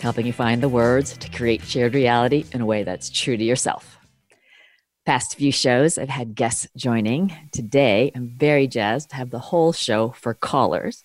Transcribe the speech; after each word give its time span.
helping 0.00 0.26
you 0.26 0.32
find 0.32 0.62
the 0.62 0.68
words 0.68 1.16
to 1.18 1.30
create 1.30 1.62
shared 1.62 1.94
reality 1.94 2.44
in 2.52 2.60
a 2.60 2.66
way 2.66 2.84
that's 2.84 3.10
true 3.10 3.36
to 3.36 3.44
yourself. 3.44 3.98
Past 5.04 5.36
few 5.36 5.52
shows, 5.52 5.98
I've 5.98 6.08
had 6.08 6.34
guests 6.34 6.66
joining. 6.76 7.32
Today, 7.52 8.10
I'm 8.14 8.28
very 8.28 8.66
jazzed 8.66 9.10
to 9.10 9.16
have 9.16 9.30
the 9.30 9.38
whole 9.38 9.72
show 9.72 10.10
for 10.10 10.34
callers. 10.34 11.04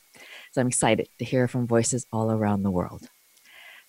So 0.51 0.61
I'm 0.61 0.67
excited 0.67 1.07
to 1.19 1.25
hear 1.25 1.47
from 1.47 1.67
voices 1.67 2.05
all 2.11 2.31
around 2.31 2.63
the 2.63 2.71
world. 2.71 3.07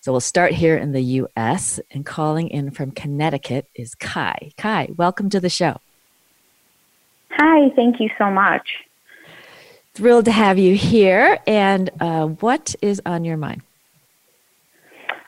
So 0.01 0.11
we'll 0.11 0.21
start 0.21 0.51
here 0.51 0.77
in 0.77 0.91
the 0.91 1.01
US 1.01 1.79
and 1.89 2.05
calling 2.05 2.49
in 2.49 2.71
from 2.71 2.91
Connecticut 2.91 3.67
is 3.73 3.95
Kai. 3.95 4.51
Kai, 4.57 4.89
welcome 4.97 5.29
to 5.29 5.39
the 5.39 5.49
show. 5.49 5.77
Hi, 7.31 7.69
thank 7.75 7.99
you 7.99 8.09
so 8.17 8.29
much. 8.29 8.69
Thrilled 9.95 10.25
to 10.25 10.31
have 10.31 10.57
you 10.59 10.75
here. 10.75 11.39
And 11.47 11.89
uh, 11.99 12.27
what 12.27 12.75
is 12.81 13.01
on 13.05 13.23
your 13.23 13.37
mind? 13.37 13.61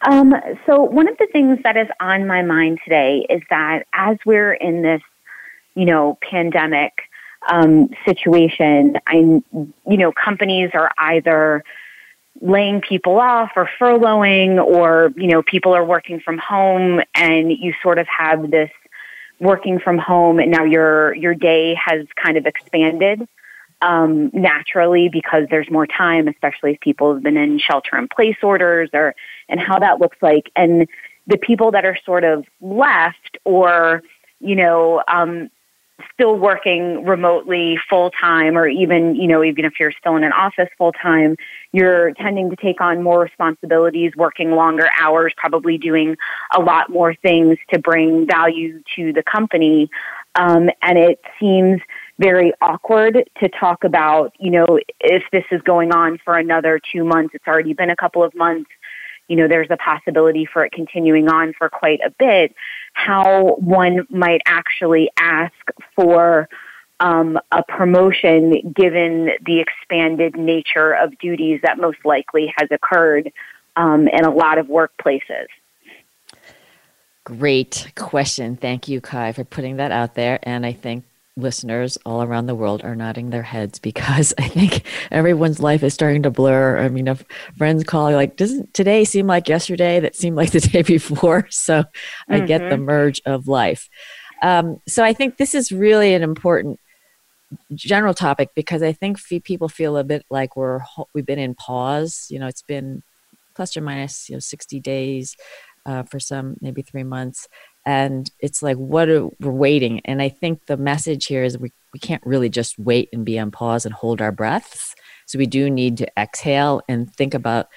Um, 0.02 0.34
so, 0.66 0.82
one 0.84 1.08
of 1.08 1.18
the 1.18 1.28
things 1.32 1.60
that 1.64 1.78
is 1.78 1.88
on 2.00 2.28
my 2.28 2.42
mind 2.42 2.80
today 2.84 3.26
is 3.30 3.42
that 3.50 3.84
as 3.94 4.18
we're 4.26 4.54
in 4.54 4.82
this, 4.82 5.02
you 5.74 5.86
know, 5.86 6.18
pandemic 6.22 6.94
um, 7.50 7.90
situation, 8.06 8.98
I, 9.08 9.16
you 9.16 9.74
know, 9.86 10.12
companies 10.12 10.72
are 10.74 10.92
either 10.98 11.64
laying 12.42 12.82
people 12.82 13.20
off 13.20 13.52
or 13.56 13.70
furloughing 13.80 14.64
or, 14.64 15.14
you 15.16 15.28
know, 15.28 15.42
people 15.42 15.74
are 15.74 15.86
working 15.86 16.20
from 16.20 16.38
home 16.38 17.02
and 17.14 17.52
you 17.52 17.74
sort 17.82 17.98
of 17.98 18.08
have 18.08 18.52
this 18.52 18.72
working 19.40 19.80
from 19.80 19.98
home 19.98 20.40
and 20.40 20.52
now 20.52 20.64
your, 20.64 21.14
your 21.16 21.34
day 21.34 21.76
has 21.76 22.06
kind 22.22 22.38
of 22.38 22.46
expanded. 22.46 23.28
Um, 23.94 24.32
naturally 24.34 25.10
because 25.10 25.44
there's 25.52 25.70
more 25.70 25.86
time, 25.86 26.28
especially 26.28 26.72
if 26.74 26.80
people 26.80 27.14
have 27.14 27.22
been 27.22 27.38
in 27.38 27.60
shelter 27.60 27.96
in 28.00 28.08
place 28.08 28.40
orders 28.42 28.90
or 28.94 29.14
and 29.48 29.60
how 29.60 29.78
that 29.78 30.02
looks 30.02 30.18
like. 30.22 30.50
And 30.56 30.88
the 31.28 31.38
people 31.38 31.70
that 31.72 31.86
are 31.86 31.98
sort 32.04 32.24
of 32.24 32.46
left 32.62 33.38
or, 33.44 34.02
you 34.40 34.56
know, 34.56 35.04
um, 35.08 35.50
still 36.14 36.38
working 36.38 37.06
remotely 37.06 37.78
full 37.90 38.10
time 38.12 38.58
or 38.58 38.68
even, 38.68 39.16
you 39.16 39.28
know, 39.28 39.44
even 39.44 39.66
if 39.66 39.74
you're 39.80 39.92
still 39.92 40.16
in 40.16 40.24
an 40.24 40.34
office 40.34 40.70
full 40.78 40.92
time, 40.92 41.36
you're 41.72 42.12
tending 42.14 42.50
to 42.50 42.56
take 42.56 42.82
on 42.82 43.04
more 43.04 43.20
responsibilities, 43.22 44.12
working 44.16 44.52
longer 44.52 44.90
hours, 45.00 45.34
probably 45.38 45.78
doing 45.78 46.18
a 46.56 46.60
lot 46.60 46.90
more 46.90 47.14
things 47.14 47.58
to 47.72 47.80
bring 47.80 48.26
value 48.28 48.82
to 48.96 49.14
the 49.14 49.24
company. 49.24 49.90
Um, 50.36 50.70
and 50.82 50.98
it 50.98 51.22
seems 51.40 51.82
very 52.18 52.54
awkward 52.62 53.30
to 53.40 53.50
talk 53.50 53.84
about, 53.84 54.34
you 54.40 54.52
know, 54.52 54.80
if 55.00 55.24
this 55.32 55.44
is 55.52 55.62
going 55.62 55.92
on 55.92 56.20
for 56.24 56.38
another 56.38 56.80
two 56.92 57.04
months, 57.04 57.36
it's 57.36 57.48
already 57.48 57.74
been 57.74 57.90
a 57.90 57.96
couple 57.96 58.24
of 58.24 58.34
months, 58.36 58.70
you 59.28 59.36
know, 59.36 59.48
there's 59.48 59.70
a 59.70 59.78
possibility 59.78 60.46
for 60.46 60.64
it 60.66 60.72
continuing 60.72 61.28
on 61.28 61.54
for 61.58 61.70
quite 61.70 62.00
a 62.06 62.12
bit, 62.12 62.56
how 62.94 63.56
one 63.60 64.06
might 64.10 64.42
actually 64.46 65.10
ask 65.18 65.54
for 65.96 66.48
um, 67.00 67.38
a 67.52 67.64
promotion 67.64 68.74
given 68.74 69.32
the 69.46 69.60
expanded 69.60 70.38
nature 70.38 70.94
of 70.94 71.18
duties 71.20 71.60
that 71.64 71.78
most 71.78 71.98
likely 72.06 72.54
has 72.56 72.70
occurred 72.72 73.32
um, 73.76 74.08
in 74.08 74.24
a 74.24 74.32
lot 74.32 74.58
of 74.58 74.68
workplaces. 74.68 75.48
Great 77.26 77.92
question. 77.96 78.56
Thank 78.56 78.88
you, 78.88 79.02
Kai, 79.02 79.34
for 79.34 79.44
putting 79.44 79.78
that 79.78 79.92
out 79.92 80.14
there. 80.14 80.40
And 80.44 80.66
I 80.66 80.72
think 80.72 81.04
listeners 81.38 81.98
all 82.06 82.24
around 82.24 82.46
the 82.46 82.56
world 82.56 82.84
are 82.84 82.96
nodding 82.96 83.30
their 83.30 83.44
heads 83.44 83.80
because 83.80 84.34
I 84.38 84.48
think 84.48 84.84
everyone's 85.12 85.60
life 85.60 85.84
is 85.84 85.94
starting 85.94 86.24
to 86.24 86.30
blur. 86.30 86.80
I 86.80 86.90
mean, 86.90 87.08
if 87.08 87.24
friends 87.58 87.84
call 87.84 88.12
like, 88.12 88.38
doesn't 88.38 88.74
today 88.74 89.04
seem 89.04 89.28
like 89.28 89.50
yesterday 89.50 90.00
that 90.00 90.16
seemed 90.16 90.38
like 90.38 90.52
the 90.52 90.60
day 90.74 90.82
before? 90.82 91.48
So 91.50 91.82
mm-hmm. 91.82 92.34
I 92.34 92.40
get 92.42 92.60
the 92.60 92.76
mm-hmm. 92.76 92.86
merge 92.86 93.22
of 93.26 93.48
life. 93.48 93.90
Um, 94.42 94.82
so 94.88 95.04
I 95.04 95.14
think 95.14 95.38
this 95.38 95.56
is 95.56 95.72
really 95.72 96.14
an 96.14 96.24
important 96.24 96.80
general 97.74 98.14
topic 98.14 98.50
because 98.56 98.84
I 98.84 98.92
think 98.92 99.18
people 99.44 99.70
feel 99.70 99.98
a 99.98 100.04
bit 100.04 100.26
like 100.30 100.56
we're 100.56 100.82
we've 101.14 101.26
been 101.26 101.40
in 101.40 101.56
pause. 101.56 102.28
You 102.30 102.40
know, 102.40 102.48
it's 102.48 102.62
been 102.62 103.02
plus 103.56 103.78
or 103.78 103.82
minus 103.82 104.30
you 104.30 104.36
know 104.36 104.40
60 104.40 104.80
days 104.82 105.36
uh, 105.86 106.04
for 106.04 106.20
some, 106.20 106.58
maybe 106.62 106.82
three 106.82 107.04
months, 107.04 107.48
and 107.86 108.30
it's 108.40 108.64
like 108.64 108.78
what 108.78 109.10
are 109.10 109.28
we're 109.40 109.52
waiting. 109.52 110.02
And 110.06 110.22
I 110.22 110.30
think 110.30 110.66
the 110.66 110.78
message 110.78 111.26
here 111.28 111.44
is 111.44 111.58
we 111.58 111.72
we 111.94 112.00
can't 112.00 112.26
really 112.26 112.50
just 112.50 112.78
wait 112.78 113.10
and 113.14 113.26
be 113.26 113.40
on 113.40 113.52
pause 113.52 113.86
and 113.86 113.94
hold 113.94 114.22
our 114.22 114.32
breaths. 114.32 114.96
So 115.26 115.40
we 115.40 115.46
do 115.46 115.70
need 115.70 115.98
to 115.98 116.20
exhale 116.20 116.82
and 116.90 117.14
think 117.14 117.34
about 117.34 117.68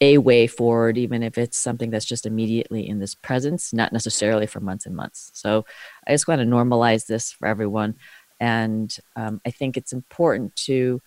a 0.00 0.18
way 0.18 0.46
forward, 0.46 0.96
even 0.96 1.22
if 1.22 1.36
it's 1.36 1.58
something 1.58 1.90
that's 1.90 2.04
just 2.04 2.24
immediately 2.24 2.88
in 2.88 3.00
this 3.00 3.14
presence, 3.14 3.72
not 3.72 3.92
necessarily 3.92 4.46
for 4.46 4.60
months 4.60 4.86
and 4.86 4.94
months. 4.94 5.30
So 5.34 5.64
I 6.06 6.12
just 6.12 6.28
want 6.28 6.40
to 6.40 6.46
normalize 6.46 7.06
this 7.06 7.32
for 7.32 7.46
everyone 7.46 7.96
and 8.40 8.96
um, 9.16 9.40
I 9.44 9.50
think 9.50 9.76
it's 9.76 9.92
important 9.92 10.54
to 10.56 11.00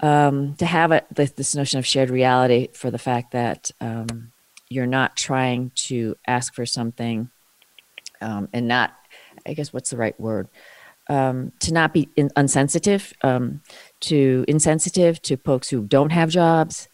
um, 0.00 0.56
to 0.56 0.66
have 0.66 0.90
a, 0.90 1.02
this, 1.14 1.30
this, 1.32 1.54
notion 1.54 1.78
of 1.78 1.86
shared 1.86 2.10
reality 2.10 2.68
for 2.72 2.90
the 2.90 2.98
fact 2.98 3.30
that 3.32 3.70
um, 3.80 4.32
you're 4.68 4.86
not 4.86 5.16
trying 5.16 5.70
to 5.74 6.16
ask 6.26 6.54
for 6.54 6.66
something 6.66 7.30
um, 8.20 8.48
and 8.52 8.66
not, 8.66 8.94
I 9.46 9.54
guess, 9.54 9.72
what's 9.72 9.90
the 9.90 9.96
right 9.96 10.18
word? 10.20 10.48
Um, 11.08 11.52
to 11.60 11.72
not 11.72 11.92
be 11.92 12.08
in, 12.16 12.30
unsensitive, 12.36 13.12
um, 13.22 13.62
to 14.00 14.44
insensitive 14.48 15.22
to 15.22 15.36
folks 15.36 15.68
who 15.68 15.82
don't 15.82 16.10
have 16.10 16.30
jobs, 16.30 16.88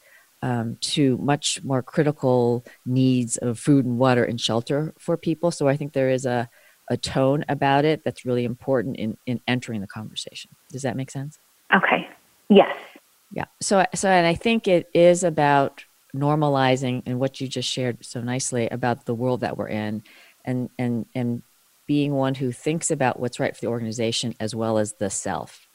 to 0.81 1.17
much 1.19 1.63
more 1.63 1.83
critical 1.83 2.65
needs 2.85 3.37
of 3.37 3.59
food 3.59 3.85
and 3.85 3.99
water 3.99 4.25
and 4.25 4.41
shelter 4.41 4.93
for 4.99 5.17
people. 5.17 5.51
So 5.51 5.69
I 5.69 5.77
think 5.77 5.93
there 5.93 6.11
is 6.11 6.27
a 6.27 6.51
a 6.91 6.97
tone 6.97 7.45
about 7.49 7.85
it 7.85 8.03
that's 8.05 8.25
really 8.25 8.45
important 8.45 8.97
in, 8.97 9.17
in 9.25 9.41
entering 9.47 9.81
the 9.81 9.87
conversation. 9.87 10.51
Does 10.71 10.83
that 10.83 10.97
make 10.97 11.11
sense? 11.11 11.39
Okay. 11.75 12.09
Yes. 12.49 12.77
Yeah. 13.31 13.47
So, 13.61 13.87
so, 13.95 14.09
and 14.09 14.27
I 14.27 14.35
think 14.35 14.69
it 14.69 14.91
is 14.93 15.25
about 15.25 15.85
normalizing 16.15 17.03
and 17.07 17.19
what 17.19 17.41
you 17.41 17.49
just 17.49 17.69
shared 17.69 18.05
so 18.05 18.21
nicely 18.21 18.69
about 18.69 19.07
the 19.07 19.15
world 19.15 19.41
that 19.41 19.57
we're 19.57 19.69
in 19.69 20.03
and, 20.45 20.69
and, 20.79 21.07
and 21.15 21.43
being 21.87 22.13
one 22.15 22.35
who 22.35 22.53
thinks 22.53 22.91
about 22.91 23.19
what's 23.19 23.41
right 23.41 23.55
for 23.55 23.61
the 23.61 23.71
organization 23.71 24.35
as 24.41 24.55
well 24.55 24.79
as 24.79 24.95
the 24.95 25.11
self. 25.11 25.69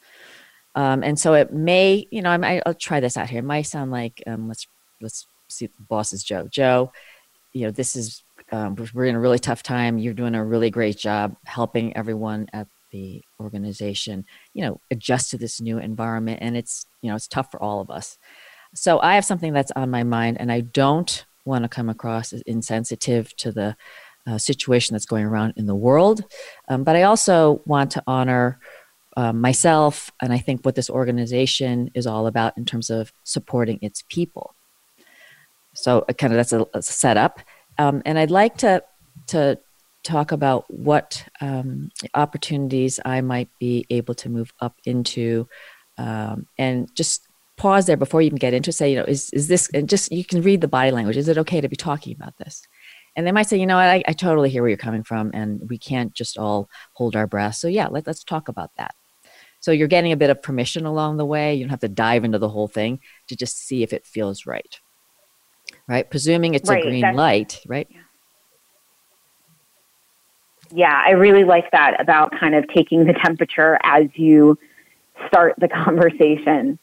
Um, 0.74 1.02
and 1.02 1.18
so 1.18 1.34
it 1.34 1.52
may, 1.52 2.06
you 2.10 2.22
know, 2.22 2.30
I 2.30 2.62
will 2.64 2.74
try 2.74 3.00
this 3.00 3.16
out 3.16 3.30
here. 3.30 3.40
It 3.40 3.44
might 3.44 3.62
sound 3.62 3.90
like, 3.90 4.22
um, 4.26 4.48
let's, 4.48 4.66
let's 5.00 5.26
see 5.48 5.66
the 5.66 5.82
boss 5.88 6.12
is 6.12 6.22
Joe. 6.22 6.46
Joe, 6.48 6.92
you 7.52 7.66
know, 7.66 7.70
this 7.70 7.96
is 7.96 8.22
um, 8.52 8.76
we're 8.94 9.06
in 9.06 9.14
a 9.14 9.20
really 9.20 9.38
tough 9.38 9.62
time. 9.62 9.98
You're 9.98 10.14
doing 10.14 10.34
a 10.34 10.44
really 10.44 10.70
great 10.70 10.96
job 10.96 11.36
helping 11.44 11.96
everyone 11.96 12.46
at 12.52 12.66
the 12.90 13.22
organization, 13.40 14.24
you 14.54 14.62
know, 14.62 14.80
adjust 14.90 15.30
to 15.30 15.38
this 15.38 15.60
new 15.60 15.78
environment. 15.78 16.38
And 16.40 16.56
it's, 16.56 16.86
you 17.02 17.10
know, 17.10 17.16
it's 17.16 17.28
tough 17.28 17.50
for 17.50 17.62
all 17.62 17.80
of 17.80 17.90
us. 17.90 18.18
So 18.74 19.00
I 19.00 19.14
have 19.14 19.24
something 19.24 19.52
that's 19.52 19.72
on 19.72 19.90
my 19.90 20.02
mind, 20.02 20.38
and 20.40 20.52
I 20.52 20.60
don't 20.60 21.24
want 21.44 21.64
to 21.64 21.68
come 21.68 21.88
across 21.88 22.32
as 22.32 22.42
insensitive 22.42 23.34
to 23.36 23.52
the 23.52 23.76
uh, 24.26 24.38
situation 24.38 24.94
that's 24.94 25.06
going 25.06 25.24
around 25.24 25.54
in 25.56 25.66
the 25.66 25.74
world. 25.74 26.22
Um, 26.68 26.84
but 26.84 26.96
I 26.96 27.02
also 27.04 27.62
want 27.64 27.90
to 27.92 28.02
honor 28.06 28.58
uh, 29.16 29.32
myself 29.32 30.12
and 30.20 30.32
I 30.32 30.38
think 30.38 30.64
what 30.64 30.74
this 30.74 30.90
organization 30.90 31.90
is 31.94 32.06
all 32.06 32.26
about 32.26 32.56
in 32.56 32.64
terms 32.64 32.90
of 32.90 33.12
supporting 33.24 33.78
its 33.82 34.04
people. 34.08 34.54
So, 35.74 36.04
uh, 36.08 36.12
kind 36.12 36.32
of 36.32 36.36
that's 36.36 36.52
a, 36.52 36.66
a 36.74 36.82
setup. 36.82 37.40
Um, 37.78 38.02
and 38.04 38.18
I'd 38.18 38.30
like 38.30 38.58
to 38.58 38.82
to 39.28 39.58
talk 40.04 40.32
about 40.32 40.72
what 40.72 41.24
um, 41.40 41.90
opportunities 42.14 43.00
I 43.04 43.20
might 43.20 43.48
be 43.58 43.86
able 43.90 44.14
to 44.14 44.28
move 44.28 44.52
up 44.60 44.76
into, 44.84 45.48
um, 45.96 46.46
and 46.58 46.92
just 46.94 47.27
pause 47.58 47.86
there 47.86 47.96
before 47.96 48.22
you 48.22 48.26
even 48.26 48.38
get 48.38 48.54
into. 48.54 48.72
Say, 48.72 48.90
you 48.90 48.96
know, 48.96 49.04
is 49.04 49.30
is 49.30 49.48
this? 49.48 49.68
And 49.74 49.88
just 49.88 50.10
you 50.10 50.24
can 50.24 50.42
read 50.42 50.60
the 50.60 50.68
body 50.68 50.90
language. 50.90 51.16
Is 51.16 51.28
it 51.28 51.38
okay 51.38 51.60
to 51.60 51.68
be 51.68 51.76
talking 51.76 52.14
about 52.14 52.36
this? 52.38 52.62
And 53.16 53.26
they 53.26 53.32
might 53.32 53.48
say, 53.48 53.58
you 53.58 53.66
know, 53.66 53.76
I, 53.76 54.02
I 54.06 54.12
totally 54.12 54.48
hear 54.48 54.62
where 54.62 54.68
you're 54.68 54.78
coming 54.78 55.02
from, 55.02 55.30
and 55.34 55.68
we 55.68 55.76
can't 55.78 56.14
just 56.14 56.38
all 56.38 56.68
hold 56.92 57.16
our 57.16 57.26
breath. 57.26 57.56
So 57.56 57.68
yeah, 57.68 57.88
let, 57.88 58.06
let's 58.06 58.22
talk 58.22 58.48
about 58.48 58.70
that. 58.76 58.94
So 59.60 59.72
you're 59.72 59.88
getting 59.88 60.12
a 60.12 60.16
bit 60.16 60.30
of 60.30 60.40
permission 60.40 60.86
along 60.86 61.16
the 61.16 61.26
way. 61.26 61.54
You 61.54 61.64
don't 61.64 61.70
have 61.70 61.80
to 61.80 61.88
dive 61.88 62.24
into 62.24 62.38
the 62.38 62.48
whole 62.48 62.68
thing 62.68 63.00
to 63.26 63.36
just 63.36 63.58
see 63.58 63.82
if 63.82 63.92
it 63.92 64.06
feels 64.06 64.46
right 64.46 64.78
right? 65.88 66.08
Presuming 66.08 66.54
it's 66.54 66.68
right, 66.68 66.84
a 66.84 66.86
green 66.86 67.14
light, 67.14 67.60
right? 67.66 67.88
Yeah, 70.70 71.02
I 71.04 71.12
really 71.12 71.44
like 71.44 71.70
that 71.72 72.00
about 72.00 72.32
kind 72.38 72.54
of 72.54 72.64
taking 72.68 73.04
the 73.04 73.14
temperature 73.14 73.78
as 73.82 74.04
you 74.14 74.58
start 75.26 75.54
the 75.58 75.68
conversation. 75.84 76.78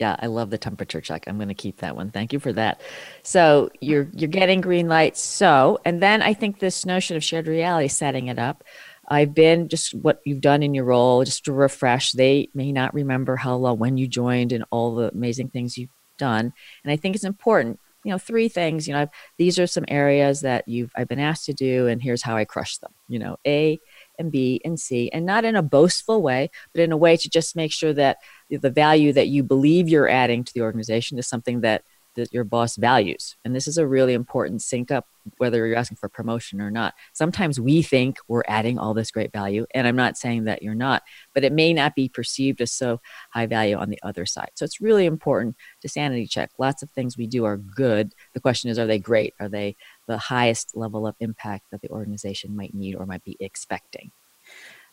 Yeah, 0.00 0.16
I 0.18 0.26
love 0.26 0.50
the 0.50 0.58
temperature 0.58 1.00
check. 1.00 1.24
I'm 1.26 1.36
going 1.36 1.48
to 1.48 1.54
keep 1.54 1.78
that 1.78 1.94
one. 1.94 2.10
Thank 2.10 2.32
you 2.32 2.40
for 2.40 2.52
that. 2.54 2.80
So 3.22 3.70
you're 3.80 4.08
you're 4.12 4.28
getting 4.28 4.60
green 4.60 4.88
lights. 4.88 5.20
So, 5.20 5.78
and 5.84 6.02
then 6.02 6.20
I 6.20 6.34
think 6.34 6.58
this 6.58 6.84
notion 6.84 7.16
of 7.16 7.22
shared 7.22 7.46
reality, 7.46 7.88
setting 7.88 8.26
it 8.26 8.38
up. 8.38 8.64
I've 9.06 9.34
been 9.34 9.68
just 9.68 9.94
what 9.94 10.20
you've 10.24 10.40
done 10.40 10.62
in 10.62 10.74
your 10.74 10.84
role, 10.84 11.22
just 11.24 11.44
to 11.44 11.52
refresh. 11.52 12.12
They 12.12 12.48
may 12.54 12.72
not 12.72 12.94
remember 12.94 13.36
how 13.36 13.54
long 13.56 13.78
when 13.78 13.96
you 13.96 14.08
joined 14.08 14.50
and 14.50 14.64
all 14.70 14.94
the 14.94 15.10
amazing 15.12 15.50
things 15.50 15.78
you've 15.78 15.90
done. 16.18 16.52
And 16.82 16.92
I 16.92 16.96
think 16.96 17.14
it's 17.14 17.24
important. 17.24 17.78
You 18.02 18.12
know, 18.12 18.18
three 18.18 18.48
things. 18.48 18.88
You 18.88 18.94
know, 18.94 19.06
these 19.38 19.58
are 19.58 19.66
some 19.66 19.84
areas 19.88 20.40
that 20.40 20.66
you've 20.66 20.90
I've 20.96 21.08
been 21.08 21.20
asked 21.20 21.46
to 21.46 21.52
do, 21.52 21.86
and 21.86 22.02
here's 22.02 22.22
how 22.22 22.36
I 22.36 22.44
crush 22.44 22.78
them. 22.78 22.92
You 23.08 23.20
know, 23.20 23.36
A 23.46 23.78
and 24.18 24.30
B 24.30 24.60
and 24.64 24.78
C, 24.78 25.10
and 25.12 25.26
not 25.26 25.44
in 25.44 25.56
a 25.56 25.62
boastful 25.62 26.22
way, 26.22 26.50
but 26.72 26.82
in 26.82 26.92
a 26.92 26.96
way 26.96 27.16
to 27.16 27.28
just 27.28 27.56
make 27.56 27.72
sure 27.72 27.92
that 27.92 28.18
the 28.50 28.70
value 28.70 29.12
that 29.12 29.28
you 29.28 29.42
believe 29.42 29.88
you're 29.88 30.08
adding 30.08 30.44
to 30.44 30.52
the 30.54 30.62
organization 30.62 31.18
is 31.18 31.26
something 31.26 31.60
that 31.62 31.84
that 32.14 32.32
your 32.32 32.44
boss 32.44 32.76
values. 32.76 33.36
And 33.44 33.54
this 33.54 33.66
is 33.66 33.78
a 33.78 33.86
really 33.86 34.14
important 34.14 34.62
sync 34.62 34.90
up, 34.90 35.08
whether 35.38 35.66
you're 35.66 35.76
asking 35.76 35.96
for 35.96 36.08
promotion 36.08 36.60
or 36.60 36.70
not. 36.70 36.94
Sometimes 37.12 37.60
we 37.60 37.82
think 37.82 38.18
we're 38.28 38.44
adding 38.46 38.78
all 38.78 38.94
this 38.94 39.10
great 39.10 39.32
value, 39.32 39.66
and 39.74 39.86
I'm 39.86 39.96
not 39.96 40.16
saying 40.16 40.44
that 40.44 40.62
you're 40.62 40.74
not, 40.74 41.02
but 41.34 41.44
it 41.44 41.52
may 41.52 41.72
not 41.72 41.94
be 41.94 42.08
perceived 42.08 42.60
as 42.60 42.72
so 42.72 43.00
high 43.30 43.46
value 43.46 43.76
on 43.76 43.90
the 43.90 43.98
other 44.02 44.26
side. 44.26 44.50
So 44.54 44.64
it's 44.64 44.80
really 44.80 45.06
important 45.06 45.56
to 45.82 45.88
sanity 45.88 46.26
check. 46.26 46.50
Lots 46.58 46.82
of 46.82 46.90
things 46.90 47.16
we 47.16 47.26
do 47.26 47.44
are 47.44 47.56
good. 47.56 48.14
The 48.34 48.40
question 48.40 48.70
is, 48.70 48.78
are 48.78 48.86
they 48.86 48.98
great? 48.98 49.34
Are 49.40 49.48
they 49.48 49.76
the 50.06 50.18
highest 50.18 50.76
level 50.76 51.06
of 51.06 51.14
impact 51.20 51.66
that 51.70 51.82
the 51.82 51.90
organization 51.90 52.56
might 52.56 52.74
need 52.74 52.94
or 52.94 53.06
might 53.06 53.24
be 53.24 53.36
expecting? 53.40 54.12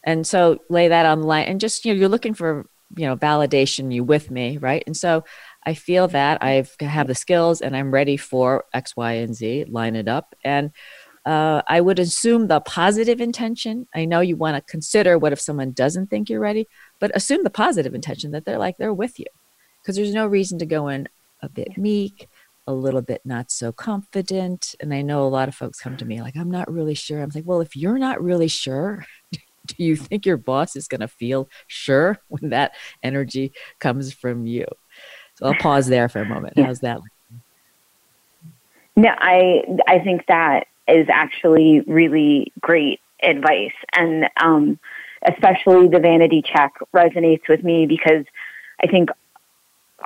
And 0.03 0.25
so 0.25 0.59
lay 0.69 0.87
that 0.87 1.05
on 1.05 1.21
the 1.21 1.27
line 1.27 1.45
and 1.45 1.59
just, 1.59 1.85
you 1.85 1.93
know, 1.93 1.99
you're 1.99 2.09
looking 2.09 2.33
for 2.33 2.67
you 2.97 3.05
know 3.05 3.15
validation 3.15 3.93
you 3.93 4.03
with 4.03 4.29
me 4.29 4.57
right 4.57 4.83
and 4.85 4.97
so 4.97 5.23
I 5.63 5.73
feel 5.73 6.07
that 6.09 6.41
I 6.41 6.65
have 6.79 7.07
the 7.07 7.15
skills 7.15 7.61
and 7.61 7.75
I'm 7.75 7.91
ready 7.91 8.17
for 8.17 8.65
X, 8.73 8.95
Y, 8.95 9.13
and 9.13 9.35
Z, 9.35 9.65
line 9.65 9.95
it 9.95 10.07
up. 10.07 10.35
And 10.43 10.71
uh, 11.25 11.61
I 11.67 11.81
would 11.81 11.99
assume 11.99 12.47
the 12.47 12.61
positive 12.61 13.21
intention. 13.21 13.87
I 13.93 14.05
know 14.05 14.21
you 14.21 14.35
want 14.35 14.55
to 14.55 14.71
consider 14.71 15.19
what 15.19 15.33
if 15.33 15.39
someone 15.39 15.71
doesn't 15.71 16.07
think 16.07 16.29
you're 16.29 16.39
ready, 16.39 16.67
but 16.99 17.15
assume 17.15 17.43
the 17.43 17.51
positive 17.51 17.93
intention 17.93 18.31
that 18.31 18.45
they're 18.45 18.57
like, 18.57 18.77
they're 18.77 18.93
with 18.93 19.19
you. 19.19 19.27
Because 19.81 19.95
there's 19.95 20.13
no 20.13 20.25
reason 20.25 20.57
to 20.59 20.65
go 20.65 20.87
in 20.87 21.07
a 21.43 21.49
bit 21.49 21.77
meek, 21.77 22.27
a 22.71 22.73
little 22.73 23.01
bit 23.01 23.21
not 23.25 23.51
so 23.51 23.71
confident. 23.71 24.75
And 24.79 24.93
I 24.93 25.01
know 25.01 25.23
a 25.23 25.29
lot 25.29 25.47
of 25.47 25.55
folks 25.55 25.79
come 25.79 25.97
to 25.97 26.05
me 26.05 26.21
like, 26.21 26.35
I'm 26.35 26.49
not 26.49 26.71
really 26.71 26.95
sure. 26.95 27.21
I'm 27.21 27.31
like, 27.33 27.45
well, 27.45 27.61
if 27.61 27.75
you're 27.75 27.97
not 27.97 28.23
really 28.23 28.47
sure, 28.47 29.05
do 29.65 29.75
you 29.77 29.95
think 29.95 30.25
your 30.25 30.37
boss 30.37 30.75
is 30.75 30.87
going 30.87 31.01
to 31.01 31.07
feel 31.07 31.49
sure 31.67 32.17
when 32.29 32.49
that 32.49 32.73
energy 33.03 33.53
comes 33.79 34.13
from 34.13 34.45
you? 34.45 34.65
So 35.35 35.47
I'll 35.47 35.55
pause 35.55 35.87
there 35.87 36.09
for 36.09 36.21
a 36.21 36.25
moment. 36.25 36.57
How's 36.57 36.79
that? 36.79 36.99
No, 38.95 39.09
I 39.17 39.63
I 39.87 39.99
think 39.99 40.25
that 40.27 40.67
is 40.87 41.07
actually 41.09 41.79
really 41.81 42.51
great 42.59 42.99
advice, 43.23 43.71
and 43.93 44.29
um, 44.39 44.77
especially 45.23 45.87
the 45.87 45.99
vanity 45.99 46.41
check 46.41 46.73
resonates 46.93 47.47
with 47.47 47.63
me 47.63 47.85
because 47.85 48.25
I 48.83 48.87
think 48.87 49.09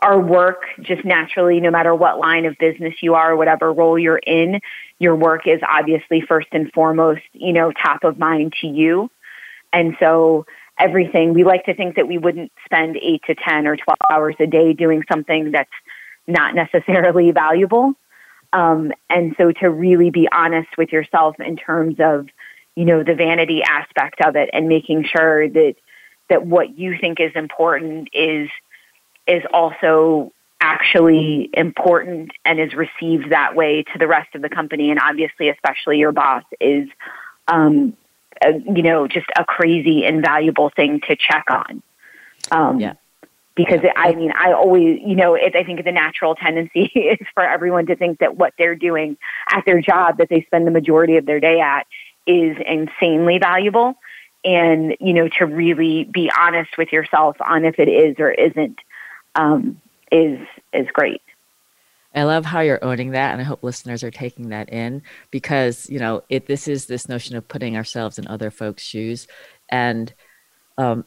our 0.02 0.20
work 0.20 0.64
just 0.82 1.06
naturally, 1.06 1.60
no 1.60 1.72
matter 1.72 1.94
what 1.94 2.20
line 2.20 2.46
of 2.46 2.58
business 2.58 2.96
you 3.02 3.16
are, 3.16 3.36
whatever 3.36 3.72
role 3.72 3.98
you're 3.98 4.18
in, 4.18 4.60
your 5.00 5.16
work 5.16 5.48
is 5.48 5.60
obviously 5.68 6.22
first 6.22 6.48
and 6.52 6.72
foremost, 6.74 7.22
you 7.34 7.54
know, 7.54 7.72
top 7.72 8.04
of 8.04 8.18
mind 8.18 8.54
to 8.62 8.68
you. 8.68 9.10
And 9.74 9.96
so 10.00 10.46
everything. 10.80 11.34
We 11.34 11.44
like 11.44 11.66
to 11.66 11.74
think 11.74 11.96
that 11.96 12.08
we 12.08 12.18
wouldn't 12.18 12.52
spend 12.66 12.98
eight 12.98 13.24
to 13.28 13.36
10 13.36 13.68
or 13.68 13.78
12 13.78 13.98
hours 14.10 14.36
a 14.40 14.48
day 14.48 14.74
doing 14.74 15.04
something 15.10 15.52
that's 15.52 15.70
not 16.28 16.56
necessarily 16.56 17.32
valuable. 17.32 17.94
Um, 18.54 18.92
and 19.10 19.36
so 19.38 19.52
to 19.52 19.70
really 19.70 20.12
be 20.12 20.28
honest 20.32 20.78
with 20.78 20.92
yourself 20.92 21.40
in 21.40 21.58
terms 21.58 21.96
of, 22.00 22.28
you 22.76 22.86
know, 22.86 23.04
the 23.04 23.16
vanity 23.16 23.64
aspect 23.64 24.22
of 24.22 24.36
it 24.36 24.50
and 24.54 24.68
making 24.68 25.06
sure 25.06 25.50
that, 25.50 25.76
that 26.30 26.46
what 26.46 26.78
you 26.78 26.98
think 27.00 27.20
is 27.20 27.32
important 27.36 28.10
is, 28.14 28.50
is 29.28 29.44
also 29.52 30.32
actually 30.62 31.50
important 31.54 32.32
and 32.44 32.60
is 32.60 32.74
received 32.74 33.32
that 33.32 33.56
way 33.56 33.84
to 33.84 34.00
the 34.00 34.08
rest 34.08 34.34
of 34.36 34.42
the 34.42 34.50
company. 34.50 34.90
And 34.90 35.00
obviously, 35.00 35.50
especially 35.50 36.00
your 36.00 36.12
boss 36.12 36.44
is, 36.60 36.88
um, 37.48 37.96
a, 38.44 38.54
you 38.54 38.82
know, 38.82 39.08
just 39.08 39.28
a 39.38 39.46
crazy 39.46 40.06
invaluable 40.06 40.70
thing 40.70 41.02
to 41.08 41.16
check 41.16 41.46
on. 41.50 41.84
Um, 42.52 42.80
yeah. 42.80 42.94
Because 43.56 43.82
yeah. 43.84 43.94
I 43.96 44.14
mean, 44.14 44.32
I 44.32 44.52
always, 44.52 45.00
you 45.06 45.16
know, 45.16 45.36
it, 45.36 45.56
I 45.56 45.64
think 45.64 45.84
the 45.84 45.92
natural 45.92 46.36
tendency 46.36 46.84
is 46.96 47.26
for 47.34 47.44
everyone 47.44 47.86
to 47.88 47.96
think 47.96 48.20
that 48.20 48.36
what 48.36 48.54
they're 48.58 48.76
doing 48.76 49.18
at 49.52 49.66
their 49.66 49.82
job 49.82 50.18
that 50.18 50.30
they 50.30 50.42
spend 50.44 50.68
the 50.68 50.72
majority 50.72 51.18
of 51.18 51.26
their 51.26 51.40
day 51.40 51.60
at 51.60 51.88
is 52.26 52.58
insanely 52.66 53.38
valuable. 53.38 53.96
And, 54.44 54.96
you 55.00 55.14
know, 55.14 55.28
to 55.40 55.46
really 55.46 56.04
be 56.04 56.32
honest 56.38 56.78
with 56.78 56.92
yourself 56.92 57.38
on 57.40 57.66
if 57.66 57.80
it 57.80 57.88
is 57.88 58.16
or 58.20 58.32
isn't 58.32 58.80
um, 59.36 59.82
is 60.12 60.40
is 60.74 60.88
great. 60.94 61.22
I 62.14 62.24
love 62.24 62.46
how 62.46 62.62
you're 62.62 62.84
owning 62.84 63.12
that, 63.12 63.34
and 63.34 63.42
I 63.42 63.44
hope 63.44 63.62
listeners 63.62 64.04
are 64.04 64.12
taking 64.12 64.50
that 64.50 64.70
in 64.70 65.02
because 65.32 65.90
you 65.90 66.00
know 66.00 66.24
it. 66.30 66.48
This 66.48 66.68
is 66.68 66.86
this 66.86 67.10
notion 67.10 67.36
of 67.36 67.48
putting 67.48 67.76
ourselves 67.76 68.18
in 68.18 68.28
other 68.28 68.52
folks' 68.52 68.84
shoes, 68.84 69.28
and 69.70 70.14
um, 70.78 71.06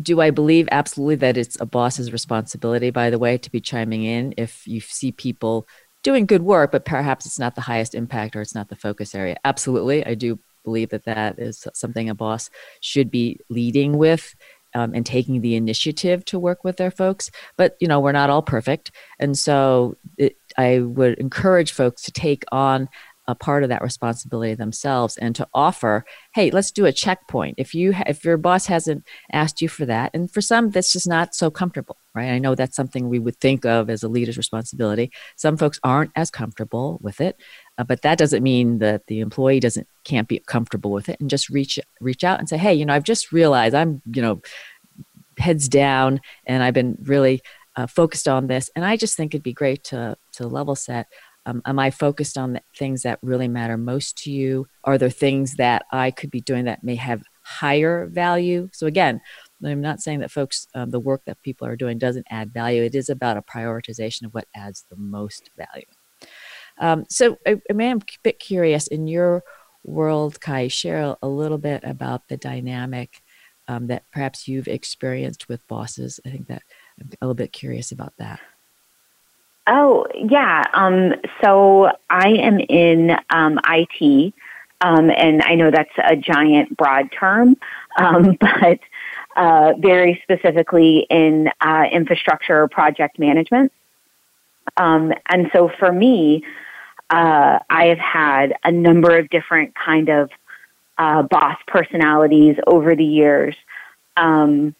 do 0.00 0.20
I 0.20 0.30
believe 0.30 0.68
absolutely 0.70 1.16
that 1.16 1.36
it's 1.36 1.60
a 1.60 1.66
boss's 1.66 2.12
responsibility, 2.12 2.90
by 2.90 3.10
the 3.10 3.18
way, 3.18 3.38
to 3.38 3.50
be 3.50 3.60
chiming 3.60 4.04
in 4.04 4.34
if 4.36 4.66
you 4.66 4.80
see 4.80 5.10
people 5.10 5.66
doing 6.02 6.26
good 6.26 6.42
work, 6.42 6.70
but 6.70 6.84
perhaps 6.84 7.26
it's 7.26 7.38
not 7.38 7.56
the 7.56 7.60
highest 7.62 7.94
impact 7.94 8.36
or 8.36 8.40
it's 8.40 8.54
not 8.54 8.68
the 8.68 8.76
focus 8.76 9.14
area. 9.14 9.36
Absolutely, 9.44 10.06
I 10.06 10.14
do 10.14 10.38
believe 10.62 10.90
that 10.90 11.04
that 11.04 11.38
is 11.38 11.66
something 11.74 12.08
a 12.08 12.14
boss 12.14 12.50
should 12.80 13.10
be 13.10 13.40
leading 13.48 13.96
with 13.96 14.34
um, 14.74 14.94
and 14.94 15.06
taking 15.06 15.40
the 15.40 15.56
initiative 15.56 16.24
to 16.26 16.38
work 16.38 16.64
with 16.64 16.76
their 16.76 16.90
folks. 16.90 17.30
But 17.56 17.76
you 17.80 17.88
know, 17.88 18.00
we're 18.00 18.12
not 18.12 18.30
all 18.30 18.42
perfect, 18.42 18.90
and 19.18 19.36
so 19.36 19.96
it, 20.18 20.36
I 20.56 20.80
would 20.80 21.18
encourage 21.18 21.72
folks 21.72 22.02
to 22.02 22.12
take 22.12 22.44
on 22.52 22.88
a 23.28 23.34
part 23.34 23.62
of 23.64 23.68
that 23.68 23.82
responsibility 23.82 24.54
themselves 24.54 25.16
and 25.16 25.34
to 25.34 25.48
offer 25.52 26.04
hey 26.32 26.50
let's 26.50 26.70
do 26.70 26.86
a 26.86 26.92
checkpoint. 26.92 27.56
If 27.58 27.74
you 27.74 27.92
if 28.06 28.24
your 28.24 28.36
boss 28.36 28.66
hasn't 28.66 29.04
asked 29.32 29.60
you 29.60 29.68
for 29.68 29.84
that 29.86 30.12
and 30.14 30.30
for 30.30 30.40
some 30.40 30.70
that's 30.70 30.92
just 30.92 31.08
not 31.08 31.34
so 31.34 31.50
comfortable 31.50 31.98
right? 32.16 32.30
I 32.30 32.38
know 32.38 32.54
that's 32.54 32.74
something 32.74 33.08
we 33.08 33.18
would 33.18 33.36
think 33.36 33.66
of 33.66 33.90
as 33.90 34.02
a 34.02 34.08
leader's 34.08 34.38
responsibility. 34.38 35.12
Some 35.36 35.58
folks 35.58 35.78
aren't 35.84 36.12
as 36.16 36.30
comfortable 36.30 36.98
with 37.02 37.20
it 37.20 37.36
uh, 37.78 37.84
but 37.84 38.02
that 38.02 38.18
doesn't 38.18 38.42
mean 38.42 38.78
that 38.78 39.06
the 39.06 39.20
employee 39.20 39.60
doesn't 39.60 39.86
can't 40.04 40.28
be 40.28 40.38
comfortable 40.40 40.90
with 40.90 41.08
it 41.08 41.18
and 41.20 41.30
just 41.30 41.48
reach 41.48 41.78
reach 42.00 42.24
out 42.24 42.38
and 42.38 42.48
say 42.48 42.56
hey 42.56 42.74
you 42.74 42.84
know 42.84 42.94
i've 42.94 43.02
just 43.02 43.32
realized 43.32 43.74
i'm 43.74 44.02
you 44.12 44.22
know 44.22 44.40
heads 45.38 45.68
down 45.68 46.20
and 46.46 46.62
i've 46.62 46.74
been 46.74 46.96
really 47.02 47.42
uh, 47.76 47.86
focused 47.86 48.26
on 48.26 48.46
this. 48.46 48.70
And 48.74 48.84
i 48.84 48.96
just 48.96 49.16
think 49.16 49.34
it'd 49.34 49.42
be 49.42 49.52
great 49.52 49.84
to 49.84 50.16
to 50.32 50.46
level 50.46 50.74
set. 50.74 51.06
Um, 51.44 51.62
am 51.64 51.78
i 51.78 51.90
focused 51.90 52.36
on 52.36 52.54
the 52.54 52.62
things 52.76 53.02
that 53.02 53.18
really 53.22 53.48
matter 53.48 53.76
most 53.76 54.18
to 54.24 54.32
you? 54.32 54.66
Are 54.84 54.98
there 54.98 55.10
things 55.10 55.56
that 55.56 55.84
i 55.92 56.10
could 56.10 56.30
be 56.30 56.40
doing 56.40 56.64
that 56.64 56.82
may 56.82 56.96
have 56.96 57.22
higher 57.42 58.06
value? 58.06 58.68
So 58.72 58.86
again 58.86 59.20
i'm 59.64 59.80
not 59.80 60.00
saying 60.00 60.20
that 60.20 60.30
folks 60.30 60.66
um, 60.74 60.90
the 60.90 61.00
work 61.00 61.22
that 61.26 61.42
people 61.42 61.66
are 61.66 61.76
doing 61.76 61.98
doesn't 61.98 62.26
add 62.30 62.52
value. 62.52 62.82
It 62.82 62.94
is 62.94 63.08
about 63.08 63.36
a 63.36 63.42
prioritization 63.42 64.24
of 64.24 64.34
what 64.34 64.48
adds 64.54 64.84
the 64.90 64.96
most 64.96 65.50
value 65.56 65.86
um, 66.78 67.04
so 67.08 67.38
I, 67.46 67.60
I 67.70 67.82
am 67.82 67.98
a 67.98 68.00
bit 68.22 68.38
curious 68.38 68.86
in 68.86 69.06
your 69.06 69.42
world, 69.84 70.40
Kai, 70.40 70.68
share 70.68 71.16
a 71.22 71.28
little 71.28 71.58
bit 71.58 71.84
about 71.84 72.28
the 72.28 72.36
dynamic 72.36 73.22
um, 73.68 73.86
that 73.88 74.04
perhaps 74.12 74.46
you've 74.46 74.68
experienced 74.68 75.48
with 75.48 75.66
bosses. 75.68 76.20
I 76.24 76.30
think 76.30 76.48
that 76.48 76.62
I'm 77.00 77.08
a 77.08 77.24
little 77.24 77.34
bit 77.34 77.52
curious 77.52 77.92
about 77.92 78.14
that. 78.18 78.40
Oh, 79.66 80.06
yeah. 80.14 80.64
Um, 80.74 81.14
so 81.42 81.90
I 82.08 82.28
am 82.28 82.60
in 82.60 83.16
um, 83.30 83.58
IT, 83.68 84.32
um, 84.80 85.10
and 85.10 85.42
I 85.42 85.54
know 85.56 85.70
that's 85.70 85.90
a 85.98 86.14
giant, 86.14 86.76
broad 86.76 87.10
term, 87.10 87.56
um, 87.98 88.36
but 88.40 88.78
uh, 89.34 89.72
very 89.78 90.20
specifically 90.22 91.06
in 91.10 91.50
uh, 91.60 91.84
infrastructure 91.90 92.68
project 92.68 93.18
management. 93.18 93.72
Um, 94.76 95.12
and 95.28 95.50
so 95.52 95.70
for 95.78 95.92
me, 95.92 96.44
uh, 97.10 97.58
I 97.68 97.86
have 97.86 97.98
had 97.98 98.54
a 98.64 98.72
number 98.72 99.16
of 99.18 99.28
different 99.30 99.74
kind 99.74 100.08
of 100.08 100.30
uh, 100.98 101.22
boss 101.22 101.58
personalities 101.66 102.56
over 102.66 102.96
the 102.96 103.04
years. 103.04 103.54
Um, 104.16 104.74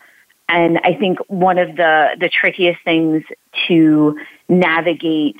and 0.48 0.78
I 0.84 0.94
think 0.94 1.18
one 1.28 1.58
of 1.58 1.76
the, 1.76 2.16
the 2.18 2.28
trickiest 2.28 2.82
things 2.84 3.22
to 3.68 4.18
navigate 4.48 5.36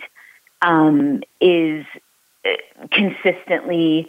um, 0.62 1.22
is 1.40 1.84
uh, 2.44 2.86
consistently 2.90 4.08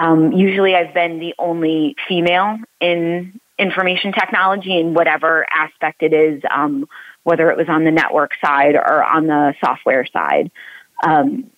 Um, 0.00 0.32
usually, 0.32 0.76
I've 0.76 0.94
been 0.94 1.18
the 1.18 1.34
only 1.38 1.96
female 2.06 2.58
in 2.78 3.40
information 3.58 4.12
technology 4.12 4.78
in 4.78 4.94
whatever 4.94 5.44
aspect 5.50 6.02
it 6.02 6.12
is, 6.12 6.40
um, 6.50 6.86
whether 7.24 7.50
it 7.50 7.56
was 7.56 7.68
on 7.68 7.82
the 7.82 7.90
network 7.90 8.32
side 8.44 8.76
or 8.76 9.02
on 9.02 9.26
the 9.26 9.54
software 9.64 10.06
side. 10.06 10.52
Um, 11.02 11.50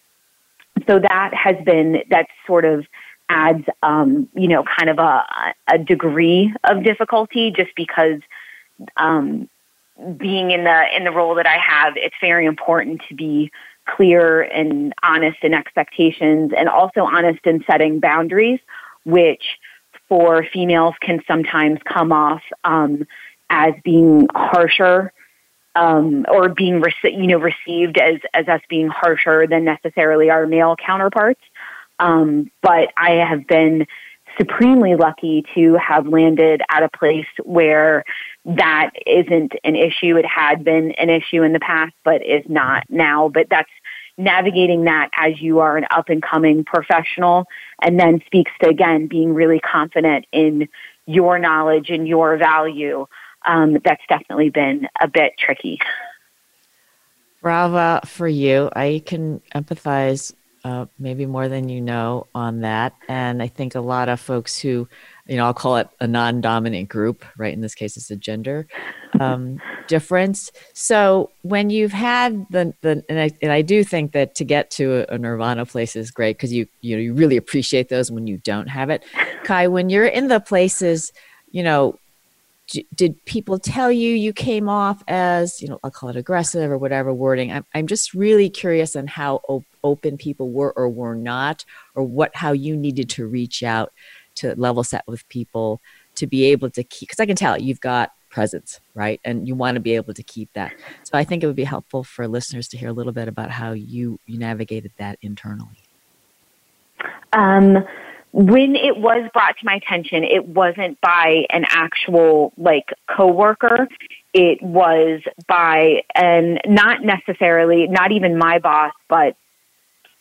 so 0.87 0.99
that 0.99 1.33
has 1.35 1.57
been 1.65 2.03
that 2.11 2.27
sort 2.47 2.65
of 2.65 2.87
adds, 3.29 3.65
um, 3.83 4.29
you 4.35 4.49
know, 4.49 4.65
kind 4.65 4.91
of 4.91 4.99
a, 4.99 5.25
a 5.69 5.79
degree 5.79 6.53
of 6.65 6.83
difficulty 6.83 7.51
just 7.51 7.71
because 7.77 8.21
um, 8.97 9.49
being 10.17 10.51
in 10.51 10.65
the 10.65 10.85
in 10.97 11.05
the 11.05 11.11
role 11.11 11.35
that 11.37 11.47
I 11.47 11.59
have, 11.59 11.95
it's 11.97 12.15
very 12.21 12.47
important 12.47 13.03
to 13.09 13.15
be 13.15 13.51
clear 13.87 14.43
and 14.43 14.93
honest 15.03 15.39
in 15.43 15.55
expectations 15.55 16.53
and 16.57 16.69
also 16.69 17.03
honest 17.03 17.41
in 17.45 17.65
setting 17.65 18.01
boundaries, 18.01 18.61
which 19.05 19.59
for 20.09 20.45
females 20.53 20.95
can 21.01 21.23
sometimes 21.27 21.79
come 21.85 22.13
off 22.13 22.43
um, 22.65 23.07
as 23.49 23.75
being 23.85 24.27
harsher 24.35 25.13
um, 25.75 26.27
or 26.29 26.49
being 26.49 26.83
you 27.05 27.27
know 27.27 27.39
received 27.39 27.99
as 27.99 28.17
as 28.35 28.49
us 28.49 28.61
being 28.69 28.89
harsher 28.89 29.47
than 29.47 29.65
necessarily 29.65 30.31
our 30.31 30.47
male 30.47 30.77
counterparts. 30.77 31.41
Um, 31.99 32.50
but 32.62 32.89
I 32.97 33.17
have 33.17 33.47
been 33.47 33.87
supremely 34.39 34.95
lucky 34.97 35.45
to 35.55 35.75
have 35.75 36.07
landed 36.07 36.62
at 36.71 36.83
a 36.83 36.89
place 36.89 37.27
where 37.45 38.05
that 38.45 38.91
isn't 39.07 39.53
an 39.65 39.77
issue. 39.77 40.17
It 40.17 40.25
had 40.25 40.65
been 40.65 40.93
an 40.93 41.11
issue 41.11 41.43
in 41.43 41.53
the 41.53 41.61
past, 41.61 41.93
but 42.05 42.25
is 42.25 42.45
not 42.49 42.85
now. 42.89 43.29
But 43.29 43.49
that's 43.50 43.71
navigating 44.17 44.85
that 44.85 45.11
as 45.17 45.41
you 45.41 45.61
are 45.61 45.77
an 45.77 45.87
up 45.91 46.09
and 46.09 46.23
coming 46.23 46.65
professional 46.65 47.47
and 47.83 47.99
then 47.99 48.23
speaks 48.27 48.53
to 48.62 48.69
again 48.69 49.07
being 49.07 49.35
really 49.35 49.61
confident 49.61 50.27
in 50.33 50.69
your 51.07 51.39
knowledge 51.39 51.91
and 51.91 52.07
your 52.07 52.37
value. 52.37 53.07
Um, 53.47 53.78
that's 53.85 54.02
definitely 54.09 54.50
been 54.50 54.87
a 55.00 55.09
bit 55.09 55.32
tricky. 55.38 55.78
Brava 57.42 58.00
for 58.04 58.28
you. 58.28 58.70
I 58.75 59.02
can 59.06 59.40
empathize 59.54 60.35
uh, 60.64 60.87
maybe 60.99 61.25
more 61.25 61.49
than 61.49 61.68
you 61.68 61.80
know 61.80 62.26
on 62.35 62.61
that. 62.61 62.94
And 63.09 63.42
I 63.42 63.49
think 63.49 63.75
a 63.75 63.80
lot 63.80 64.09
of 64.11 64.20
folks 64.20 64.59
who, 64.59 64.88
you 65.26 65.37
know, 65.37 65.47
I'll 65.47 65.54
call 65.54 65.76
it 65.78 65.88
a 66.00 66.06
non 66.06 66.40
dominant 66.42 66.88
group, 66.88 67.25
right? 67.38 67.52
In 67.52 67.62
this 67.62 67.75
case, 67.75 67.97
it's 67.97 68.11
a 68.11 68.16
gender 68.16 68.66
um, 69.18 69.61
difference. 69.88 70.52
So 70.75 71.30
when 71.42 71.70
you've 71.70 71.92
had 71.92 72.47
the, 72.50 72.75
the 72.82 73.02
and, 73.09 73.18
I, 73.18 73.30
and 73.40 73.52
I 73.52 73.62
do 73.62 73.82
think 73.85 74.12
that 74.12 74.35
to 74.35 74.44
get 74.44 74.70
to 74.73 75.06
a, 75.11 75.14
a 75.14 75.18
nirvana 75.18 75.64
place 75.64 75.97
is 75.97 76.11
great 76.11 76.37
because 76.37 76.52
you, 76.52 76.66
you 76.82 76.94
know, 76.94 77.02
you 77.02 77.14
really 77.14 77.38
appreciate 77.38 77.88
those 77.88 78.11
when 78.11 78.26
you 78.26 78.37
don't 78.38 78.68
have 78.68 78.90
it. 78.90 79.02
Kai, 79.44 79.66
when 79.68 79.88
you're 79.88 80.06
in 80.06 80.28
the 80.28 80.40
places, 80.40 81.11
you 81.52 81.62
know, 81.62 81.99
did 82.95 83.25
people 83.25 83.59
tell 83.59 83.91
you 83.91 84.15
you 84.15 84.33
came 84.33 84.69
off 84.69 85.03
as 85.09 85.61
you 85.61 85.69
know 85.69 85.79
i'll 85.83 85.91
call 85.91 86.09
it 86.09 86.17
aggressive 86.17 86.71
or 86.71 86.79
whatever 86.79 87.12
wording? 87.12 87.53
I'm, 87.53 87.65
I'm 87.75 87.87
just 87.87 88.15
really 88.15 88.49
curious 88.49 88.97
on 88.97 89.07
how 89.07 89.41
op- 89.49 89.65
open 89.83 90.17
people 90.17 90.50
were 90.50 90.73
or 90.73 90.89
were 90.89 91.15
not 91.15 91.65
or 91.95 92.05
what 92.05 92.35
how 92.35 92.53
you 92.53 92.77
needed 92.77 93.09
to 93.11 93.27
reach 93.27 93.62
out 93.62 93.93
to 94.37 94.55
level 94.57 94.85
set 94.85 95.05
with 95.07 95.29
people 95.29 95.81
to 96.15 96.27
be 96.27 96.45
able 96.45 96.71
to 96.71 96.83
keep 96.85 97.09
because 97.09 97.21
i 97.21 97.27
can 97.27 97.37
tell 97.37 97.61
you've 97.61 97.81
got 97.81 98.12
presence 98.31 98.81
right? 99.00 99.21
And 99.25 99.49
you 99.49 99.55
want 99.55 99.77
to 99.77 99.81
be 99.81 99.95
able 99.95 100.12
to 100.15 100.23
keep 100.23 100.53
that. 100.53 100.73
So 101.05 101.19
i 101.19 101.25
think 101.25 101.43
it 101.43 101.47
would 101.47 101.57
be 101.57 101.65
helpful 101.65 102.05
for 102.05 102.29
listeners 102.29 102.69
to 102.69 102.77
hear 102.77 102.89
a 102.89 102.93
little 102.93 103.12
bit 103.12 103.29
about 103.29 103.50
how 103.50 103.73
you 103.73 104.19
you 104.27 104.39
navigated 104.39 104.93
that 104.99 105.19
internally. 105.23 105.83
Um 107.33 107.85
when 108.33 108.77
it 108.77 108.97
was 108.97 109.29
brought 109.33 109.59
to 109.59 109.67
my 109.67 109.75
attention, 109.75 110.25
it 110.25 110.47
wasn't 110.47 111.01
by 111.01 111.47
an 111.51 111.65
actual 111.69 112.53
like 112.57 112.91
coworker. 113.09 113.89
It 114.33 114.63
was 114.63 115.21
by 115.49 116.03
and 116.15 116.61
not 116.67 117.03
necessarily, 117.03 117.89
not 117.89 118.13
even 118.13 118.39
my 118.39 118.61
boss, 118.61 118.93
but 119.09 119.37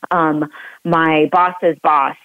um, 0.10 0.50
my 0.84 1.30
boss's 1.32 1.78
boss. 1.84 2.16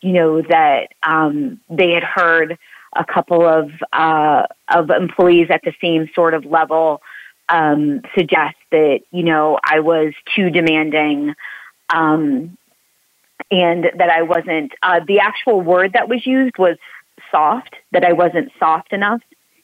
You 0.00 0.12
know 0.12 0.42
that 0.42 0.88
um, 1.02 1.60
they 1.70 1.92
had 1.92 2.02
heard 2.02 2.58
a 2.94 3.04
couple 3.04 3.46
of 3.46 3.70
uh, 3.92 4.44
of 4.68 4.90
employees 4.90 5.48
at 5.50 5.62
the 5.64 5.72
same 5.80 6.08
sort 6.14 6.34
of 6.34 6.44
level 6.44 7.00
um, 7.48 8.02
suggest 8.16 8.56
that 8.70 9.00
you 9.10 9.22
know 9.22 9.58
I 9.64 9.80
was 9.80 10.12
too 10.36 10.50
demanding. 10.50 11.34
Um, 11.92 12.56
and 13.50 13.90
that 13.96 14.10
I 14.10 14.22
wasn't, 14.22 14.72
uh, 14.82 15.00
the 15.06 15.20
actual 15.20 15.60
word 15.60 15.92
that 15.94 16.08
was 16.08 16.26
used 16.26 16.58
was 16.58 16.76
soft, 17.30 17.74
that 17.92 18.04
I 18.04 18.12
wasn't 18.12 18.52
soft 18.58 18.92
enough 18.92 19.22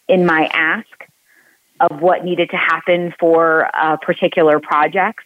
in 0.09 0.27
my 0.27 0.47
ask 0.53 0.87
of 1.81 2.01
what 2.01 2.25
needed 2.25 2.51
to 2.51 2.57
happen 2.57 3.15
for 3.19 3.71
uh, 3.75 3.97
particular 3.99 4.59
projects, 4.59 5.25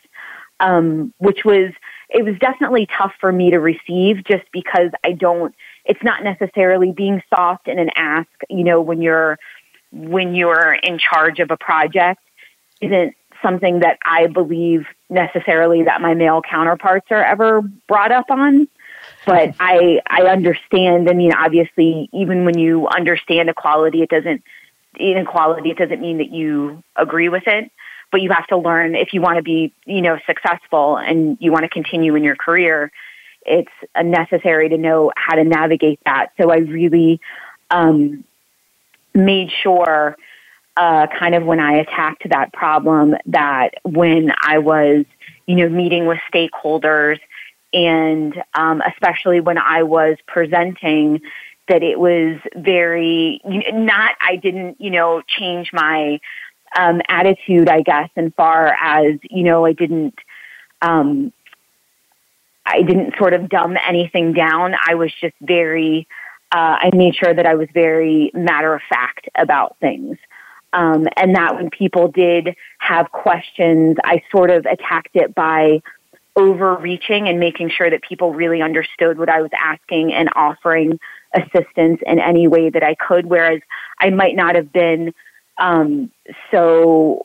um, 0.60 1.14
which 1.18 1.44
was, 1.44 1.72
it 2.10 2.24
was 2.24 2.36
definitely 2.38 2.86
tough 2.86 3.12
for 3.20 3.32
me 3.32 3.50
to 3.50 3.58
receive 3.58 4.24
just 4.24 4.44
because 4.52 4.90
I 5.02 5.12
don't, 5.12 5.54
it's 5.84 6.02
not 6.02 6.22
necessarily 6.22 6.92
being 6.92 7.22
soft 7.30 7.68
in 7.68 7.78
an 7.78 7.90
ask, 7.96 8.28
you 8.50 8.64
know, 8.64 8.80
when 8.80 9.00
you're, 9.00 9.38
when 9.92 10.34
you're 10.34 10.74
in 10.74 10.98
charge 10.98 11.38
of 11.38 11.50
a 11.50 11.56
project 11.56 12.20
isn't 12.80 13.14
something 13.42 13.80
that 13.80 13.98
I 14.04 14.26
believe 14.28 14.86
necessarily 15.10 15.82
that 15.84 16.00
my 16.00 16.14
male 16.14 16.42
counterparts 16.42 17.06
are 17.10 17.22
ever 17.22 17.62
brought 17.88 18.12
up 18.12 18.30
on. 18.30 18.68
But 19.26 19.54
I 19.60 20.00
I 20.06 20.22
understand. 20.22 21.08
I 21.08 21.12
mean, 21.12 21.32
obviously, 21.32 22.08
even 22.12 22.44
when 22.44 22.58
you 22.58 22.88
understand 22.88 23.48
equality, 23.48 24.02
it 24.02 24.08
doesn't 24.08 24.42
inequality. 24.98 25.70
It 25.70 25.78
doesn't 25.78 26.00
mean 26.00 26.18
that 26.18 26.30
you 26.30 26.82
agree 26.96 27.28
with 27.28 27.46
it. 27.46 27.70
But 28.10 28.20
you 28.20 28.30
have 28.30 28.46
to 28.48 28.58
learn 28.58 28.94
if 28.94 29.14
you 29.14 29.22
want 29.22 29.38
to 29.38 29.42
be, 29.42 29.72
you 29.86 30.02
know, 30.02 30.18
successful 30.26 30.98
and 30.98 31.38
you 31.40 31.50
want 31.50 31.62
to 31.64 31.68
continue 31.68 32.14
in 32.14 32.22
your 32.22 32.36
career. 32.36 32.92
It's 33.44 33.72
necessary 34.00 34.68
to 34.68 34.76
know 34.76 35.12
how 35.16 35.34
to 35.34 35.44
navigate 35.44 36.00
that. 36.04 36.32
So 36.38 36.50
I 36.50 36.58
really 36.58 37.20
um, 37.70 38.24
made 39.14 39.50
sure 39.50 40.16
uh, 40.76 41.06
kind 41.18 41.34
of 41.34 41.44
when 41.44 41.60
I 41.60 41.74
attacked 41.74 42.28
that 42.30 42.52
problem 42.52 43.14
that 43.26 43.74
when 43.82 44.32
I 44.42 44.58
was, 44.58 45.04
you 45.46 45.56
know, 45.56 45.68
meeting 45.68 46.06
with 46.06 46.18
stakeholders 46.32 47.18
and 47.72 48.42
um, 48.54 48.82
especially 48.82 49.40
when 49.40 49.58
I 49.58 49.82
was 49.82 50.16
presenting, 50.26 51.20
that 51.68 51.82
it 51.82 51.98
was 51.98 52.38
very 52.56 53.40
not. 53.44 54.14
I 54.20 54.36
didn't, 54.36 54.80
you 54.80 54.90
know, 54.90 55.22
change 55.26 55.72
my 55.72 56.20
um, 56.76 57.00
attitude, 57.08 57.68
I 57.68 57.82
guess, 57.82 58.10
in 58.16 58.30
far 58.32 58.74
as 58.80 59.18
you 59.30 59.44
know, 59.44 59.64
I 59.64 59.72
didn't. 59.72 60.18
Um, 60.80 61.32
I 62.64 62.82
didn't 62.82 63.16
sort 63.18 63.34
of 63.34 63.48
dumb 63.48 63.76
anything 63.86 64.32
down. 64.32 64.74
I 64.86 64.94
was 64.94 65.12
just 65.20 65.34
very. 65.40 66.06
Uh, 66.50 66.76
I 66.80 66.90
made 66.94 67.14
sure 67.16 67.32
that 67.32 67.46
I 67.46 67.54
was 67.54 67.68
very 67.72 68.30
matter 68.34 68.74
of 68.74 68.82
fact 68.88 69.28
about 69.34 69.76
things. 69.80 70.18
Um, 70.72 71.06
and 71.16 71.36
that 71.36 71.54
when 71.54 71.70
people 71.70 72.08
did 72.08 72.56
have 72.78 73.10
questions, 73.12 73.96
I 74.04 74.22
sort 74.30 74.50
of 74.50 74.64
attacked 74.64 75.14
it 75.14 75.34
by 75.34 75.82
overreaching 76.34 77.28
and 77.28 77.38
making 77.38 77.70
sure 77.70 77.90
that 77.90 78.02
people 78.02 78.32
really 78.32 78.62
understood 78.62 79.18
what 79.18 79.28
I 79.28 79.42
was 79.42 79.50
asking 79.58 80.14
and 80.14 80.30
offering 80.34 80.98
assistance 81.34 82.00
in 82.06 82.18
any 82.18 82.48
way 82.48 82.70
that 82.70 82.82
I 82.82 82.94
could. 82.94 83.26
Whereas 83.26 83.60
I 83.98 84.10
might 84.10 84.34
not 84.34 84.54
have 84.54 84.72
been 84.72 85.12
um, 85.58 86.10
so, 86.50 87.22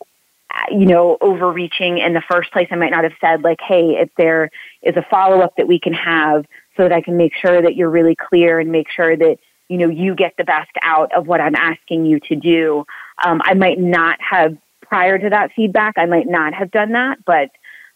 you 0.69 0.85
know, 0.85 1.17
overreaching 1.21 1.99
in 1.99 2.13
the 2.13 2.23
first 2.29 2.51
place. 2.51 2.67
I 2.71 2.75
might 2.75 2.91
not 2.91 3.03
have 3.03 3.13
said, 3.21 3.43
like, 3.43 3.59
hey, 3.65 3.97
if 4.01 4.09
there 4.17 4.49
is 4.81 4.95
a 4.97 5.05
follow 5.09 5.39
up 5.39 5.55
that 5.57 5.67
we 5.67 5.79
can 5.79 5.93
have 5.93 6.45
so 6.75 6.83
that 6.83 6.91
I 6.91 7.01
can 7.01 7.17
make 7.17 7.33
sure 7.35 7.61
that 7.61 7.75
you're 7.75 7.89
really 7.89 8.15
clear 8.15 8.59
and 8.59 8.71
make 8.71 8.89
sure 8.89 9.15
that, 9.15 9.37
you 9.69 9.77
know, 9.77 9.89
you 9.89 10.15
get 10.15 10.33
the 10.37 10.43
best 10.43 10.71
out 10.83 11.13
of 11.13 11.27
what 11.27 11.41
I'm 11.41 11.55
asking 11.55 12.05
you 12.05 12.19
to 12.21 12.35
do. 12.35 12.85
Um, 13.23 13.41
I 13.43 13.53
might 13.53 13.79
not 13.79 14.19
have, 14.21 14.57
prior 14.81 15.17
to 15.17 15.29
that 15.29 15.51
feedback, 15.55 15.95
I 15.97 16.05
might 16.05 16.27
not 16.27 16.53
have 16.53 16.71
done 16.71 16.91
that, 16.91 17.23
but 17.25 17.49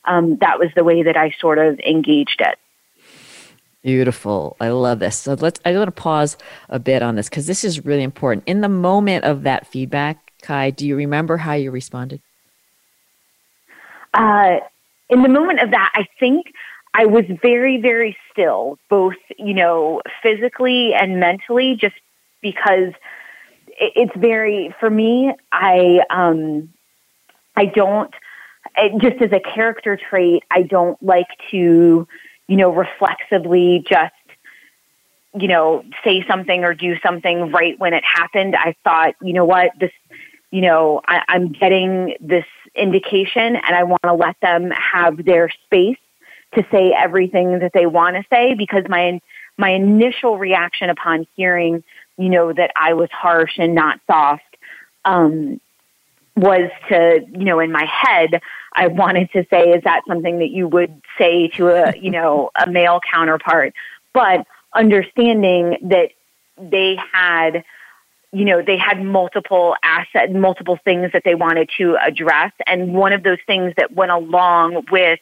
um, 0.05 0.37
that 0.37 0.59
was 0.59 0.69
the 0.75 0.83
way 0.83 1.03
that 1.03 1.17
I 1.17 1.31
sort 1.39 1.57
of 1.57 1.79
engaged 1.79 2.41
it. 2.41 2.57
Beautiful. 3.83 4.57
I 4.59 4.69
love 4.69 4.99
this. 4.99 5.17
So 5.17 5.33
let's, 5.33 5.59
I 5.65 5.73
want 5.73 5.87
to 5.87 5.91
pause 5.91 6.37
a 6.69 6.79
bit 6.79 7.01
on 7.01 7.15
this 7.15 7.29
because 7.29 7.47
this 7.47 7.63
is 7.63 7.83
really 7.83 8.03
important. 8.03 8.43
In 8.47 8.61
the 8.61 8.69
moment 8.69 9.25
of 9.25 9.43
that 9.43 9.67
feedback, 9.67 10.31
Kai, 10.41 10.69
do 10.69 10.87
you 10.87 10.95
remember 10.95 11.37
how 11.37 11.53
you 11.53 11.71
responded? 11.71 12.21
Uh, 14.13 14.57
in 15.09 15.23
the 15.23 15.29
moment 15.29 15.61
of 15.61 15.71
that, 15.71 15.91
I 15.95 16.05
think 16.19 16.47
I 16.93 17.05
was 17.05 17.25
very, 17.41 17.81
very 17.81 18.17
still, 18.31 18.77
both, 18.89 19.15
you 19.37 19.53
know, 19.53 20.01
physically 20.21 20.93
and 20.93 21.19
mentally, 21.19 21.77
just 21.79 21.95
because 22.41 22.93
it's 23.81 24.15
very 24.15 24.73
for 24.79 24.89
me. 24.89 25.33
I 25.51 26.01
um, 26.09 26.69
I 27.55 27.65
don't 27.65 28.13
just 29.01 29.21
as 29.21 29.31
a 29.31 29.39
character 29.39 29.97
trait. 29.97 30.43
I 30.49 30.61
don't 30.61 31.01
like 31.03 31.27
to, 31.51 32.07
you 32.47 32.57
know, 32.57 32.71
reflexively 32.71 33.83
just 33.89 34.13
you 35.33 35.47
know, 35.47 35.83
say 36.03 36.25
something 36.27 36.63
or 36.63 36.73
do 36.73 36.97
something 36.99 37.51
right 37.51 37.79
when 37.79 37.93
it 37.93 38.03
happened. 38.03 38.55
I 38.55 38.75
thought, 38.83 39.15
you 39.21 39.33
know 39.33 39.45
what, 39.45 39.71
this, 39.79 39.91
you 40.51 40.61
know, 40.61 41.01
I, 41.07 41.23
I'm 41.29 41.53
getting 41.53 42.17
this 42.19 42.45
indication 42.75 43.55
and 43.55 43.75
I 43.75 43.83
want 43.83 44.03
to 44.03 44.13
let 44.13 44.35
them 44.41 44.71
have 44.71 45.23
their 45.23 45.49
space 45.65 45.97
to 46.55 46.65
say 46.69 46.91
everything 46.91 47.59
that 47.59 47.71
they 47.73 47.85
want 47.85 48.17
to 48.17 48.23
say 48.29 48.53
because 48.55 48.83
my 48.89 49.21
my 49.57 49.69
initial 49.69 50.37
reaction 50.37 50.89
upon 50.89 51.27
hearing, 51.35 51.83
you 52.17 52.29
know, 52.29 52.53
that 52.53 52.71
I 52.75 52.93
was 52.93 53.09
harsh 53.11 53.57
and 53.57 53.75
not 53.75 53.99
soft, 54.07 54.43
um, 55.05 55.59
was 56.35 56.69
to, 56.89 57.25
you 57.31 57.45
know, 57.45 57.59
in 57.59 57.71
my 57.71 57.85
head, 57.85 58.41
I 58.73 58.87
wanted 58.87 59.31
to 59.33 59.45
say, 59.49 59.71
is 59.71 59.83
that 59.83 60.01
something 60.07 60.39
that 60.39 60.49
you 60.49 60.67
would 60.67 61.01
say 61.17 61.49
to 61.55 61.67
a, 61.67 61.97
you 62.01 62.11
know, 62.11 62.51
a 62.55 62.69
male 62.69 62.99
counterpart? 63.11 63.73
But 64.13 64.45
understanding 64.73 65.77
that 65.89 66.11
they 66.57 66.97
had, 67.11 67.63
you 68.31 68.45
know, 68.45 68.61
they 68.61 68.77
had 68.77 69.03
multiple 69.03 69.75
assets, 69.83 70.31
multiple 70.33 70.79
things 70.83 71.11
that 71.13 71.23
they 71.25 71.35
wanted 71.35 71.69
to 71.77 71.97
address. 71.97 72.53
And 72.65 72.93
one 72.93 73.13
of 73.13 73.23
those 73.23 73.39
things 73.45 73.73
that 73.77 73.93
went 73.93 74.11
along 74.11 74.85
with, 74.91 75.19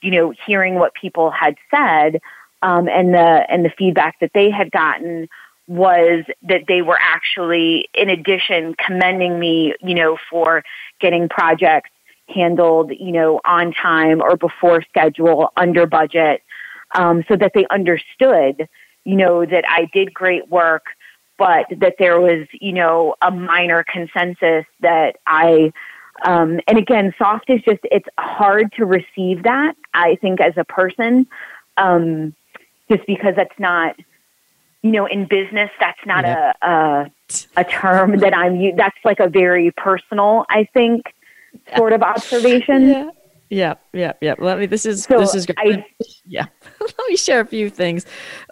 you 0.00 0.10
know, 0.10 0.32
hearing 0.46 0.76
what 0.76 0.94
people 0.94 1.30
had 1.30 1.56
said 1.70 2.20
um, 2.62 2.88
and 2.88 3.12
the 3.12 3.46
and 3.48 3.64
the 3.64 3.70
feedback 3.76 4.18
that 4.20 4.30
they 4.34 4.50
had 4.50 4.70
gotten 4.70 5.28
was 5.66 6.24
that 6.42 6.62
they 6.68 6.82
were 6.82 6.98
actually, 7.00 7.88
in 7.94 8.08
addition, 8.08 8.74
commending 8.74 9.38
me, 9.38 9.74
you 9.80 9.94
know, 9.94 10.16
for 10.30 10.62
getting 11.00 11.28
projects 11.28 11.90
handled, 12.28 12.92
you 12.98 13.12
know, 13.12 13.40
on 13.44 13.72
time 13.72 14.20
or 14.20 14.36
before 14.36 14.82
schedule, 14.88 15.52
under 15.56 15.86
budget, 15.86 16.42
um, 16.94 17.24
so 17.28 17.36
that 17.36 17.52
they 17.54 17.66
understood, 17.70 18.68
you 19.04 19.16
know, 19.16 19.44
that 19.44 19.64
I 19.68 19.88
did 19.92 20.14
great 20.14 20.48
work, 20.48 20.86
but 21.38 21.66
that 21.78 21.94
there 21.98 22.20
was, 22.20 22.46
you 22.52 22.72
know, 22.72 23.16
a 23.20 23.30
minor 23.30 23.84
consensus 23.92 24.64
that 24.80 25.16
I 25.26 25.72
um, 26.24 26.60
and 26.66 26.78
again, 26.78 27.14
soft 27.18 27.50
is 27.50 27.60
just, 27.62 27.80
it's 27.84 28.08
hard 28.18 28.72
to 28.76 28.86
receive 28.86 29.42
that, 29.42 29.74
I 29.92 30.16
think, 30.16 30.40
as 30.40 30.54
a 30.56 30.64
person, 30.64 31.26
um, 31.76 32.34
just 32.90 33.06
because 33.06 33.34
that's 33.36 33.58
not, 33.58 33.96
you 34.86 34.92
know, 34.92 35.06
in 35.06 35.26
business, 35.26 35.70
that's 35.80 35.98
not 36.06 36.24
a, 36.24 36.54
a, 36.62 37.10
a 37.56 37.64
term 37.64 38.18
that 38.18 38.36
I'm, 38.36 38.76
that's 38.76 38.98
like 39.04 39.20
a 39.20 39.28
very 39.28 39.70
personal, 39.72 40.44
I 40.48 40.68
think, 40.72 41.12
sort 41.76 41.92
of 41.92 42.02
observation. 42.02 42.88
Yeah. 42.88 43.10
Yeah, 43.48 43.74
yeah, 43.92 44.14
yeah. 44.20 44.34
Let 44.40 44.58
me. 44.58 44.66
This 44.66 44.84
is 44.84 45.04
so 45.04 45.20
this 45.20 45.32
is 45.32 45.46
great. 45.46 45.56
I, 45.56 45.86
yeah, 46.24 46.46
let 46.80 47.08
me 47.08 47.16
share 47.16 47.38
a 47.38 47.46
few 47.46 47.70
things 47.70 48.04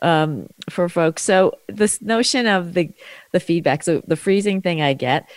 um, 0.02 0.46
for 0.70 0.88
folks. 0.88 1.22
So 1.22 1.54
this 1.66 2.00
notion 2.00 2.46
of 2.46 2.74
the 2.74 2.92
the 3.32 3.40
feedback. 3.40 3.82
So 3.82 4.02
the 4.06 4.14
freezing 4.14 4.62
thing 4.62 4.82
I 4.82 4.92
get 4.92 5.28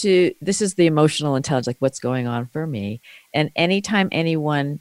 to 0.00 0.34
this 0.42 0.60
is 0.60 0.74
the 0.74 0.86
emotional 0.86 1.34
intelligence, 1.36 1.66
like 1.66 1.78
what's 1.78 1.98
going 1.98 2.26
on 2.26 2.46
for 2.46 2.66
me. 2.66 3.00
And 3.32 3.50
anytime 3.56 4.10
anyone 4.12 4.80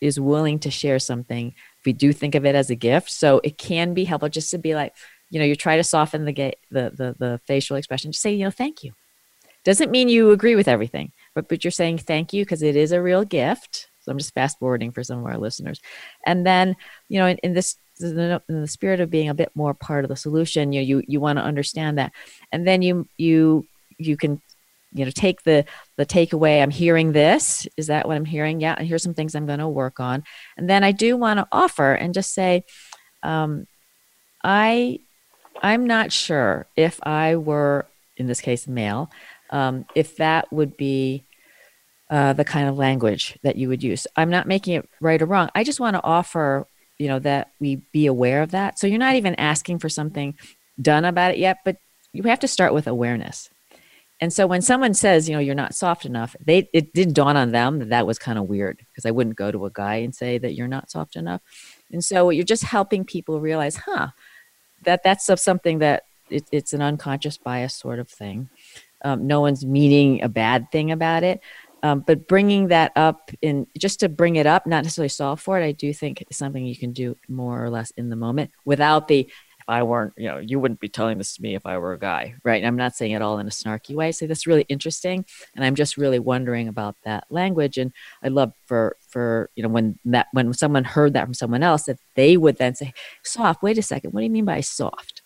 is 0.00 0.20
willing 0.20 0.58
to 0.60 0.70
share 0.70 0.98
something, 0.98 1.54
we 1.84 1.92
do 1.92 2.12
think 2.12 2.34
of 2.34 2.44
it 2.44 2.54
as 2.54 2.70
a 2.70 2.74
gift. 2.74 3.10
So 3.10 3.40
it 3.44 3.58
can 3.58 3.94
be 3.94 4.04
helpful 4.04 4.28
just 4.28 4.50
to 4.50 4.58
be 4.58 4.74
like, 4.74 4.94
you 5.30 5.38
know, 5.38 5.44
you 5.44 5.54
try 5.54 5.76
to 5.76 5.84
soften 5.84 6.24
the 6.24 6.32
ga- 6.32 6.58
the, 6.70 6.90
the 6.90 7.16
the 7.18 7.40
facial 7.46 7.76
expression. 7.76 8.12
Just 8.12 8.22
say, 8.22 8.32
you 8.32 8.44
know, 8.44 8.50
thank 8.50 8.82
you. 8.82 8.92
Doesn't 9.64 9.90
mean 9.90 10.08
you 10.08 10.30
agree 10.30 10.56
with 10.56 10.68
everything, 10.68 11.12
but 11.34 11.48
but 11.48 11.64
you're 11.64 11.70
saying 11.70 11.98
thank 11.98 12.32
you 12.32 12.44
because 12.44 12.62
it 12.62 12.76
is 12.76 12.92
a 12.92 13.02
real 13.02 13.24
gift. 13.24 13.88
So 14.00 14.10
I'm 14.10 14.18
just 14.18 14.34
fast 14.34 14.58
forwarding 14.58 14.92
for 14.92 15.04
some 15.04 15.18
of 15.18 15.26
our 15.26 15.36
listeners. 15.36 15.80
And 16.24 16.46
then, 16.46 16.74
you 17.08 17.18
know, 17.18 17.26
in, 17.26 17.36
in 17.38 17.52
this 17.52 17.76
in 18.00 18.40
the 18.48 18.66
spirit 18.66 19.00
of 19.00 19.10
being 19.10 19.28
a 19.28 19.34
bit 19.34 19.50
more 19.54 19.74
part 19.74 20.04
of 20.04 20.08
the 20.08 20.16
solution, 20.16 20.72
you 20.72 20.80
you 20.80 21.02
you 21.06 21.20
want 21.20 21.38
to 21.38 21.44
understand 21.44 21.98
that, 21.98 22.12
and 22.50 22.66
then 22.66 22.82
you 22.82 23.06
you 23.18 23.66
you 23.98 24.16
can 24.16 24.40
you 24.92 25.04
know 25.04 25.10
take 25.10 25.42
the 25.42 25.64
the 25.96 26.06
takeaway 26.06 26.62
i'm 26.62 26.70
hearing 26.70 27.12
this. 27.12 27.66
Is 27.76 27.88
that 27.88 28.06
what 28.06 28.16
i'm 28.16 28.24
hearing? 28.24 28.60
Yeah 28.60 28.74
and 28.76 28.86
here's 28.86 29.02
some 29.02 29.14
things 29.14 29.34
i'm 29.34 29.46
going 29.46 29.58
to 29.58 29.68
work 29.68 30.00
on. 30.00 30.24
And 30.56 30.68
then 30.68 30.84
i 30.84 30.92
do 30.92 31.16
want 31.16 31.38
to 31.38 31.48
offer 31.52 31.92
and 31.92 32.14
just 32.14 32.32
say 32.34 32.64
um, 33.22 33.66
i 34.42 34.98
i'm 35.62 35.86
not 35.86 36.12
sure 36.12 36.66
if 36.76 36.98
i 37.04 37.36
were 37.36 37.86
in 38.16 38.26
this 38.26 38.40
case 38.40 38.66
male 38.66 39.10
um, 39.50 39.84
if 39.94 40.16
that 40.16 40.52
would 40.52 40.76
be 40.76 41.24
uh, 42.08 42.32
the 42.32 42.44
kind 42.44 42.68
of 42.68 42.76
language 42.76 43.38
that 43.42 43.54
you 43.54 43.68
would 43.68 43.84
use. 43.84 44.04
I'm 44.16 44.30
not 44.30 44.48
making 44.48 44.74
it 44.74 44.88
right 45.00 45.22
or 45.22 45.26
wrong. 45.26 45.48
I 45.54 45.62
just 45.62 45.78
want 45.78 45.94
to 45.94 46.02
offer 46.02 46.66
you 46.98 47.08
know 47.08 47.18
that 47.20 47.52
we 47.60 47.76
be 47.92 48.06
aware 48.06 48.42
of 48.42 48.50
that. 48.50 48.78
So 48.78 48.86
you're 48.86 48.98
not 48.98 49.14
even 49.14 49.34
asking 49.36 49.78
for 49.78 49.88
something 49.88 50.34
done 50.80 51.04
about 51.04 51.32
it 51.32 51.38
yet 51.38 51.58
but 51.64 51.76
you 52.12 52.22
have 52.24 52.40
to 52.40 52.48
start 52.48 52.74
with 52.74 52.86
awareness 52.86 53.50
and 54.20 54.32
so 54.32 54.46
when 54.46 54.60
someone 54.60 54.92
says, 54.92 55.28
you 55.28 55.34
know, 55.34 55.40
you're 55.40 55.54
not 55.54 55.74
soft 55.74 56.04
enough, 56.04 56.36
they 56.44 56.68
it 56.72 56.92
didn't 56.92 57.14
dawn 57.14 57.36
on 57.36 57.52
them 57.52 57.78
that 57.78 57.88
that 57.88 58.06
was 58.06 58.18
kind 58.18 58.38
of 58.38 58.48
weird 58.48 58.78
because 58.78 59.06
I 59.06 59.10
wouldn't 59.10 59.36
go 59.36 59.50
to 59.50 59.64
a 59.64 59.70
guy 59.70 59.96
and 59.96 60.14
say 60.14 60.36
that 60.38 60.54
you're 60.54 60.68
not 60.68 60.90
soft 60.90 61.16
enough. 61.16 61.40
And 61.90 62.04
so 62.04 62.30
you're 62.30 62.44
just 62.44 62.64
helping 62.64 63.04
people 63.04 63.40
realize, 63.40 63.76
huh, 63.76 64.08
that 64.84 65.02
that's 65.02 65.30
something 65.42 65.78
that 65.78 66.04
it, 66.28 66.44
it's 66.52 66.72
an 66.72 66.82
unconscious 66.82 67.38
bias 67.38 67.74
sort 67.74 67.98
of 67.98 68.08
thing. 68.08 68.50
Um, 69.02 69.26
no 69.26 69.40
one's 69.40 69.64
meaning 69.64 70.22
a 70.22 70.28
bad 70.28 70.70
thing 70.70 70.90
about 70.90 71.22
it. 71.22 71.40
Um, 71.82 72.04
but 72.06 72.28
bringing 72.28 72.68
that 72.68 72.92
up 72.94 73.30
in 73.40 73.66
just 73.78 74.00
to 74.00 74.10
bring 74.10 74.36
it 74.36 74.46
up, 74.46 74.66
not 74.66 74.84
necessarily 74.84 75.08
solve 75.08 75.40
for 75.40 75.58
it, 75.58 75.64
I 75.64 75.72
do 75.72 75.94
think 75.94 76.22
something 76.30 76.64
you 76.64 76.76
can 76.76 76.92
do 76.92 77.16
more 77.26 77.64
or 77.64 77.70
less 77.70 77.90
in 77.92 78.10
the 78.10 78.16
moment 78.16 78.50
without 78.66 79.08
the 79.08 79.30
I 79.70 79.84
weren't, 79.84 80.14
you 80.16 80.26
know, 80.26 80.38
you 80.38 80.58
wouldn't 80.58 80.80
be 80.80 80.88
telling 80.88 81.16
this 81.18 81.36
to 81.36 81.42
me 81.42 81.54
if 81.54 81.64
I 81.64 81.78
were 81.78 81.92
a 81.92 81.98
guy, 81.98 82.34
right? 82.42 82.56
And 82.56 82.66
I'm 82.66 82.76
not 82.76 82.96
saying 82.96 83.12
it 83.12 83.22
all 83.22 83.38
in 83.38 83.46
a 83.46 83.50
snarky 83.50 83.94
way. 83.94 84.10
So 84.10 84.26
that's 84.26 84.44
really 84.44 84.66
interesting, 84.68 85.24
and 85.54 85.64
I'm 85.64 85.76
just 85.76 85.96
really 85.96 86.18
wondering 86.18 86.66
about 86.66 86.96
that 87.04 87.24
language. 87.30 87.78
And 87.78 87.92
I'd 88.20 88.32
love 88.32 88.52
for 88.66 88.96
for 89.08 89.48
you 89.54 89.62
know 89.62 89.68
when 89.68 89.96
that 90.06 90.26
when 90.32 90.52
someone 90.54 90.82
heard 90.82 91.12
that 91.12 91.24
from 91.24 91.34
someone 91.34 91.62
else 91.62 91.84
that 91.84 92.00
they 92.16 92.36
would 92.36 92.58
then 92.58 92.74
say, 92.74 92.92
"Soft. 93.22 93.62
Wait 93.62 93.78
a 93.78 93.82
second. 93.82 94.12
What 94.12 94.20
do 94.20 94.24
you 94.24 94.30
mean 94.30 94.44
by 94.44 94.60
soft?" 94.60 95.22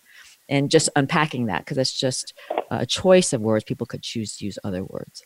And 0.47 0.69
just 0.69 0.89
unpacking 0.95 1.47
that 1.47 1.65
because 1.65 1.79
it's 1.79 1.99
just 1.99 2.35
a 2.69 2.85
choice 2.85 3.33
of 3.33 3.41
words. 3.41 3.63
People 3.63 3.87
could 3.87 4.03
choose 4.03 4.37
to 4.37 4.45
use 4.45 4.59
other 4.63 4.83
words. 4.83 5.23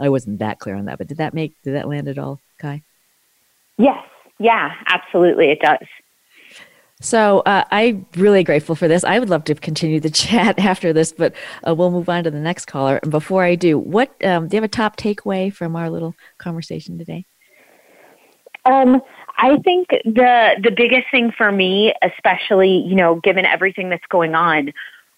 I 0.00 0.08
wasn't 0.08 0.40
that 0.40 0.58
clear 0.58 0.74
on 0.74 0.86
that, 0.86 0.98
but 0.98 1.06
did 1.06 1.18
that 1.18 1.34
make 1.34 1.54
did 1.62 1.76
that 1.76 1.88
land 1.88 2.08
at 2.08 2.18
all, 2.18 2.40
Kai? 2.58 2.82
Yes. 3.78 4.04
Yeah. 4.40 4.74
Absolutely, 4.88 5.52
it 5.52 5.60
does. 5.60 5.86
So 7.00 7.40
uh, 7.40 7.64
I'm 7.70 8.06
really 8.16 8.42
grateful 8.42 8.74
for 8.74 8.88
this. 8.88 9.04
I 9.04 9.18
would 9.18 9.28
love 9.28 9.44
to 9.44 9.54
continue 9.54 10.00
the 10.00 10.10
chat 10.24 10.58
after 10.58 10.92
this, 10.92 11.12
but 11.12 11.34
uh, 11.66 11.74
we'll 11.74 11.90
move 11.90 12.08
on 12.08 12.24
to 12.24 12.30
the 12.30 12.40
next 12.40 12.66
caller. 12.66 12.98
And 13.02 13.10
before 13.10 13.44
I 13.44 13.54
do, 13.54 13.78
what 13.78 14.12
um, 14.24 14.48
do 14.48 14.56
you 14.56 14.62
have 14.62 14.68
a 14.68 14.72
top 14.72 14.96
takeaway 14.96 15.52
from 15.52 15.76
our 15.76 15.90
little 15.90 16.14
conversation 16.38 16.98
today? 16.98 17.26
Um, 18.64 19.00
I 19.38 19.58
think 19.58 19.88
the 19.90 20.56
the 20.62 20.72
biggest 20.72 21.06
thing 21.10 21.30
for 21.30 21.52
me, 21.52 21.94
especially 22.02 22.78
you 22.78 22.96
know, 22.96 23.16
given 23.16 23.44
everything 23.44 23.90
that's 23.90 24.06
going 24.08 24.34
on, 24.34 24.72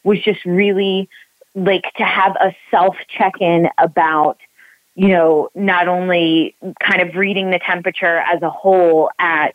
was 0.04 0.20
just 0.20 0.44
really 0.44 1.08
like 1.54 1.84
to 1.96 2.04
have 2.04 2.36
a 2.36 2.54
self 2.70 2.96
check 3.08 3.34
in 3.40 3.68
about 3.78 4.38
you 4.96 5.08
know 5.08 5.48
not 5.54 5.88
only 5.88 6.56
kind 6.80 7.00
of 7.00 7.14
reading 7.14 7.50
the 7.50 7.58
temperature 7.58 8.18
as 8.18 8.42
a 8.42 8.50
whole 8.50 9.10
at 9.18 9.54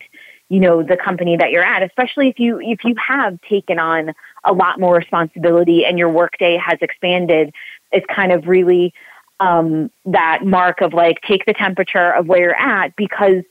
you 0.53 0.59
know 0.59 0.83
the 0.83 0.95
company 0.95 1.35
that 1.35 1.49
you're 1.49 1.63
at 1.63 1.81
especially 1.81 2.29
if 2.29 2.37
you 2.37 2.59
if 2.61 2.83
you 2.83 2.93
have 2.95 3.41
taken 3.41 3.79
on 3.79 4.13
a 4.43 4.53
lot 4.53 4.79
more 4.79 4.95
responsibility 4.95 5.83
and 5.83 5.97
your 5.97 6.09
workday 6.09 6.57
has 6.63 6.77
expanded 6.79 7.51
it's 7.91 8.05
kind 8.05 8.31
of 8.31 8.47
really 8.47 8.93
um, 9.39 9.89
that 10.05 10.45
mark 10.45 10.81
of 10.81 10.93
like 10.93 11.19
take 11.21 11.43
the 11.47 11.53
temperature 11.53 12.13
of 12.13 12.27
where 12.27 12.39
you're 12.39 12.55
at 12.55 12.95
because 12.95 13.43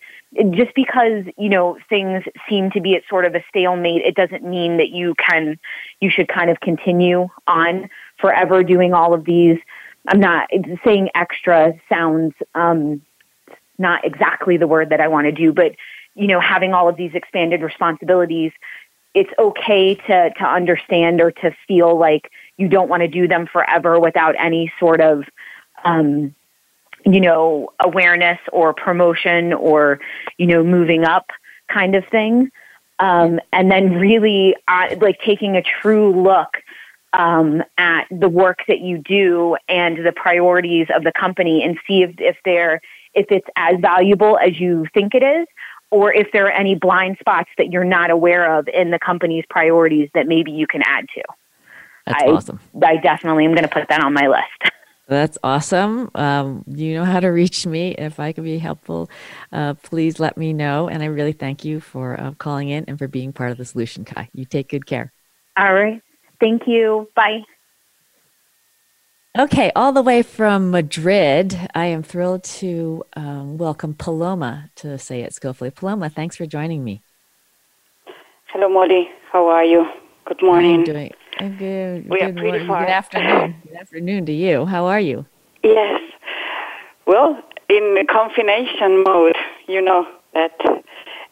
just 0.53 0.73
because 0.77 1.25
you 1.37 1.49
know 1.49 1.77
things 1.89 2.23
seem 2.49 2.71
to 2.71 2.81
be 2.81 2.95
at 2.95 3.03
sort 3.11 3.25
of 3.25 3.35
a 3.35 3.43
stalemate 3.49 4.03
it 4.03 4.15
doesn't 4.15 4.45
mean 4.45 4.77
that 4.77 4.91
you 4.91 5.17
can 5.17 5.59
you 5.99 6.09
should 6.09 6.29
kind 6.29 6.51
of 6.51 6.61
continue 6.61 7.29
on 7.49 7.91
forever 8.19 8.63
doing 8.63 8.95
all 8.95 9.13
of 9.13 9.25
these. 9.25 9.59
I'm 10.07 10.21
not 10.21 10.49
saying 10.85 11.11
extra 11.17 11.75
sounds 11.89 12.35
um, 12.55 13.03
not 13.77 14.05
exactly 14.05 14.57
the 14.57 14.69
word 14.69 14.91
that 14.91 15.01
i 15.01 15.09
want 15.09 15.27
to 15.27 15.33
do 15.33 15.53
but 15.53 15.73
you 16.15 16.27
know, 16.27 16.41
having 16.41 16.75
all 16.75 16.89
of 16.89 16.97
these 16.97 17.13
expanded 17.15 17.63
responsibilities, 17.63 18.53
it's 19.15 19.31
okay 19.39 19.95
to, 19.95 20.31
to 20.31 20.45
understand 20.45 21.21
or 21.21 21.31
to 21.31 21.55
feel 21.69 21.99
like 21.99 22.31
you 22.57 22.69
don't 22.69 22.89
want 22.89 23.03
to 23.03 23.09
do 23.09 23.29
them 23.29 23.47
forever 23.47 23.99
without 24.01 24.35
any 24.39 24.73
sort 24.79 25.01
of, 25.01 25.25
um, 25.85 26.35
you 27.05 27.21
know, 27.21 27.73
awareness 27.81 28.39
or 28.53 28.73
promotion 28.73 29.53
or, 29.53 30.01
you 30.39 30.47
know, 30.47 30.63
moving 30.63 31.05
up 31.05 31.31
kind 31.69 31.95
of 31.95 32.07
thing. 32.07 32.51
Um, 32.99 33.41
and 33.53 33.71
then 33.71 33.95
really 33.95 34.55
uh, 34.69 34.95
like 35.01 35.19
taking 35.25 35.57
a 35.57 35.63
true 35.63 36.23
look 36.23 36.49
um, 37.13 37.63
at 37.77 38.07
the 38.11 38.29
work 38.29 38.61
that 38.69 38.81
you 38.81 38.99
do 38.99 39.57
and 39.69 39.99
the 40.07 40.13
priorities 40.13 40.87
of 40.95 41.05
the 41.05 41.13
company 41.13 41.63
and 41.63 41.79
see 41.87 42.03
if, 42.03 42.15
if 42.19 42.37
they're 42.45 42.81
if 43.15 43.27
it's 43.31 43.49
as 43.57 43.79
valuable 43.81 44.39
as 44.39 44.59
you 44.59 44.87
think 44.95 45.15
it 45.15 45.23
is 45.23 45.47
or 45.93 46.13
if 46.13 46.29
there 46.33 46.47
are 46.47 46.51
any 46.51 46.75
blind 46.75 47.19
spots 47.21 47.51
that 47.59 47.71
you're 47.71 47.85
not 47.85 48.11
aware 48.11 48.59
of 48.59 48.67
in 48.67 48.91
the 48.91 48.99
company's 48.99 49.45
priorities 49.51 50.09
that 50.15 50.27
maybe 50.27 50.51
you 50.51 50.67
can 50.67 50.83
add 50.85 51.05
to. 51.15 51.23
That's 52.07 52.23
I, 52.25 52.27
awesome. 52.27 52.61
I 52.83 52.97
definitely 52.97 53.45
am 53.45 53.53
going 53.53 53.69
to 53.69 53.73
put 53.73 53.89
that 53.91 54.03
on 54.03 54.15
my 54.15 54.27
list. 54.27 54.73
That's 55.09 55.37
awesome. 55.45 56.11
Um, 56.15 56.65
you 56.67 56.95
know 56.95 57.05
how 57.05 57.21
to 57.21 57.29
reach 57.29 57.67
me. 57.67 57.91
If 57.91 58.19
I 58.19 58.33
can 58.33 58.45
be 58.45 58.57
helpful, 58.57 59.11
uh, 59.53 59.75
please 59.75 60.19
let 60.19 60.39
me 60.39 60.55
know. 60.55 60.89
And 60.89 61.03
I 61.03 61.07
really 61.07 61.33
thank 61.33 61.65
you 61.65 61.81
for 61.81 62.19
uh, 62.19 62.33
calling 62.33 62.71
in 62.71 62.85
and 62.89 62.99
for 62.99 63.09
being 63.09 63.33
part 63.33 63.51
of 63.51 63.59
the 63.59 63.67
solution, 63.67 64.05
Kai. 64.07 64.31
You 64.33 64.47
take 64.47 64.71
good 64.71 64.87
care. 64.87 65.13
All 65.59 65.75
right. 65.75 66.01
Thank 66.41 66.63
you. 66.67 67.09
Bye. 67.15 67.43
Okay, 69.39 69.73
all 69.75 69.93
the 69.93 70.03
way 70.03 70.23
from 70.23 70.71
Madrid, 70.71 71.59
I 71.75 71.87
am 71.87 72.03
thrilled 72.03 72.45
to 72.61 73.03
um, 73.17 73.57
welcome 73.57 73.95
Paloma 73.95 74.69
to 74.75 74.99
say 74.99 75.23
it 75.23 75.33
skillfully. 75.33 75.71
Paloma, 75.71 76.11
thanks 76.11 76.37
for 76.37 76.45
joining 76.45 76.85
me. 76.85 77.03
Hello, 78.49 78.69
Molly. 78.69 79.09
How 79.31 79.49
are 79.49 79.65
you? 79.65 79.87
Good 80.27 80.43
morning. 80.43 80.81
I'm 80.81 80.85
doing 80.85 81.13
I'm 81.41 81.57
good. 81.57 82.11
We 82.11 82.19
good 82.19 82.29
are 82.29 82.33
pretty 82.35 82.43
morning. 82.43 82.67
far. 82.67 82.85
Good 82.85 82.91
afternoon. 82.91 83.57
good 83.67 83.77
afternoon 83.77 84.27
to 84.27 84.33
you. 84.33 84.67
How 84.67 84.85
are 84.85 85.01
you? 85.01 85.25
Yes. 85.65 86.03
Well, 87.07 87.43
in 87.71 88.07
confination 88.11 89.03
mode, 89.03 89.37
you 89.67 89.81
know 89.81 90.07
that 90.35 90.53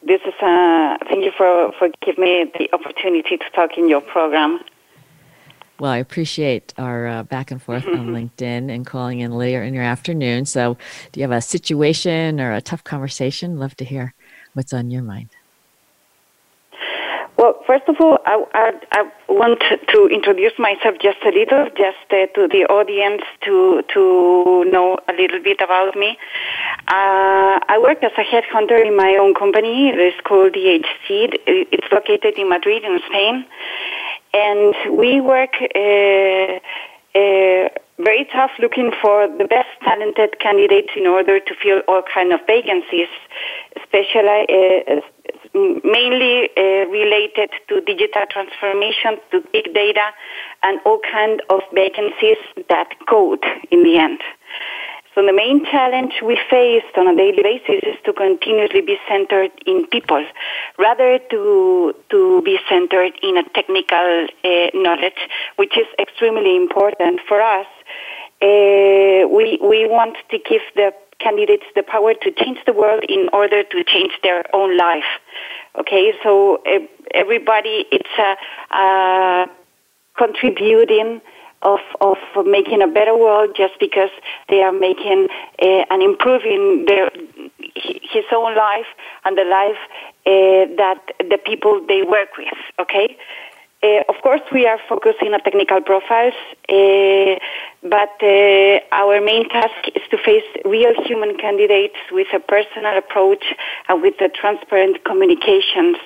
this 0.03 0.23
is. 0.27 0.33
a. 0.41 0.97
thank 1.07 1.23
you 1.23 1.33
for 1.37 1.73
for 1.79 1.91
giving 2.01 2.25
me 2.25 2.51
the 2.59 2.73
opportunity 2.73 3.37
to 3.37 3.51
talk 3.55 3.77
in 3.77 3.91
your 3.91 4.01
program. 4.01 4.61
Well, 5.81 5.91
I 5.91 5.97
appreciate 5.97 6.75
our 6.77 7.07
uh, 7.07 7.23
back 7.23 7.51
and 7.51 7.61
forth 7.61 7.87
on 7.87 8.09
LinkedIn 8.17 8.71
and 8.71 8.85
calling 8.87 9.21
in 9.21 9.33
later 9.33 9.63
in 9.63 9.73
your 9.73 9.83
afternoon. 9.83 10.45
So, 10.45 10.77
do 11.11 11.21
you 11.21 11.25
have 11.25 11.37
a 11.37 11.41
situation 11.41 12.39
or 12.39 12.53
a 12.53 12.61
tough 12.61 12.85
conversation? 12.85 13.59
Love 13.59 13.75
to 13.77 13.85
hear 13.87 14.15
what's 14.53 14.75
on 14.75 14.91
your 14.91 15.03
mind. 15.03 15.31
Well, 17.41 17.57
first 17.67 17.89
of 17.89 17.97
all, 17.99 18.19
I, 18.27 18.45
I, 18.53 18.73
I 18.93 19.11
want 19.31 19.65
to 19.95 20.07
introduce 20.09 20.53
myself 20.59 20.97
just 21.01 21.17
a 21.25 21.31
little, 21.31 21.71
just 21.75 22.05
uh, 22.11 22.27
to 22.35 22.47
the 22.47 22.67
audience 22.69 23.23
to 23.47 23.83
to 23.95 24.65
know 24.71 24.99
a 25.09 25.15
little 25.15 25.41
bit 25.43 25.63
about 25.63 25.97
me. 25.97 26.19
Uh, 26.87 27.57
I 27.65 27.79
work 27.81 28.05
as 28.05 28.13
a 28.19 28.25
headhunter 28.25 28.85
in 28.85 28.95
my 28.95 29.17
own 29.19 29.33
company. 29.33 29.89
It's 29.89 30.21
called 30.21 30.53
DHC. 30.53 31.33
It's 31.47 31.91
located 31.91 32.37
in 32.37 32.51
Madrid, 32.51 32.85
in 32.85 33.01
Spain, 33.09 33.47
and 34.33 34.75
we 34.97 35.21
work. 35.21 35.55
Uh, 35.75 36.61
uh, 37.13 37.69
very 37.99 38.25
tough 38.33 38.53
looking 38.61 38.93
for 39.03 39.27
the 39.27 39.45
best 39.45 39.69
talented 39.85 40.39
candidates 40.41 40.91
in 40.97 41.07
order 41.07 41.39
to 41.41 41.55
fill 41.61 41.83
all 41.89 42.03
kind 42.03 42.33
of 42.33 42.41
vacancies, 42.47 43.09
especially 43.77 44.47
uh, 44.49 45.01
mainly 45.53 46.49
related 46.89 47.51
to 47.69 47.81
digital 47.83 48.23
transformation, 48.31 49.19
to 49.33 49.43
big 49.53 49.75
data, 49.75 50.11
and 50.63 50.81
all 50.87 51.01
kind 51.13 51.43
of 51.51 51.61
vacancies 51.75 52.39
that 52.69 52.89
code 53.09 53.45
in 53.71 53.83
the 53.83 53.99
end. 53.99 54.21
So 55.21 55.27
the 55.27 55.35
main 55.35 55.67
challenge 55.67 56.15
we 56.25 56.39
faced 56.49 56.97
on 56.97 57.07
a 57.07 57.15
daily 57.15 57.43
basis 57.43 57.83
is 57.83 57.97
to 58.07 58.13
continuously 58.15 58.81
be 58.81 58.97
centered 59.07 59.51
in 59.67 59.87
people, 59.89 60.25
rather 60.79 61.19
to 61.19 61.95
to 62.09 62.41
be 62.41 62.59
centered 62.71 63.13
in 63.23 63.37
a 63.37 63.43
technical 63.51 64.29
uh, 64.43 64.69
knowledge, 64.73 65.21
which 65.57 65.77
is 65.77 65.85
extremely 65.99 66.57
important 66.57 67.21
for 67.29 67.43
us. 67.43 67.67
Uh, 68.41 69.29
we 69.29 69.59
we 69.61 69.87
want 69.87 70.17
to 70.31 70.39
give 70.39 70.63
the 70.75 70.95
candidates 71.19 71.67
the 71.75 71.83
power 71.83 72.15
to 72.15 72.31
change 72.31 72.59
the 72.65 72.73
world 72.73 73.05
in 73.07 73.29
order 73.35 73.63
to 73.63 73.85
change 73.85 74.13
their 74.23 74.45
own 74.55 74.79
life. 74.79 75.11
Okay, 75.79 76.15
so 76.23 76.63
uh, 76.65 76.79
everybody 77.13 77.85
it's 77.93 78.17
a 78.19 79.47
contributing 80.17 81.21
of 81.63 81.81
of 82.01 82.19
making 82.47 82.83
a 82.83 82.87
better 82.87 83.17
world 83.17 83.51
just 83.57 83.75
because 83.79 84.11
they 84.49 84.63
are 84.63 84.73
making 84.73 85.29
uh, 85.63 85.85
and 85.91 86.03
improving 86.03 86.85
their 86.87 87.11
his 87.75 88.25
own 88.33 88.57
life 88.57 88.87
and 89.25 89.37
the 89.37 89.45
life 89.45 89.79
uh, 90.27 90.75
that 90.77 91.01
the 91.19 91.39
people 91.39 91.85
they 91.87 92.03
work 92.03 92.37
with. 92.37 92.59
Okay. 92.79 93.17
Uh, 93.83 94.03
of 94.11 94.17
course, 94.23 94.43
we 94.53 94.67
are 94.67 94.79
focusing 94.91 95.33
on 95.33 95.41
technical 95.41 95.81
profiles, 95.81 96.35
but 97.83 98.13
our 98.93 99.23
main 99.23 99.49
task 99.49 99.89
is 99.95 100.03
to 100.11 100.19
face 100.19 100.45
real 100.67 100.93
human 101.07 101.35
candidates 101.39 101.97
with 102.13 102.27
a 102.35 102.41
personal 102.41 102.99
approach 102.99 103.43
and 103.89 104.03
with 104.03 104.19
the 104.19 104.29
transparent 104.29 105.03
communications, 105.05 105.97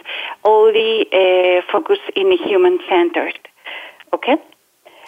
only 0.45 1.09
uh, 1.13 1.63
focus 1.73 1.99
in 2.15 2.31
human 2.47 2.79
centered. 2.89 3.37
Okay? 4.13 4.37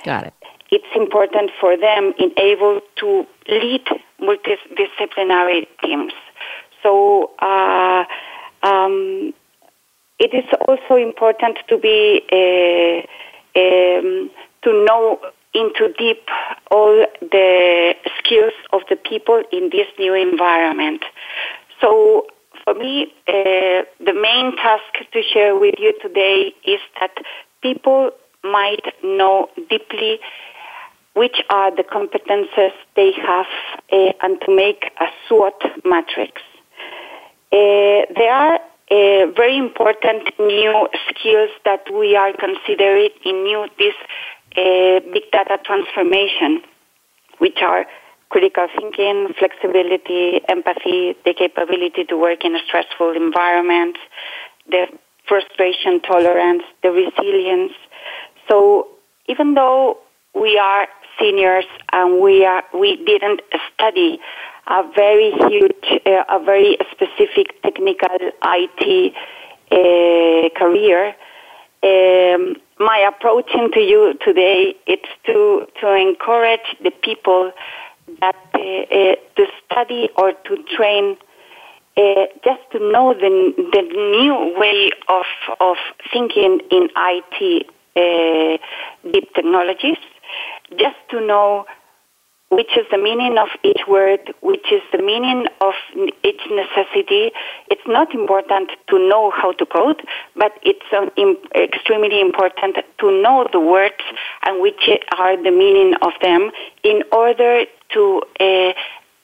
Got 0.06 0.26
it. 0.28 0.34
It's 0.70 0.92
important 0.94 1.50
for 1.60 1.76
them 1.76 2.14
in 2.16 2.30
able 2.38 2.80
to 3.00 3.26
lead 3.48 3.86
multidisciplinary 4.20 5.66
teams. 5.82 6.12
So, 6.82 7.32
uh, 7.40 8.04
um, 8.62 9.34
it 10.20 10.32
is 10.32 10.44
also 10.66 10.94
important 10.94 11.58
to 11.68 11.76
be 11.76 12.22
uh, 12.32 13.02
um, 13.58 14.30
to 14.62 14.84
know 14.84 15.18
into 15.54 15.92
deep 15.98 16.22
all 16.70 17.04
the 17.20 17.94
skills 18.18 18.52
of 18.72 18.82
the 18.88 18.96
people 18.96 19.42
in 19.50 19.70
this 19.70 19.88
new 19.98 20.14
environment. 20.14 21.02
So 21.80 22.26
for 22.64 22.74
me, 22.74 23.12
uh, 23.26 23.82
the 23.98 24.14
main 24.14 24.54
task 24.56 25.10
to 25.12 25.22
share 25.22 25.58
with 25.58 25.74
you 25.78 25.92
today 26.00 26.52
is 26.64 26.80
that 27.00 27.16
people 27.62 28.10
might 28.50 28.94
know 29.02 29.48
deeply 29.68 30.18
which 31.14 31.38
are 31.48 31.74
the 31.74 31.82
competences 31.82 32.72
they 32.94 33.10
have 33.12 33.46
uh, 33.90 34.12
and 34.22 34.38
to 34.42 34.54
make 34.54 34.84
a 35.00 35.06
SWOT 35.26 35.62
matrix. 35.82 36.42
Uh, 37.50 38.04
there 38.14 38.32
are 38.32 38.56
uh, 38.56 39.26
very 39.34 39.56
important 39.56 40.28
new 40.38 40.88
skills 41.08 41.50
that 41.64 41.84
we 41.92 42.14
are 42.14 42.32
considering 42.34 43.08
in 43.24 43.44
new 43.44 43.66
this 43.78 43.94
big 44.54 45.30
data 45.32 45.58
transformation, 45.64 46.60
which 47.38 47.58
are 47.62 47.86
critical 48.28 48.66
thinking, 48.78 49.32
flexibility, 49.38 50.40
empathy, 50.48 51.16
the 51.24 51.34
capability 51.34 52.04
to 52.04 52.16
work 52.16 52.44
in 52.44 52.54
a 52.54 52.60
stressful 52.66 53.12
environment, 53.12 53.96
the 54.68 54.86
frustration 55.26 56.00
tolerance, 56.00 56.62
the 56.82 56.90
resilience. 56.90 57.72
So 58.48 58.88
even 59.28 59.54
though 59.54 59.98
we 60.34 60.58
are 60.58 60.88
seniors 61.18 61.64
and 61.92 62.20
we 62.20 62.44
are 62.44 62.62
we 62.74 62.96
didn't 63.04 63.40
study 63.74 64.20
a 64.68 64.82
very 64.94 65.30
huge, 65.48 66.02
uh, 66.06 66.24
a 66.28 66.42
very 66.44 66.76
specific 66.90 67.62
technical 67.62 68.18
IT 68.44 69.14
uh, 69.70 70.58
career. 70.58 71.14
Um, 71.82 72.56
my 72.78 72.98
approach 73.08 73.50
to 73.52 73.80
you 73.80 74.18
today 74.24 74.74
is 74.86 74.98
to 75.26 75.66
to 75.80 75.94
encourage 75.94 76.76
the 76.82 76.90
people 76.90 77.52
that 78.20 78.36
uh, 78.54 78.58
uh, 78.58 79.14
to 79.36 79.46
study 79.64 80.08
or 80.16 80.32
to 80.32 80.62
train. 80.76 81.16
Uh, 81.96 82.26
just 82.44 82.60
to 82.72 82.78
know 82.78 83.14
the 83.14 83.54
the 83.72 83.82
new 83.82 84.58
way 84.58 84.90
of 85.08 85.24
of 85.60 85.76
thinking 86.12 86.60
in 86.70 86.90
IT 86.94 87.66
deep 89.12 89.34
technologies, 89.34 89.98
just 90.78 90.96
to 91.10 91.20
know 91.20 91.66
which 92.48 92.76
is 92.76 92.86
the 92.92 92.98
meaning 92.98 93.38
of 93.38 93.48
each 93.64 93.80
word, 93.88 94.32
which 94.40 94.70
is 94.70 94.82
the 94.92 95.02
meaning 95.02 95.46
of 95.60 95.74
each 96.22 96.40
necessity. 96.48 97.32
It's 97.70 97.86
not 97.86 98.14
important 98.14 98.70
to 98.88 98.98
know 98.98 99.32
how 99.32 99.52
to 99.52 99.66
code, 99.66 100.00
but 100.36 100.52
it's 100.62 100.86
um, 100.96 101.10
extremely 101.54 102.20
important 102.20 102.76
to 103.00 103.22
know 103.22 103.48
the 103.52 103.58
words 103.58 104.02
and 104.44 104.62
which 104.62 104.88
are 105.18 105.36
the 105.36 105.50
meaning 105.50 105.94
of 106.02 106.12
them 106.22 106.52
in 106.84 107.02
order 107.10 107.64
to 107.94 108.22
uh, 108.38 108.72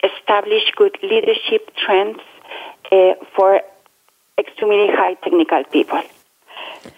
establish 0.02 0.72
good 0.74 0.98
leadership 1.02 1.70
trends 1.76 2.18
uh, 2.90 3.12
for 3.36 3.60
extremely 4.36 4.88
high 4.88 5.14
technical 5.14 5.62
people. 5.70 6.02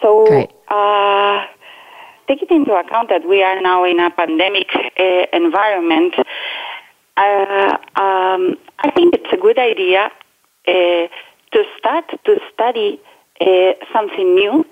So, 0.01 0.49
uh, 0.69 1.47
taking 2.27 2.49
into 2.51 2.75
account 2.75 3.09
that 3.09 3.27
we 3.29 3.43
are 3.43 3.61
now 3.61 3.85
in 3.85 4.01
a 4.01 4.11
pandemic 4.11 4.69
uh, 4.75 5.27
environment, 5.33 6.15
uh, 7.17 7.77
um, 7.97 8.57
I 8.79 8.91
think 8.95 9.15
it's 9.15 9.33
a 9.33 9.37
good 9.37 9.59
idea 9.59 10.11
uh, 10.67 11.07
to 11.53 11.65
start 11.79 12.05
to 12.25 12.39
study 12.53 13.01
uh, 13.41 13.73
something 13.93 14.35
new. 14.35 14.67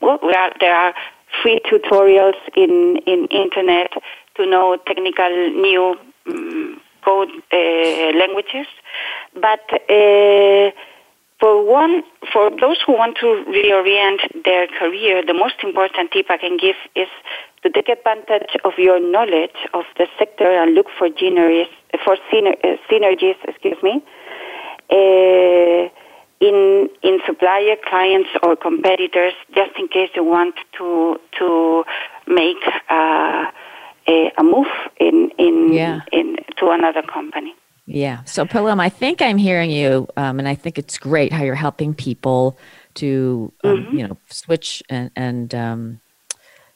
Well, 0.00 0.20
are, 0.22 0.52
there 0.60 0.74
are 0.74 0.94
free 1.42 1.60
tutorials 1.68 2.36
in 2.56 3.00
in 3.06 3.26
internet 3.30 3.92
to 4.36 4.46
know 4.46 4.76
technical 4.86 5.50
new 5.50 5.96
um, 6.28 6.80
code 7.04 7.30
languages, 7.52 8.66
but 9.34 9.68
for 11.40 11.64
one, 11.64 12.02
for 12.32 12.50
those 12.50 12.78
who 12.84 12.92
want 12.92 13.16
to 13.18 13.26
reorient 13.48 14.44
their 14.44 14.66
career, 14.66 15.24
the 15.24 15.34
most 15.34 15.54
important 15.62 16.10
tip 16.10 16.26
I 16.30 16.36
can 16.36 16.56
give 16.56 16.76
is 16.96 17.08
to 17.62 17.70
take 17.70 17.88
advantage 17.88 18.56
of 18.64 18.72
your 18.76 19.00
knowledge 19.00 19.56
of 19.72 19.84
the 19.96 20.08
sector 20.18 20.50
and 20.50 20.74
look 20.74 20.86
for 20.98 21.08
synergies, 21.10 21.68
for 22.04 22.16
syner- 22.32 22.58
uh, 22.64 22.76
synergies 22.90 23.36
excuse 23.46 23.80
me, 23.82 24.02
uh, 24.90 25.88
in 26.40 26.88
in 27.02 27.20
supplier, 27.26 27.76
clients, 27.88 28.30
or 28.42 28.56
competitors, 28.56 29.34
just 29.54 29.72
in 29.78 29.88
case 29.88 30.10
you 30.14 30.24
want 30.24 30.54
to 30.78 31.20
to 31.38 31.84
make 32.26 32.62
uh, 32.90 33.46
a, 34.08 34.32
a, 34.38 34.42
move 34.42 34.66
in 34.98 35.30
in, 35.38 35.72
yeah. 35.72 36.00
in 36.12 36.36
to 36.58 36.70
another 36.70 37.02
company. 37.02 37.54
Yeah. 37.88 38.22
So, 38.24 38.44
Paloma, 38.44 38.82
I 38.82 38.90
think 38.90 39.22
I'm 39.22 39.38
hearing 39.38 39.70
you, 39.70 40.06
um, 40.18 40.38
and 40.38 40.46
I 40.46 40.54
think 40.54 40.78
it's 40.78 40.98
great 40.98 41.32
how 41.32 41.42
you're 41.42 41.54
helping 41.54 41.94
people 41.94 42.58
to, 42.94 43.50
um, 43.64 43.76
mm-hmm. 43.78 43.96
you 43.96 44.06
know, 44.06 44.18
switch 44.28 44.82
and, 44.90 45.10
and 45.16 45.54
um, 45.54 46.00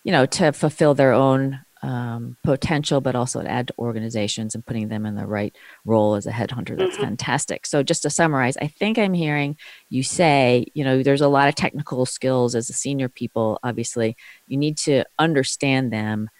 you 0.04 0.10
know, 0.10 0.24
to 0.24 0.52
fulfill 0.52 0.94
their 0.94 1.12
own 1.12 1.60
um, 1.82 2.38
potential, 2.42 3.02
but 3.02 3.14
also 3.14 3.42
to 3.42 3.50
add 3.50 3.68
to 3.68 3.74
organizations 3.78 4.54
and 4.54 4.64
putting 4.64 4.88
them 4.88 5.04
in 5.04 5.14
the 5.14 5.26
right 5.26 5.54
role 5.84 6.14
as 6.14 6.26
a 6.26 6.30
headhunter. 6.30 6.78
That's 6.78 6.94
mm-hmm. 6.94 7.04
fantastic. 7.04 7.66
So, 7.66 7.82
just 7.82 8.02
to 8.02 8.10
summarize, 8.10 8.56
I 8.56 8.68
think 8.68 8.98
I'm 8.98 9.12
hearing 9.12 9.58
you 9.90 10.02
say, 10.02 10.64
you 10.72 10.82
know, 10.82 11.02
there's 11.02 11.20
a 11.20 11.28
lot 11.28 11.48
of 11.48 11.54
technical 11.56 12.06
skills 12.06 12.54
as 12.54 12.70
a 12.70 12.72
senior 12.72 13.10
people. 13.10 13.58
Obviously, 13.62 14.16
you 14.46 14.56
need 14.56 14.78
to 14.78 15.04
understand 15.18 15.92
them 15.92 16.30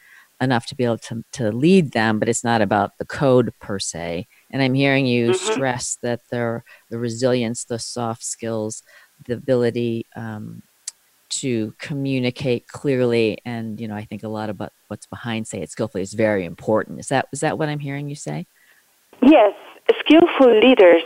enough 0.43 0.67
to 0.67 0.75
be 0.75 0.85
able 0.85 0.99
to, 0.99 1.25
to 1.33 1.53
lead 1.53 1.93
them, 1.93 2.19
but 2.19 2.29
it's 2.29 2.45
not 2.45 2.61
about 2.61 2.99
the 2.99 3.05
code 3.05 3.53
per 3.61 3.79
se. 3.79 4.27
And 4.53 4.62
I'm 4.62 4.75
hearing 4.75 5.07
you 5.07 5.31
mm-hmm. 5.31 5.53
stress 5.53 5.99
that 6.03 6.21
there, 6.31 6.65
the 6.91 6.99
resilience, 6.99 7.65
the 7.65 7.79
soft 7.79 8.23
skills, 8.23 8.83
the 9.27 9.35
ability 9.35 10.07
um, 10.15 10.62
to 11.31 11.75
communicate 11.79 12.69
clearly, 12.69 13.38
and 13.45 13.81
you 13.81 13.88
know, 13.88 13.95
I 13.95 14.05
think 14.05 14.23
a 14.23 14.29
lot 14.29 14.51
about 14.51 14.73
what's 14.88 15.07
behind 15.07 15.47
say 15.47 15.62
it 15.62 15.71
skillfully 15.71 16.03
is 16.03 16.12
very 16.12 16.45
important. 16.45 17.01
Is 17.01 17.09
that 17.09 17.29
is 17.33 17.41
that 17.41 17.59
what 17.59 17.69
I'm 17.69 17.79
hearing 17.79 18.09
you 18.09 18.15
say? 18.15 18.47
Yes, 19.23 19.55
skillful 20.01 20.61
leaders 20.61 21.03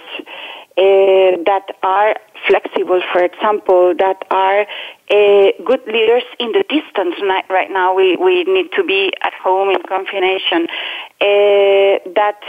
uh, 0.78 1.42
that 1.44 1.66
are 1.82 2.14
flexible, 2.46 3.02
for 3.12 3.24
example, 3.24 3.94
that 3.98 4.24
are 4.30 4.60
uh, 4.60 5.50
good 5.64 5.80
leaders 5.86 6.24
in 6.38 6.52
the 6.52 6.64
distance. 6.68 7.14
Right 7.48 7.70
now, 7.70 7.94
we, 7.94 8.16
we 8.16 8.44
need 8.44 8.70
to 8.76 8.84
be 8.84 9.12
at 9.22 9.32
home 9.34 9.70
in 9.70 9.82
confination. 9.88 10.68
Uh, 11.20 11.98
that 12.14 12.40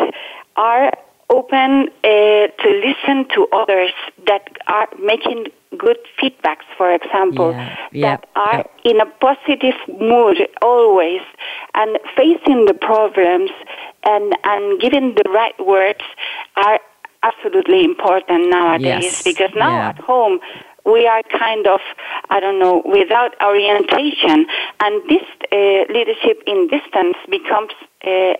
are 0.57 0.91
open 1.29 1.89
uh, 2.03 2.07
to 2.07 2.69
listen 2.85 3.27
to 3.33 3.47
others 3.51 3.91
that 4.25 4.47
are 4.67 4.87
making 5.01 5.45
good 5.77 5.97
feedbacks, 6.21 6.65
for 6.77 6.93
example, 6.93 7.51
yeah, 7.51 7.77
yeah, 7.91 8.17
that 8.17 8.29
are 8.35 8.65
yeah. 8.83 8.91
in 8.91 9.01
a 9.01 9.05
positive 9.05 9.75
mood 9.99 10.37
always 10.61 11.21
and 11.75 11.97
facing 12.15 12.65
the 12.65 12.73
problems 12.73 13.51
and, 14.03 14.35
and 14.43 14.79
giving 14.79 15.15
the 15.15 15.29
right 15.29 15.55
words 15.65 16.01
are 16.55 16.79
absolutely 17.29 17.83
important 17.83 18.49
nowadays 18.49 19.03
yes. 19.03 19.23
because 19.23 19.51
now 19.55 19.75
at 19.91 19.99
home 19.99 20.39
we 20.87 21.05
are 21.05 21.21
kind 21.37 21.67
of, 21.67 21.81
I 22.29 22.39
don't 22.39 22.59
know, 22.59 22.81
without 22.85 23.31
orientation. 23.43 24.45
And 24.79 25.01
this 25.09 25.25
uh, 25.51 25.83
leadership 25.93 26.41
in 26.47 26.69
distance 26.69 27.17
becomes 27.29 27.73
uh, 28.05 28.33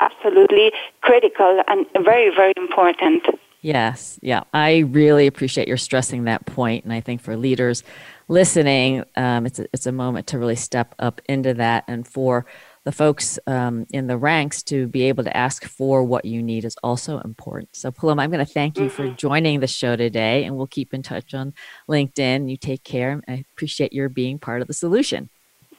absolutely 0.00 0.72
critical 1.02 1.62
and 1.68 1.86
very, 2.02 2.34
very 2.34 2.54
important. 2.56 3.26
Yes, 3.62 4.18
yeah, 4.22 4.44
I 4.54 4.78
really 4.78 5.26
appreciate 5.26 5.68
your 5.68 5.76
stressing 5.76 6.24
that 6.24 6.46
point, 6.46 6.84
and 6.84 6.94
I 6.94 7.02
think 7.02 7.20
for 7.20 7.36
leaders 7.36 7.84
listening, 8.26 9.04
um, 9.16 9.44
it's 9.44 9.58
a, 9.58 9.66
it's 9.74 9.84
a 9.84 9.92
moment 9.92 10.28
to 10.28 10.38
really 10.38 10.56
step 10.56 10.94
up 10.98 11.20
into 11.28 11.52
that, 11.52 11.84
and 11.86 12.08
for 12.08 12.46
the 12.84 12.92
folks 12.92 13.38
um, 13.46 13.86
in 13.92 14.06
the 14.06 14.16
ranks 14.16 14.62
to 14.64 14.86
be 14.86 15.02
able 15.02 15.24
to 15.24 15.36
ask 15.36 15.64
for 15.64 16.02
what 16.02 16.24
you 16.24 16.42
need 16.42 16.64
is 16.64 16.76
also 16.82 17.18
important. 17.20 17.68
So, 17.76 17.90
Paloma, 17.90 18.22
I'm 18.22 18.30
going 18.30 18.44
to 18.44 18.50
thank 18.50 18.78
you 18.78 18.88
for 18.88 19.04
mm-hmm. 19.04 19.16
joining 19.16 19.60
the 19.60 19.66
show 19.66 19.96
today, 19.96 20.44
and 20.44 20.56
we'll 20.56 20.66
keep 20.66 20.94
in 20.94 21.02
touch 21.02 21.34
on 21.34 21.52
LinkedIn. 21.88 22.50
You 22.50 22.56
take 22.56 22.82
care. 22.82 23.20
I 23.28 23.44
appreciate 23.52 23.92
your 23.92 24.08
being 24.08 24.38
part 24.38 24.62
of 24.62 24.68
the 24.68 24.74
solution. 24.74 25.28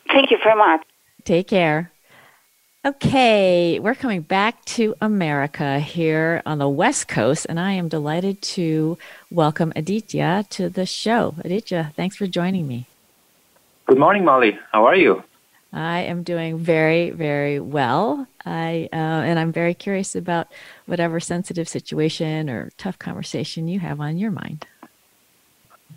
Thank 0.08 0.30
you 0.30 0.38
very 0.44 0.56
much. 0.56 0.82
Take 1.24 1.48
care. 1.48 1.92
Okay, 2.84 3.80
we're 3.80 3.94
coming 3.94 4.22
back 4.22 4.66
to 4.66 4.96
America 5.02 5.80
here 5.80 6.42
on 6.48 6.58
the 6.58 6.70
West 6.70 7.08
Coast, 7.08 7.46
and 7.48 7.60
I 7.60 7.74
am 7.74 7.88
delighted 7.88 8.42
to 8.42 8.98
welcome 9.30 9.72
Aditya 9.76 10.48
to 10.50 10.68
the 10.68 10.88
show. 10.88 11.36
Aditya, 11.46 11.94
thanks 11.96 12.16
for 12.16 12.26
joining 12.26 12.68
me. 12.68 12.88
Good 13.86 14.00
morning, 14.00 14.26
Molly. 14.26 14.58
How 14.72 14.86
are 14.86 14.96
you? 14.96 15.24
I 15.74 16.02
am 16.02 16.24
doing 16.24 16.58
very, 16.58 17.12
very 17.12 17.60
well. 17.60 18.28
I 18.46 18.90
uh, 18.92 18.96
and 18.96 19.40
I'm 19.40 19.52
very 19.52 19.74
curious 19.74 20.16
about 20.16 20.48
whatever 20.86 21.20
sensitive 21.20 21.70
situation 21.70 22.50
or 22.50 22.72
tough 22.78 23.00
conversation 23.00 23.68
you 23.68 23.80
have 23.80 24.02
on 24.02 24.18
your 24.18 24.32
mind. 24.32 24.66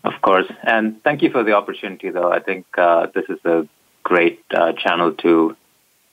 Of 0.04 0.12
course, 0.22 0.50
and 0.62 1.02
thank 1.02 1.22
you 1.22 1.30
for 1.30 1.42
the 1.42 1.54
opportunity. 1.54 2.10
Though 2.10 2.30
I 2.30 2.40
think 2.40 2.66
uh, 2.78 3.06
this 3.14 3.24
is 3.28 3.38
a 3.44 3.66
great 4.02 4.44
uh, 4.54 4.72
channel 4.74 5.12
to 5.12 5.56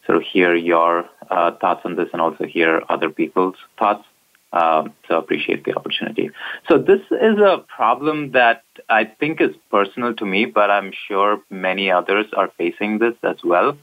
sort 0.05 0.17
of 0.17 0.23
hear 0.23 0.55
your 0.55 1.07
uh, 1.29 1.51
thoughts 1.51 1.81
on 1.85 1.95
this 1.95 2.09
and 2.13 2.21
also 2.21 2.45
hear 2.45 2.83
other 2.89 3.09
people's 3.09 3.57
thoughts. 3.77 4.05
Um, 4.53 4.93
so 5.07 5.17
appreciate 5.17 5.63
the 5.63 5.77
opportunity. 5.77 6.29
So 6.69 6.77
this 6.77 6.99
is 7.09 7.37
a 7.39 7.63
problem 7.67 8.31
that 8.31 8.63
I 8.89 9.05
think 9.05 9.39
is 9.39 9.55
personal 9.69 10.13
to 10.15 10.25
me, 10.25 10.45
but 10.45 10.69
I'm 10.69 10.91
sure 11.07 11.41
many 11.49 11.89
others 11.89 12.25
are 12.35 12.49
facing 12.57 12.99
this 12.99 13.15
as 13.23 13.37
well. 13.43 13.77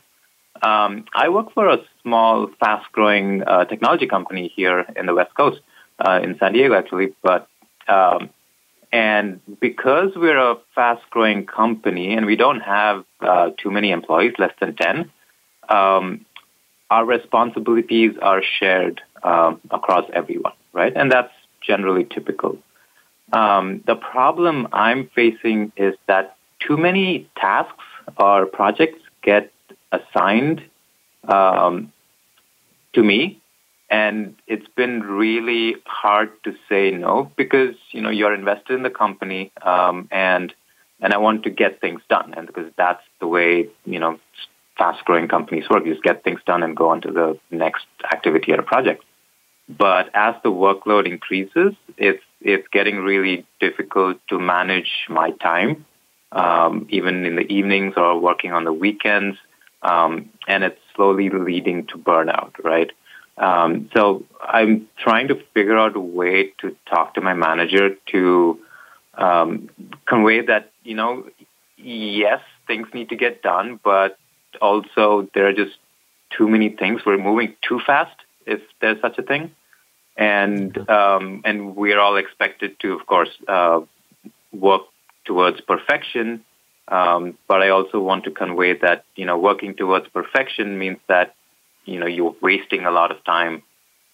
Um, 0.60 1.06
I 1.14 1.28
work 1.28 1.52
for 1.54 1.68
a 1.68 1.78
small, 2.02 2.48
fast-growing 2.60 3.44
uh, 3.44 3.64
technology 3.64 4.06
company 4.06 4.52
here 4.54 4.84
in 4.96 5.06
the 5.06 5.14
West 5.14 5.34
Coast, 5.34 5.60
uh, 6.04 6.20
in 6.22 6.36
San 6.38 6.52
Diego, 6.52 6.74
actually. 6.74 7.14
But 7.22 7.48
um, 7.86 8.30
and 8.92 9.40
because 9.60 10.10
we're 10.16 10.38
a 10.38 10.56
fast-growing 10.74 11.46
company 11.46 12.14
and 12.14 12.26
we 12.26 12.36
don't 12.36 12.60
have 12.60 13.04
uh, 13.20 13.50
too 13.56 13.70
many 13.70 13.90
employees, 13.90 14.34
less 14.38 14.52
than 14.60 14.74
ten, 14.74 15.10
um, 15.68 16.26
our 16.90 17.04
responsibilities 17.04 18.12
are 18.20 18.42
shared 18.58 19.00
um, 19.22 19.60
across 19.70 20.04
everyone 20.12 20.52
right? 20.78 20.92
And 20.94 21.10
that's 21.10 21.32
generally 21.60 22.04
typical. 22.04 22.56
Um, 23.32 23.82
the 23.86 23.96
problem 23.96 24.68
I'm 24.72 25.10
facing 25.14 25.72
is 25.76 25.94
that 26.06 26.36
too 26.60 26.76
many 26.76 27.28
tasks 27.36 27.84
or 28.16 28.46
projects 28.46 29.00
get 29.22 29.52
assigned 29.92 30.62
um, 31.28 31.92
to 32.94 33.02
me, 33.02 33.40
and 33.90 34.34
it's 34.46 34.68
been 34.76 35.02
really 35.02 35.76
hard 35.84 36.30
to 36.44 36.54
say 36.68 36.90
no 36.90 37.30
because 37.36 37.74
you 37.90 38.00
know 38.00 38.10
you're 38.10 38.34
invested 38.34 38.74
in 38.74 38.82
the 38.82 38.90
company, 38.90 39.52
um, 39.62 40.08
and 40.10 40.54
and 41.00 41.12
I 41.12 41.18
want 41.18 41.42
to 41.44 41.50
get 41.50 41.80
things 41.80 42.00
done, 42.08 42.32
and 42.34 42.46
because 42.46 42.70
that's 42.76 43.02
the 43.20 43.26
way 43.26 43.68
you 43.84 43.98
know 43.98 44.18
fast-growing 44.78 45.28
companies 45.28 45.68
work. 45.68 45.84
Just 45.84 46.02
get 46.02 46.24
things 46.24 46.40
done 46.46 46.62
and 46.62 46.76
go 46.76 46.88
on 46.90 47.00
to 47.02 47.10
the 47.10 47.38
next 47.50 47.86
activity 48.12 48.52
or 48.52 48.62
project. 48.62 49.02
But 49.68 50.10
as 50.14 50.34
the 50.42 50.50
workload 50.50 51.06
increases, 51.06 51.74
it's 51.96 52.22
it's 52.40 52.66
getting 52.68 52.98
really 52.98 53.46
difficult 53.60 54.18
to 54.28 54.38
manage 54.38 54.90
my 55.08 55.32
time, 55.32 55.84
um, 56.32 56.86
even 56.88 57.24
in 57.26 57.36
the 57.36 57.52
evenings 57.52 57.94
or 57.96 58.18
working 58.18 58.52
on 58.52 58.64
the 58.64 58.72
weekends, 58.72 59.36
um, 59.82 60.30
and 60.46 60.64
it's 60.64 60.80
slowly 60.94 61.28
leading 61.28 61.86
to 61.88 61.98
burnout, 61.98 62.52
right? 62.62 62.90
Um, 63.36 63.90
so 63.94 64.24
I'm 64.40 64.88
trying 64.98 65.28
to 65.28 65.36
figure 65.54 65.78
out 65.78 65.96
a 65.96 66.00
way 66.00 66.52
to 66.60 66.74
talk 66.88 67.14
to 67.14 67.20
my 67.20 67.34
manager 67.34 67.90
to 68.12 68.58
um, 69.14 69.68
convey 70.06 70.40
that 70.46 70.72
you 70.88 70.94
know, 70.94 71.26
yes, 71.76 72.40
things 72.66 72.88
need 72.94 73.10
to 73.10 73.16
get 73.16 73.42
done, 73.42 73.78
but 73.84 74.16
also 74.60 75.28
there 75.34 75.46
are 75.46 75.52
just 75.52 75.76
too 76.36 76.48
many 76.48 76.70
things. 76.70 77.02
We're 77.04 77.18
moving 77.18 77.54
too 77.60 77.80
fast, 77.86 78.16
if 78.48 78.60
there's 78.80 79.00
such 79.00 79.18
a 79.18 79.22
thing 79.22 79.52
and 80.18 80.76
um, 80.90 81.42
and 81.44 81.76
we 81.76 81.92
are 81.92 82.00
all 82.00 82.16
expected 82.16 82.78
to, 82.80 82.92
of 82.92 83.06
course, 83.06 83.30
uh, 83.46 83.80
work 84.52 84.82
towards 85.24 85.60
perfection. 85.60 86.44
Um, 86.88 87.38
but 87.46 87.62
I 87.62 87.68
also 87.68 88.00
want 88.00 88.24
to 88.24 88.30
convey 88.30 88.76
that 88.78 89.04
you 89.14 89.24
know 89.24 89.38
working 89.38 89.74
towards 89.74 90.08
perfection 90.08 90.78
means 90.78 90.98
that 91.06 91.34
you 91.84 92.00
know 92.00 92.06
you're 92.06 92.34
wasting 92.42 92.84
a 92.84 92.90
lot 92.90 93.12
of 93.12 93.24
time 93.24 93.62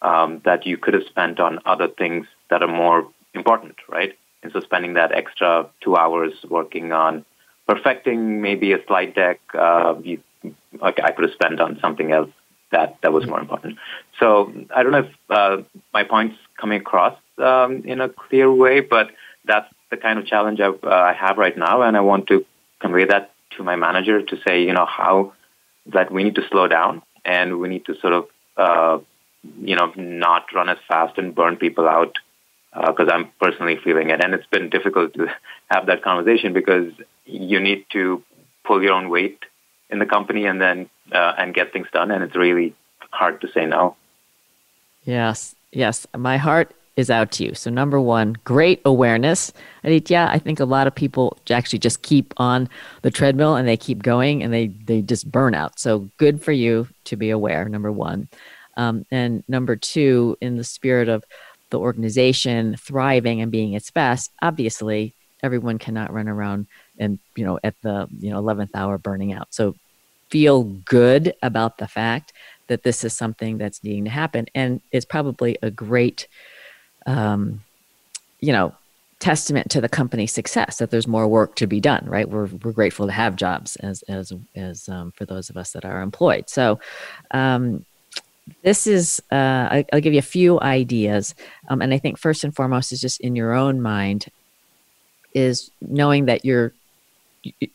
um, 0.03 0.43
that 0.45 0.67
you 0.67 0.77
could 0.77 0.93
have 0.93 1.05
spent 1.05 1.41
on 1.41 1.59
other 1.65 1.89
things 1.89 2.27
that 2.51 2.63
are 2.63 2.69
more 2.69 3.09
important, 3.33 3.77
right? 3.89 4.13
And 4.43 4.53
so 4.53 4.61
spending 4.61 4.95
that 4.95 5.11
extra 5.11 5.71
two 5.81 5.97
hours 5.97 6.35
working 6.51 6.93
on 6.93 7.25
perfecting 7.67 8.43
maybe 8.43 8.75
a 8.75 8.85
slide 8.87 9.15
deck, 9.15 9.41
uh, 9.59 9.95
you, 10.03 10.21
like 10.83 11.01
I 11.03 11.13
could 11.13 11.25
have 11.25 11.33
spent 11.33 11.61
on 11.61 11.79
something 11.81 12.13
else 12.13 12.31
that 12.75 12.99
that 13.03 13.13
was 13.13 13.27
more 13.27 13.41
important. 13.41 13.79
So 14.21 14.53
I 14.75 14.83
don't 14.83 14.93
know 14.93 15.07
if 15.09 15.13
uh, 15.31 15.57
my 15.93 16.05
point's 16.05 16.37
coming 16.61 16.81
across 16.81 17.17
um, 17.39 17.83
in 17.85 18.01
a 18.01 18.09
clear 18.09 18.53
way, 18.53 18.81
but 18.81 19.11
that's 19.45 19.71
the 19.91 19.97
kind 19.97 20.19
of 20.19 20.27
challenge 20.27 20.61
I, 20.61 20.69
uh, 20.69 21.11
I 21.11 21.13
have 21.13 21.39
right 21.39 21.57
now, 21.57 21.83
and 21.83 21.97
I 21.97 22.01
want 22.01 22.27
to 22.29 22.45
convey 22.81 23.05
that 23.07 23.33
to 23.57 23.63
my 23.63 23.77
manager 23.77 24.23
to 24.23 24.37
say, 24.47 24.63
you 24.63 24.73
know, 24.73 24.87
how 24.87 25.33
that 25.87 26.11
we 26.11 26.25
need 26.25 26.35
to 26.35 26.49
slow 26.51 26.67
down 26.67 27.03
and 27.25 27.61
we 27.61 27.69
need 27.69 27.85
to 27.87 27.95
sort 28.01 28.13
of, 28.13 28.25
uh, 28.57 28.99
you 29.61 29.77
know, 29.77 29.93
not 29.97 30.53
run 30.55 30.69
as 30.69 30.79
fast 30.89 31.19
and 31.19 31.35
burn 31.35 31.57
people 31.57 31.89
out 31.89 32.15
because 32.75 33.09
uh, 33.09 33.13
I'm 33.13 33.31
personally 33.41 33.79
feeling 33.85 34.11
it. 34.11 34.25
And 34.25 34.35
it's 34.35 34.47
been 34.47 34.69
difficult 34.71 35.15
to 35.15 35.29
have 35.71 35.87
that 35.87 36.03
conversation 36.03 36.53
because 36.53 36.93
you 37.25 37.61
need 37.61 37.87
to 37.93 38.23
pull 38.65 38.83
your 38.83 38.95
own 38.95 39.09
weight 39.11 39.39
in 39.95 40.01
the 40.01 40.07
company 40.07 40.45
and 40.45 40.61
then 40.61 40.91
uh, 41.13 41.35
and 41.39 41.55
get 41.55 41.73
things 41.73 41.87
done. 41.93 42.11
And 42.11 42.23
it's 42.23 42.37
really 42.37 42.75
hard 43.11 43.41
to 43.41 43.49
say 43.55 43.65
no. 43.65 43.97
Yes, 45.05 45.55
yes. 45.73 46.07
My 46.17 46.37
heart 46.37 46.75
is 46.97 47.11
out 47.11 47.33
to 47.33 47.45
you. 47.45 47.55
So, 47.55 47.71
number 47.71 48.01
one, 48.01 48.37
great 48.45 48.81
awareness. 48.85 49.53
Aditya, 49.83 50.29
I 50.31 50.39
think 50.39 50.61
a 50.61 50.65
lot 50.65 50.87
of 50.87 50.95
people 50.95 51.39
actually 51.51 51.81
just 51.81 52.03
keep 52.03 52.33
on 52.37 52.69
the 53.03 53.11
treadmill 53.11 53.57
and 53.57 53.67
they 53.67 53.77
keep 53.77 54.03
going 54.03 54.43
and 54.43 54.53
they, 54.53 54.69
they 54.69 55.03
just 55.03 55.31
burn 55.31 55.55
out. 55.55 55.79
So, 55.79 56.09
good 56.19 56.43
for 56.43 56.53
you 56.53 56.89
to 57.05 57.17
be 57.17 57.31
aware, 57.31 57.69
number 57.69 57.91
one. 57.91 58.29
Um, 58.77 59.07
and 59.11 59.45
number 59.49 59.77
two, 59.77 60.37
in 60.41 60.57
the 60.57 60.65
spirit 60.65 61.09
of 61.09 61.25
the 61.71 61.79
organization 61.79 62.77
thriving 62.77 63.41
and 63.41 63.51
being 63.51 63.73
its 63.75 63.91
best, 63.91 64.31
obviously, 64.43 65.15
everyone 65.43 65.79
cannot 65.79 66.13
run 66.13 66.29
around 66.29 66.67
and, 66.99 67.19
you 67.37 67.45
know, 67.45 67.59
at 67.65 67.75
the, 67.83 68.09
you 68.19 68.31
know, 68.31 68.41
11th 68.41 68.71
hour 68.75 68.99
burning 68.99 69.33
out. 69.33 69.49
So, 69.51 69.75
feel 70.35 70.65
good 70.65 71.33
about 71.43 71.79
the 71.79 71.87
fact 71.87 72.33
that 72.67 72.83
this 72.83 73.05
is 73.05 73.13
something 73.13 73.57
that's 73.57 73.85
needing 73.85 74.03
to 74.03 74.11
happen. 74.11 74.49
And 74.53 74.81
it's 74.91 75.05
probably 75.05 75.57
a 75.63 75.71
great 75.71 76.27
um, 77.07 77.63
you 78.41 78.53
know, 78.53 78.75
testament 79.21 79.71
to 79.71 79.81
the 79.81 79.89
company's 79.89 80.33
success 80.33 80.79
that 80.79 80.91
there's 80.91 81.07
more 81.07 81.29
work 81.29 81.55
to 81.55 81.69
be 81.69 81.79
done. 81.79 82.05
Right? 82.05 82.29
We're 82.29 82.47
we're 82.47 82.73
grateful 82.73 83.07
to 83.07 83.13
have 83.13 83.37
jobs 83.37 83.77
as 83.77 84.03
as 84.09 84.33
as 84.57 84.89
um, 84.89 85.13
for 85.13 85.25
those 85.25 85.51
of 85.51 85.57
us 85.57 85.71
that 85.73 85.85
are 85.85 86.03
employed. 86.03 86.51
So. 86.51 86.81
Um, 87.31 87.85
this 88.63 88.87
is 88.87 89.23
uh, 89.33 89.69
I, 89.71 89.87
will 89.91 90.03
give 90.03 90.13
you 90.13 90.19
a 90.19 90.33
few 90.39 90.61
ideas 90.61 91.35
um, 91.71 91.81
and 91.81 91.95
i 91.95 91.99
think 91.99 92.19
first 92.19 92.45
and 92.45 92.55
foremost 92.55 92.93
is 92.93 93.01
just 93.01 93.19
in 93.23 93.35
your 93.35 93.55
own 93.55 93.81
mind 93.81 94.27
is 95.33 95.71
knowing 95.81 96.27
that 96.27 96.45
you're 96.45 96.75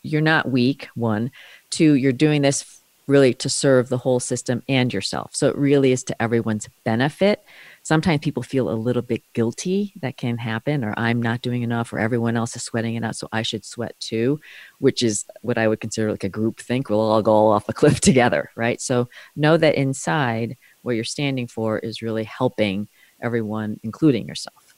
you're 0.03 0.21
not 0.21 0.51
weak 0.51 0.87
one 0.93 1.31
two 1.69 1.93
you're 1.93 2.11
doing 2.11 2.41
this 2.41 2.79
really 3.09 3.33
to 3.33 3.49
serve 3.49 3.89
the 3.89 3.97
whole 3.97 4.19
system 4.19 4.61
and 4.69 4.93
yourself. 4.93 5.35
So 5.35 5.47
it 5.49 5.57
really 5.57 5.91
is 5.91 6.03
to 6.05 6.21
everyone's 6.21 6.69
benefit. 6.83 7.43
Sometimes 7.81 8.19
people 8.19 8.43
feel 8.43 8.69
a 8.69 8.77
little 8.77 9.01
bit 9.01 9.23
guilty 9.33 9.93
that 10.01 10.15
can 10.15 10.37
happen 10.37 10.83
or 10.83 10.93
i'm 10.95 11.19
not 11.21 11.41
doing 11.41 11.63
enough 11.63 11.91
or 11.91 11.97
everyone 11.97 12.37
else 12.37 12.55
is 12.55 12.61
sweating 12.61 12.95
it 12.95 13.03
out 13.03 13.15
so 13.15 13.27
i 13.31 13.41
should 13.41 13.65
sweat 13.65 13.95
too 13.99 14.39
which 14.77 15.01
is 15.01 15.25
what 15.41 15.57
i 15.57 15.67
would 15.67 15.79
consider 15.79 16.11
like 16.11 16.23
a 16.23 16.29
group 16.29 16.59
think. 16.59 16.89
We'll 16.89 16.99
all 16.99 17.21
go 17.23 17.47
off 17.47 17.67
a 17.67 17.73
cliff 17.79 17.99
together 17.99 18.51
right? 18.55 18.79
So 18.79 19.09
know 19.35 19.57
that 19.57 19.75
inside 19.75 20.55
what 20.83 20.95
you're 20.95 21.03
standing 21.03 21.47
for 21.47 21.79
is 21.79 22.03
really 22.03 22.25
helping 22.25 22.87
everyone 23.21 23.79
including 23.83 24.27
yourself. 24.27 24.75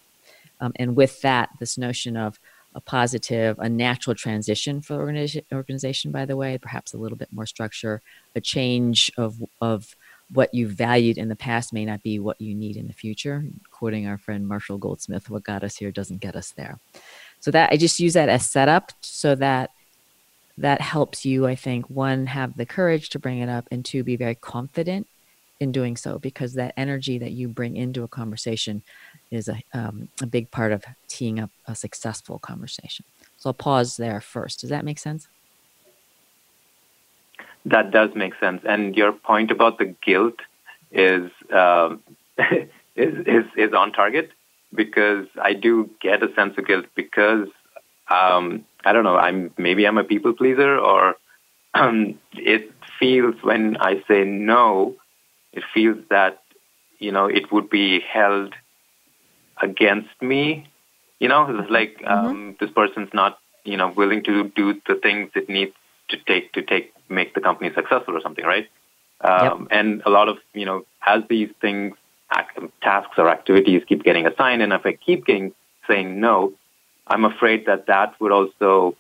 Um, 0.61 0.71
and 0.77 0.95
with 0.95 1.21
that 1.21 1.49
this 1.59 1.77
notion 1.77 2.15
of 2.15 2.39
a 2.73 2.81
positive, 2.81 3.57
a 3.59 3.67
natural 3.67 4.15
transition 4.15 4.81
for 4.81 4.95
organization, 4.95 5.43
organization, 5.51 6.11
by 6.11 6.25
the 6.25 6.37
way, 6.37 6.57
perhaps 6.57 6.93
a 6.93 6.97
little 6.97 7.17
bit 7.17 7.31
more 7.31 7.45
structure, 7.45 8.01
a 8.35 8.41
change 8.41 9.11
of, 9.17 9.41
of 9.59 9.95
what 10.31 10.53
you 10.53 10.67
valued 10.67 11.17
in 11.17 11.27
the 11.27 11.35
past 11.35 11.73
may 11.73 11.83
not 11.83 12.01
be 12.01 12.19
what 12.19 12.39
you 12.39 12.55
need 12.55 12.77
in 12.77 12.87
the 12.87 12.93
future. 12.93 13.43
Quoting 13.71 14.07
our 14.07 14.17
friend 14.17 14.47
Marshall 14.47 14.77
Goldsmith, 14.77 15.29
what 15.29 15.43
got 15.43 15.63
us 15.63 15.75
here 15.75 15.91
doesn't 15.91 16.21
get 16.21 16.35
us 16.35 16.51
there. 16.51 16.79
So 17.41 17.51
that 17.51 17.71
I 17.71 17.77
just 17.77 17.99
use 17.99 18.13
that 18.13 18.29
as 18.29 18.49
setup 18.49 18.93
so 19.01 19.35
that 19.35 19.71
that 20.57 20.79
helps 20.79 21.25
you, 21.25 21.47
I 21.47 21.55
think, 21.55 21.89
one, 21.89 22.27
have 22.27 22.55
the 22.55 22.65
courage 22.65 23.09
to 23.09 23.19
bring 23.19 23.39
it 23.39 23.49
up, 23.49 23.67
and 23.71 23.83
two, 23.83 24.03
be 24.03 24.15
very 24.15 24.35
confident 24.35 25.07
in 25.59 25.71
doing 25.71 25.95
so 25.95 26.19
because 26.19 26.53
that 26.53 26.73
energy 26.75 27.17
that 27.19 27.31
you 27.31 27.47
bring 27.47 27.75
into 27.75 28.03
a 28.03 28.07
conversation 28.07 28.83
is 29.31 29.47
a, 29.47 29.61
um, 29.73 30.09
a 30.21 30.27
big 30.27 30.51
part 30.51 30.71
of 30.71 30.83
teeing 31.07 31.39
up 31.39 31.49
a 31.65 31.75
successful 31.75 32.37
conversation. 32.37 33.05
So 33.37 33.49
I'll 33.49 33.53
pause 33.53 33.97
there 33.97 34.21
first. 34.21 34.59
Does 34.59 34.69
that 34.69 34.85
make 34.85 34.99
sense? 34.99 35.27
That 37.65 37.91
does 37.91 38.09
make 38.15 38.33
sense. 38.39 38.61
And 38.67 38.95
your 38.95 39.13
point 39.13 39.51
about 39.51 39.77
the 39.77 39.95
guilt 40.05 40.35
is 40.91 41.31
um, 41.53 42.01
is, 42.95 43.25
is 43.25 43.45
is 43.55 43.73
on 43.73 43.91
target 43.93 44.31
because 44.73 45.27
I 45.41 45.53
do 45.53 45.89
get 46.01 46.23
a 46.23 46.33
sense 46.33 46.57
of 46.57 46.67
guilt 46.67 46.85
because 46.95 47.47
um, 48.09 48.65
I 48.83 48.93
don't 48.93 49.03
know. 49.03 49.17
I'm 49.17 49.53
maybe 49.57 49.85
I'm 49.85 49.97
a 49.97 50.03
people 50.03 50.33
pleaser 50.33 50.77
or 50.77 51.15
um, 51.73 52.19
it 52.33 52.71
feels 52.99 53.35
when 53.41 53.77
I 53.77 54.03
say 54.07 54.23
no, 54.23 54.95
it 55.53 55.63
feels 55.73 55.97
that 56.09 56.41
you 56.99 57.11
know 57.11 57.27
it 57.27 57.51
would 57.51 57.69
be 57.69 57.99
held 58.01 58.53
against 59.61 60.21
me. 60.21 60.67
You 61.19 61.27
know, 61.27 61.45
it's 61.59 61.69
like 61.69 61.97
mm-hmm. 61.99 62.27
um, 62.27 62.55
this 62.59 62.71
person's 62.71 63.13
not 63.13 63.39
you 63.63 63.77
know 63.77 63.89
willing 63.89 64.23
to 64.23 64.49
do 64.49 64.79
the 64.87 64.95
things 64.95 65.31
it 65.35 65.49
needs 65.49 65.73
to 66.09 66.17
take 66.17 66.51
to 66.53 66.61
take 66.61 66.93
make 67.09 67.33
the 67.33 67.41
company 67.41 67.71
successful 67.73 68.15
or 68.15 68.21
something, 68.21 68.45
right? 68.45 68.69
Um, 69.21 69.43
yep. 69.43 69.67
And 69.71 70.01
a 70.05 70.09
lot 70.09 70.29
of 70.29 70.37
you 70.53 70.65
know, 70.65 70.85
as 71.05 71.23
these 71.29 71.49
things, 71.61 71.95
tasks 72.81 73.13
or 73.17 73.29
activities 73.29 73.83
keep 73.87 74.03
getting 74.03 74.25
assigned, 74.25 74.61
and 74.61 74.73
if 74.73 74.85
I 74.85 74.93
keep 74.93 75.25
getting 75.25 75.53
saying 75.87 76.19
no, 76.19 76.53
I'm 77.07 77.25
afraid 77.25 77.65
that 77.65 77.87
that 77.87 78.19
would 78.19 78.31
also 78.31 78.95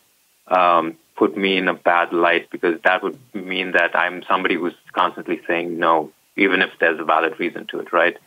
um, 0.47 0.97
put 1.15 1.37
me 1.37 1.57
in 1.57 1.67
a 1.67 1.73
bad 1.73 2.13
light 2.13 2.49
because 2.51 2.79
that 2.83 3.03
would 3.03 3.19
mean 3.33 3.71
that 3.71 3.95
I'm 3.95 4.23
somebody 4.23 4.55
who's 4.55 4.73
constantly 4.91 5.41
saying 5.47 5.77
no, 5.77 6.11
even 6.35 6.61
if 6.61 6.71
there's 6.79 6.99
a 6.99 7.03
valid 7.03 7.39
reason 7.39 7.67
to 7.67 7.79
it, 7.79 7.93
right? 7.93 8.17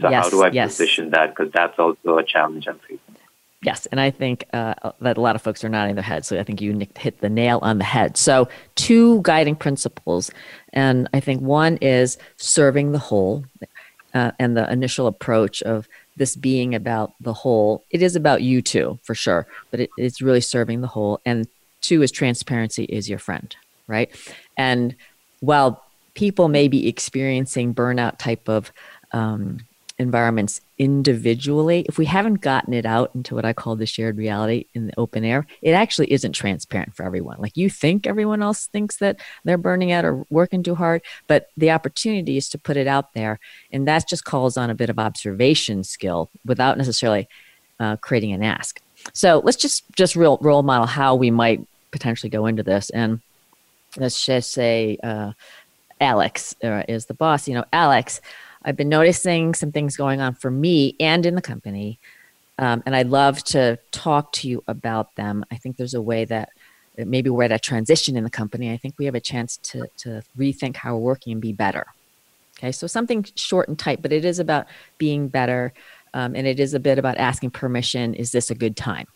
So 0.00 0.08
yes, 0.08 0.24
how 0.24 0.30
do 0.30 0.42
I 0.42 0.50
yes. 0.50 0.72
position 0.72 1.10
that? 1.10 1.30
Because 1.30 1.52
that's 1.52 1.78
also 1.78 2.18
a 2.18 2.24
challenge 2.24 2.66
I'm 2.66 2.78
facing. 2.78 3.16
Yes, 3.62 3.84
and 3.86 4.00
I 4.00 4.10
think 4.10 4.46
uh, 4.54 4.74
that 5.00 5.18
a 5.18 5.20
lot 5.20 5.36
of 5.36 5.42
folks 5.42 5.62
are 5.64 5.68
nodding 5.68 5.94
their 5.94 6.02
heads. 6.02 6.28
So 6.28 6.40
I 6.40 6.44
think 6.44 6.62
you 6.62 6.86
hit 6.96 7.20
the 7.20 7.28
nail 7.28 7.58
on 7.60 7.76
the 7.76 7.84
head. 7.84 8.16
So, 8.16 8.48
two 8.74 9.20
guiding 9.22 9.54
principles. 9.54 10.30
And 10.72 11.08
I 11.12 11.20
think 11.20 11.42
one 11.42 11.76
is 11.82 12.16
serving 12.38 12.92
the 12.92 12.98
whole 12.98 13.44
uh, 14.14 14.32
and 14.38 14.56
the 14.56 14.70
initial 14.72 15.06
approach 15.06 15.62
of 15.62 15.88
this 16.16 16.36
being 16.36 16.74
about 16.74 17.12
the 17.20 17.34
whole. 17.34 17.84
It 17.90 18.00
is 18.00 18.16
about 18.16 18.42
you 18.42 18.62
too, 18.62 18.98
for 19.02 19.14
sure, 19.14 19.46
but 19.70 19.80
it, 19.80 19.90
it's 19.98 20.22
really 20.22 20.40
serving 20.40 20.80
the 20.80 20.86
whole. 20.86 21.20
And 21.26 21.46
two 21.82 22.00
is 22.02 22.10
transparency 22.10 22.84
is 22.84 23.10
your 23.10 23.18
friend, 23.18 23.54
right? 23.86 24.10
And 24.56 24.96
while 25.40 25.84
people 26.14 26.48
may 26.48 26.68
be 26.68 26.88
experiencing 26.88 27.74
burnout 27.74 28.18
type 28.18 28.48
of 28.48 28.72
um, 29.12 29.60
environments 30.00 30.62
individually, 30.78 31.84
if 31.86 31.98
we 31.98 32.06
haven't 32.06 32.40
gotten 32.40 32.72
it 32.72 32.86
out 32.86 33.10
into 33.14 33.34
what 33.34 33.44
I 33.44 33.52
call 33.52 33.76
the 33.76 33.84
shared 33.84 34.16
reality 34.16 34.64
in 34.72 34.86
the 34.86 34.98
open 34.98 35.24
air, 35.24 35.46
it 35.60 35.72
actually 35.72 36.10
isn't 36.10 36.32
transparent 36.32 36.96
for 36.96 37.04
everyone. 37.04 37.36
Like 37.38 37.56
you 37.56 37.68
think 37.68 38.06
everyone 38.06 38.42
else 38.42 38.66
thinks 38.66 38.96
that 38.96 39.20
they're 39.44 39.58
burning 39.58 39.92
out 39.92 40.06
or 40.06 40.24
working 40.30 40.62
too 40.62 40.74
hard, 40.74 41.02
but 41.26 41.50
the 41.56 41.70
opportunity 41.70 42.38
is 42.38 42.48
to 42.48 42.58
put 42.58 42.78
it 42.78 42.86
out 42.86 43.12
there. 43.12 43.38
And 43.70 43.86
that 43.86 44.08
just 44.08 44.24
calls 44.24 44.56
on 44.56 44.70
a 44.70 44.74
bit 44.74 44.88
of 44.88 44.98
observation 44.98 45.84
skill 45.84 46.30
without 46.46 46.78
necessarily 46.78 47.28
uh, 47.78 47.96
creating 47.96 48.32
an 48.32 48.42
ask. 48.42 48.80
So 49.12 49.42
let's 49.44 49.58
just 49.58 49.84
just 49.96 50.16
real 50.16 50.38
role 50.40 50.62
model 50.62 50.86
how 50.86 51.14
we 51.14 51.30
might 51.30 51.60
potentially 51.90 52.30
go 52.30 52.46
into 52.46 52.62
this. 52.62 52.88
And 52.90 53.20
let's 53.98 54.24
just 54.24 54.52
say 54.52 54.96
uh, 55.02 55.32
Alex 56.00 56.54
uh, 56.64 56.84
is 56.88 57.04
the 57.04 57.14
boss. 57.14 57.46
You 57.46 57.54
know, 57.54 57.64
Alex 57.72 58.20
I've 58.62 58.76
been 58.76 58.88
noticing 58.88 59.54
some 59.54 59.72
things 59.72 59.96
going 59.96 60.20
on 60.20 60.34
for 60.34 60.50
me 60.50 60.96
and 61.00 61.24
in 61.24 61.34
the 61.34 61.42
company. 61.42 61.98
Um, 62.58 62.82
and 62.84 62.94
I'd 62.94 63.08
love 63.08 63.42
to 63.44 63.78
talk 63.90 64.32
to 64.32 64.48
you 64.48 64.62
about 64.68 65.14
them. 65.16 65.44
I 65.50 65.56
think 65.56 65.76
there's 65.76 65.94
a 65.94 66.02
way 66.02 66.26
that 66.26 66.50
maybe 66.96 67.30
we're 67.30 67.44
at 67.44 67.52
a 67.52 67.58
transition 67.58 68.16
in 68.16 68.24
the 68.24 68.30
company. 68.30 68.70
I 68.70 68.76
think 68.76 68.96
we 68.98 69.06
have 69.06 69.14
a 69.14 69.20
chance 69.20 69.56
to, 69.58 69.86
to 69.98 70.22
rethink 70.36 70.76
how 70.76 70.94
we're 70.94 71.00
working 71.00 71.32
and 71.32 71.40
be 71.40 71.52
better. 71.52 71.86
Okay, 72.58 72.72
so 72.72 72.86
something 72.86 73.24
short 73.36 73.68
and 73.68 73.78
tight, 73.78 74.02
but 74.02 74.12
it 74.12 74.26
is 74.26 74.38
about 74.38 74.66
being 74.98 75.28
better. 75.28 75.72
Um, 76.12 76.34
and 76.36 76.46
it 76.46 76.60
is 76.60 76.74
a 76.74 76.80
bit 76.80 76.98
about 76.98 77.16
asking 77.16 77.52
permission 77.52 78.12
is 78.14 78.32
this 78.32 78.50
a 78.50 78.54
good 78.54 78.76
time? 78.76 79.06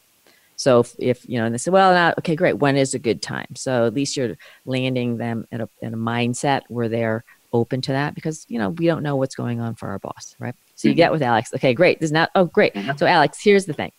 So 0.57 0.81
if, 0.81 0.95
if, 0.99 1.29
you 1.29 1.39
know, 1.39 1.45
and 1.45 1.55
they 1.55 1.59
say, 1.59 1.71
well, 1.71 1.93
now, 1.93 2.15
okay, 2.19 2.37
great. 2.37 2.59
When 2.59 2.77
is 2.77 2.95
a 2.95 2.99
good 2.99 3.21
time? 3.21 3.57
So 3.57 3.87
at 3.87 3.95
least 3.95 4.17
you're 4.17 4.37
landing 4.65 5.19
them 5.19 5.47
at 5.51 5.61
a, 5.61 5.69
at 5.83 5.93
a 5.93 5.97
mindset 5.97 6.63
where 6.69 6.89
they're 6.89 7.25
open 7.55 7.81
to 7.81 7.93
that 7.93 8.15
because 8.15 8.45
you 8.49 8.59
know 8.59 8.71
we 8.71 8.87
don't 8.87 9.03
know 9.03 9.17
what's 9.17 9.35
going 9.35 9.61
on 9.61 9.75
for 9.75 9.89
our 9.89 9.99
boss 9.99 10.37
right 10.39 10.55
so 10.75 10.89
you 10.89 10.93
mm-hmm. 10.93 10.99
get 10.99 11.13
with 11.13 11.23
alex 11.23 11.55
okay 11.55 11.73
great 11.73 12.01
this 12.01 12.09
is 12.09 12.13
not 12.13 12.31
oh 12.35 12.45
great 12.45 12.75
so 12.97 13.07
alex 13.07 13.39
here's 13.43 13.65
the 13.65 13.73
thing 13.73 13.93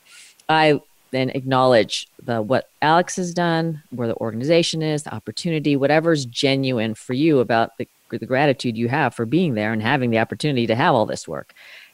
i 0.49 0.79
then 1.11 1.29
acknowledge 1.31 2.07
the 2.23 2.41
what 2.41 2.69
alex 2.81 3.15
has 3.15 3.33
done 3.33 3.81
where 3.89 4.07
the 4.07 4.15
organization 4.17 4.81
is 4.81 5.03
the 5.03 5.13
opportunity 5.13 5.75
whatever's 5.75 6.25
genuine 6.25 6.93
for 6.93 7.13
you 7.13 7.39
about 7.39 7.77
the, 7.77 7.87
the 8.11 8.25
gratitude 8.25 8.77
you 8.77 8.87
have 8.87 9.15
for 9.15 9.25
being 9.25 9.55
there 9.55 9.73
and 9.73 9.81
having 9.81 10.11
the 10.11 10.19
opportunity 10.19 10.67
to 10.67 10.75
have 10.75 10.93
all 10.93 11.05
this 11.05 11.27
work 11.27 11.53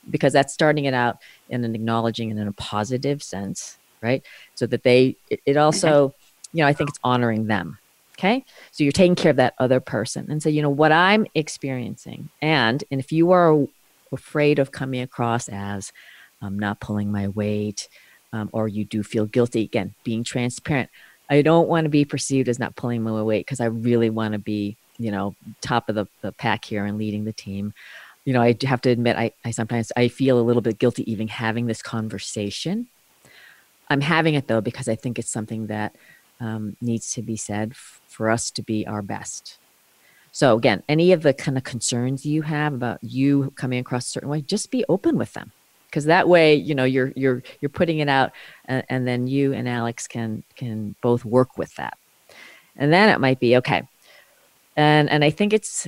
because 0.10 0.34
that's 0.34 0.52
starting 0.52 0.86
it 0.86 0.94
out 0.94 1.20
in 1.50 1.64
an 1.64 1.76
acknowledging 1.76 2.32
and 2.32 2.40
in 2.40 2.48
a 2.48 2.54
positive 2.54 3.22
sense 3.22 3.78
right? 4.02 4.26
So 4.56 4.66
that 4.68 4.84
they, 4.84 5.16
it, 5.30 5.42
it 5.46 5.58
also, 5.58 6.14
you 6.54 6.64
know, 6.64 6.68
I 6.68 6.74
think 6.74 6.90
it's 6.90 7.00
honoring 7.04 7.48
them. 7.48 7.78
Okay. 8.22 8.46
So 8.70 8.84
you're 8.84 8.92
taking 8.92 9.16
care 9.16 9.32
of 9.32 9.38
that 9.38 9.56
other 9.58 9.80
person 9.80 10.30
and 10.30 10.44
say, 10.44 10.52
you 10.52 10.62
know, 10.62 10.70
what 10.70 10.92
I'm 10.92 11.26
experiencing. 11.34 12.30
And, 12.40 12.84
and 12.92 13.00
if 13.00 13.12
you 13.12 13.32
are 13.32 13.66
afraid 14.12 14.60
of 14.60 14.72
coming 14.72 15.02
across 15.02 15.50
as 15.50 15.92
I'm 16.40 16.60
not 16.60 16.80
pulling 16.80 17.12
my 17.12 17.30
weight, 17.30 17.90
um, 18.32 18.52
or 18.54 18.68
you 18.68 18.86
do 18.86 19.02
feel 19.02 19.26
guilty, 19.26 19.64
again, 19.64 19.96
being 20.04 20.24
transparent. 20.24 20.92
I 21.32 21.42
don't 21.42 21.68
want 21.68 21.86
to 21.86 21.90
be 21.90 22.06
perceived 22.06 22.48
as 22.48 22.60
not 22.60 22.76
pulling 22.76 23.02
my 23.02 23.24
weight 23.24 23.48
because 23.48 23.60
I 23.60 23.66
really 23.66 24.12
want 24.12 24.34
to 24.34 24.40
be, 24.40 24.78
you 25.00 25.10
know, 25.10 25.36
top 25.62 25.90
of 25.90 25.96
the, 25.96 26.06
the 26.22 26.32
pack 26.32 26.64
here 26.64 26.86
and 26.86 27.00
leading 27.00 27.24
the 27.24 27.34
team. 27.34 27.74
You 28.26 28.34
know, 28.34 28.42
I 28.44 28.56
have 28.66 28.82
to 28.82 28.92
admit, 28.92 29.18
I, 29.18 29.32
I 29.44 29.50
sometimes 29.50 29.92
I 29.98 30.10
feel 30.10 30.40
a 30.40 30.46
little 30.46 30.62
bit 30.62 30.78
guilty 30.78 31.12
even 31.12 31.28
having 31.28 31.66
this 31.66 31.82
conversation. 31.82 32.88
I'm 33.90 34.02
having 34.02 34.36
it 34.36 34.48
though 34.48 34.62
because 34.62 34.88
I 34.88 34.96
think 34.96 35.18
it's 35.18 35.32
something 35.32 35.68
that 35.68 35.96
um, 36.42 36.76
needs 36.82 37.14
to 37.14 37.22
be 37.22 37.38
said 37.38 37.72
f- 37.72 38.02
for 38.08 38.30
us 38.30 38.52
to 38.52 38.62
be 38.62 38.86
our 38.86 39.02
best. 39.02 39.58
So 40.34 40.58
again, 40.58 40.84
any 40.90 41.12
of 41.12 41.24
the 41.24 41.34
kind 41.34 41.58
of 41.58 41.64
concerns 41.64 42.26
you 42.26 42.42
have 42.42 42.74
about 42.74 43.04
you 43.04 43.54
coming 43.56 43.80
across 43.80 44.08
a 44.08 44.10
certain 44.10 44.30
way, 44.30 44.42
just 44.42 44.72
be 44.72 44.84
open 44.90 45.18
with 45.18 45.34
them 45.34 45.52
because 45.92 46.06
that 46.06 46.28
way 46.28 46.56
you 46.56 46.74
know 46.74 46.86
you're 46.86 47.12
you're 47.16 47.44
you're 47.60 47.70
putting 47.70 48.00
it 48.00 48.08
out 48.08 48.32
and, 48.66 48.84
and, 48.90 49.08
then 49.08 49.28
you 49.28 49.54
and 49.54 49.68
alex 49.68 50.08
can 50.08 50.42
can 50.56 50.96
both 51.02 51.26
work 51.26 51.58
with 51.58 51.76
that 51.76 51.98
and 52.78 52.92
then 52.94 53.10
it 53.10 53.20
might 53.20 53.40
be 53.40 53.58
okay 53.58 53.84
and 54.78 55.10
and 55.10 55.24
i 55.24 55.30
think 55.30 55.52
it's 55.54 55.88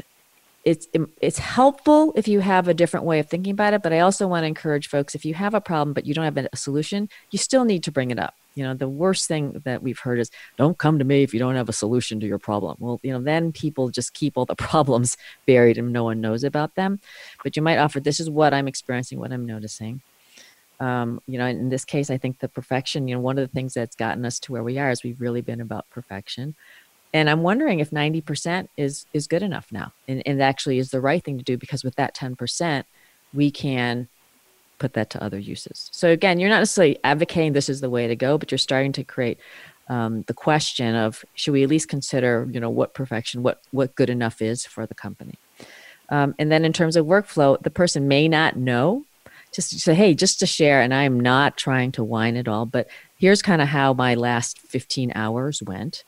it's 0.64 0.88
it's 1.22 1.40
helpful 1.40 2.14
if 2.16 2.28
you 2.28 2.40
have 2.40 2.68
a 2.68 2.74
different 2.74 3.06
way 3.06 3.20
of 3.20 3.30
thinking 3.30 3.52
about 3.52 3.74
it 3.74 3.84
but 3.84 3.92
i 3.92 4.00
also 4.00 4.28
want 4.28 4.44
to 4.44 4.48
encourage 4.48 4.88
folks 4.88 5.14
if 5.14 5.26
you 5.26 5.34
have 5.34 5.54
a 5.54 5.62
problem 5.62 5.94
but 5.94 6.06
you 6.06 6.14
don't 6.14 6.24
have 6.24 6.38
a 6.38 6.58
solution 6.58 7.10
you 7.32 7.40
still 7.40 7.66
need 7.66 7.84
to 7.84 7.92
bring 7.92 8.12
it 8.12 8.20
up. 8.20 8.36
You 8.56 8.64
know 8.64 8.76
the 8.76 8.88
worst 8.88 9.28
thing 9.28 9.62
that 9.66 9.82
we've 9.82 10.00
heard 10.00 10.20
is 10.20 10.30
don't 10.58 10.78
come 10.78 11.00
to 11.00 11.06
me 11.06 11.24
if 11.24 11.34
you 11.34 11.40
don't 11.40 11.56
have 11.56 11.70
a 11.70 11.74
solution 11.74 12.20
to 12.20 12.28
your 12.28 12.40
problem. 12.40 12.78
Well 12.80 13.00
you 13.04 13.12
know 13.12 13.22
then 13.22 13.52
people 13.52 13.90
just 13.90 14.14
keep 14.14 14.38
all 14.38 14.46
the 14.46 14.56
problems 14.70 15.18
buried 15.46 15.78
and 15.78 15.92
no 15.92 16.04
one 16.04 16.22
knows 16.22 16.44
about 16.44 16.76
them. 16.76 17.00
But 17.44 17.56
you 17.56 17.62
might 17.62 17.78
offer 17.78 18.00
this 18.00 18.20
is 18.20 18.30
what 18.30 18.54
i'm 18.54 18.68
experiencing 18.68 19.20
what 19.20 19.34
i'm 19.34 19.46
noticing. 19.46 20.02
Um, 20.80 21.22
you 21.28 21.38
know 21.38 21.46
in 21.46 21.70
this 21.70 21.86
case 21.86 22.10
i 22.10 22.18
think 22.18 22.40
the 22.40 22.50
perfection 22.50 23.08
you 23.08 23.16
know 23.16 23.22
one 23.22 23.38
of 23.38 23.48
the 23.48 23.54
things 23.54 23.74
that's 23.74 23.96
gotten 23.96 24.26
us 24.26 24.40
to 24.40 24.52
where 24.52 24.64
we 24.64 24.80
are 24.80 24.90
is 24.90 25.04
we've 25.04 25.22
really 25.22 25.42
been 25.42 25.62
about 25.62 25.90
perfection 25.90 26.56
and 27.14 27.30
i'm 27.30 27.44
wondering 27.44 27.80
if 27.80 27.92
90% 27.92 28.68
is 28.78 29.06
is 29.14 29.28
good 29.28 29.44
enough 29.44 29.72
now 29.72 29.94
and, 30.08 30.22
and 30.26 30.42
actually 30.42 30.80
is 30.80 30.90
the 30.90 31.02
right 31.02 31.24
thing 31.24 31.38
to 31.38 31.44
do 31.44 31.58
because 31.58 31.84
with 31.84 31.96
that 31.96 32.16
10% 32.16 32.84
we 33.34 33.52
can 33.52 34.08
put 34.84 34.94
that 34.94 35.10
to 35.12 35.24
other 35.24 35.40
uses. 35.40 35.90
So 35.94 36.10
again, 36.10 36.42
you're 36.42 36.50
not 36.50 36.60
necessarily 36.60 37.00
advocating 37.06 37.54
this 37.54 37.70
is 37.70 37.80
the 37.80 37.90
way 37.90 38.08
to 38.08 38.18
go, 38.18 38.38
but 38.38 38.52
you're 38.52 38.58
starting 38.58 38.92
to 38.94 39.04
create 39.06 39.40
um, 39.88 40.24
the 40.24 40.34
question 40.34 40.94
of 40.94 41.24
should 41.36 41.54
we 41.54 41.64
at 41.64 41.70
least 41.70 41.88
consider, 41.88 42.50
you 42.52 42.60
know, 42.60 42.70
what 42.70 42.94
perfection, 42.94 43.44
what 43.44 43.62
what 43.72 43.96
good 43.96 44.10
enough 44.10 44.42
is 44.42 44.66
for 44.66 44.86
the 44.86 44.94
company. 44.94 45.36
Um, 46.10 46.36
and 46.38 46.52
then 46.52 46.66
in 46.66 46.74
terms 46.74 46.98
of 46.98 47.06
workflow, 47.06 47.62
the 47.64 47.70
person 47.70 48.10
may 48.10 48.28
not 48.28 48.58
know. 48.58 49.06
Just 49.54 49.70
to 49.70 49.80
say, 49.80 49.94
hey, 49.94 50.16
just 50.16 50.40
to 50.40 50.48
share, 50.48 50.82
and 50.82 50.92
I'm 50.92 51.20
not 51.20 51.58
trying 51.58 51.92
to 51.94 52.04
whine 52.04 52.38
at 52.38 52.48
all, 52.48 52.66
but 52.66 52.88
here's 53.20 53.44
kind 53.44 53.62
of 53.62 53.68
how 53.68 53.94
my 53.94 54.16
last 54.16 54.58
15 54.58 55.12
hours 55.14 55.62
went. 55.62 56.04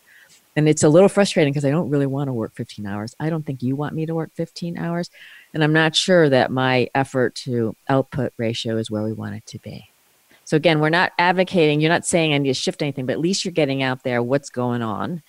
And 0.56 0.70
it's 0.70 0.84
a 0.84 0.89
little 0.89 1.10
frustrating 1.10 1.51
because 1.51 1.66
I 1.66 1.72
don't 1.72 1.89
really 1.89 2.06
want 2.06 2.30
to 2.30 2.34
work 2.34 2.56
15 2.56 2.86
hours. 2.86 3.14
I 3.20 3.30
don't 3.30 3.45
think 3.45 3.62
you 3.62 3.76
want 3.76 3.93
me 3.93 4.06
to 4.06 4.16
work 4.16 4.32
15 4.36 4.78
hours. 4.78 5.10
And 5.53 5.64
I'm 5.64 5.74
not 5.74 5.95
sure 5.95 6.30
that 6.30 6.51
my 6.51 6.89
effort 6.95 7.36
to 7.36 7.76
output 7.89 8.34
ratio 8.38 8.78
is 8.78 8.89
where 8.89 9.03
we 9.03 9.14
want 9.14 9.36
it 9.36 9.45
to 9.47 9.60
be. 9.60 9.89
So 10.45 10.56
again, 10.56 10.80
we're 10.80 10.89
not 10.89 11.12
advocating, 11.18 11.82
you're 11.82 11.89
not 11.89 12.06
saying 12.06 12.34
I 12.34 12.38
need 12.38 12.49
to 12.49 12.53
shift 12.53 12.82
anything, 12.82 13.08
but 13.08 13.14
at 13.14 13.20
least 13.20 13.43
you're 13.43 13.51
getting 13.51 13.82
out 13.82 14.03
there 14.03 14.22
what's 14.22 14.49
going 14.49 14.84
on. 14.84 15.24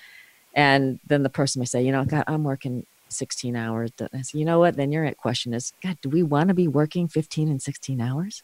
And 0.54 1.00
then 1.06 1.22
the 1.22 1.30
person 1.30 1.60
may 1.60 1.66
say, 1.66 1.82
you 1.82 1.90
know, 1.90 2.04
God, 2.04 2.24
I'm 2.26 2.44
working 2.44 2.86
16 3.08 3.56
hours. 3.56 3.92
I 4.12 4.22
say, 4.22 4.38
you 4.38 4.44
know 4.44 4.58
what? 4.58 4.76
Then 4.76 4.92
your 4.92 5.10
question 5.14 5.54
is, 5.54 5.72
God, 5.82 5.98
do 6.02 6.10
we 6.10 6.22
want 6.22 6.48
to 6.48 6.54
be 6.54 6.68
working 6.68 7.08
15 7.08 7.48
and 7.48 7.62
16 7.62 8.00
hours? 8.00 8.42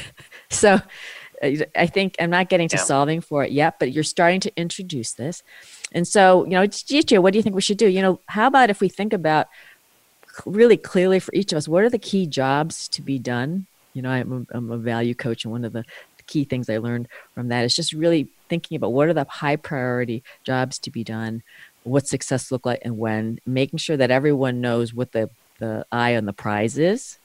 so 0.50 0.80
uh, 1.42 1.50
I 1.76 1.86
think 1.86 2.16
I'm 2.18 2.30
not 2.30 2.48
getting 2.48 2.68
to 2.68 2.76
yeah. 2.76 2.82
solving 2.82 3.20
for 3.20 3.44
it 3.44 3.52
yet, 3.52 3.78
but 3.78 3.92
you're 3.92 4.04
starting 4.04 4.40
to 4.40 4.52
introduce 4.56 5.12
this. 5.12 5.42
And 5.92 6.06
so, 6.06 6.44
you 6.44 6.52
know, 6.52 6.66
Gigi, 6.66 7.18
what 7.18 7.32
do 7.32 7.38
you 7.38 7.42
think 7.42 7.54
we 7.54 7.62
should 7.62 7.76
do? 7.76 7.88
You 7.88 8.02
know, 8.02 8.20
how 8.26 8.46
about 8.46 8.70
if 8.70 8.80
we 8.80 8.88
think 8.88 9.12
about 9.12 9.48
really 10.46 10.76
clearly 10.76 11.18
for 11.18 11.32
each 11.34 11.52
of 11.52 11.58
us 11.58 11.68
what 11.68 11.84
are 11.84 11.90
the 11.90 11.98
key 11.98 12.26
jobs 12.26 12.88
to 12.88 13.02
be 13.02 13.18
done 13.18 13.66
you 13.94 14.02
know 14.02 14.10
i'm 14.10 14.46
a, 14.50 14.56
I'm 14.56 14.70
a 14.70 14.78
value 14.78 15.14
coach 15.14 15.44
and 15.44 15.52
one 15.52 15.64
of 15.64 15.72
the 15.72 15.84
key 16.26 16.44
things 16.44 16.70
i 16.70 16.78
learned 16.78 17.08
from 17.34 17.48
that 17.48 17.64
is 17.64 17.74
just 17.74 17.92
really 17.92 18.28
thinking 18.48 18.76
about 18.76 18.92
what 18.92 19.08
are 19.08 19.14
the 19.14 19.26
high 19.28 19.56
priority 19.56 20.22
jobs 20.44 20.78
to 20.80 20.90
be 20.90 21.04
done 21.04 21.42
what 21.84 22.06
success 22.06 22.52
look 22.52 22.64
like 22.64 22.80
and 22.82 22.96
when 22.96 23.40
making 23.44 23.78
sure 23.78 23.96
that 23.96 24.10
everyone 24.10 24.60
knows 24.60 24.94
what 24.94 25.12
the 25.12 25.28
the 25.58 25.84
eye 25.92 26.16
on 26.16 26.24
the 26.24 26.32
prize 26.32 26.78
is 26.78 27.18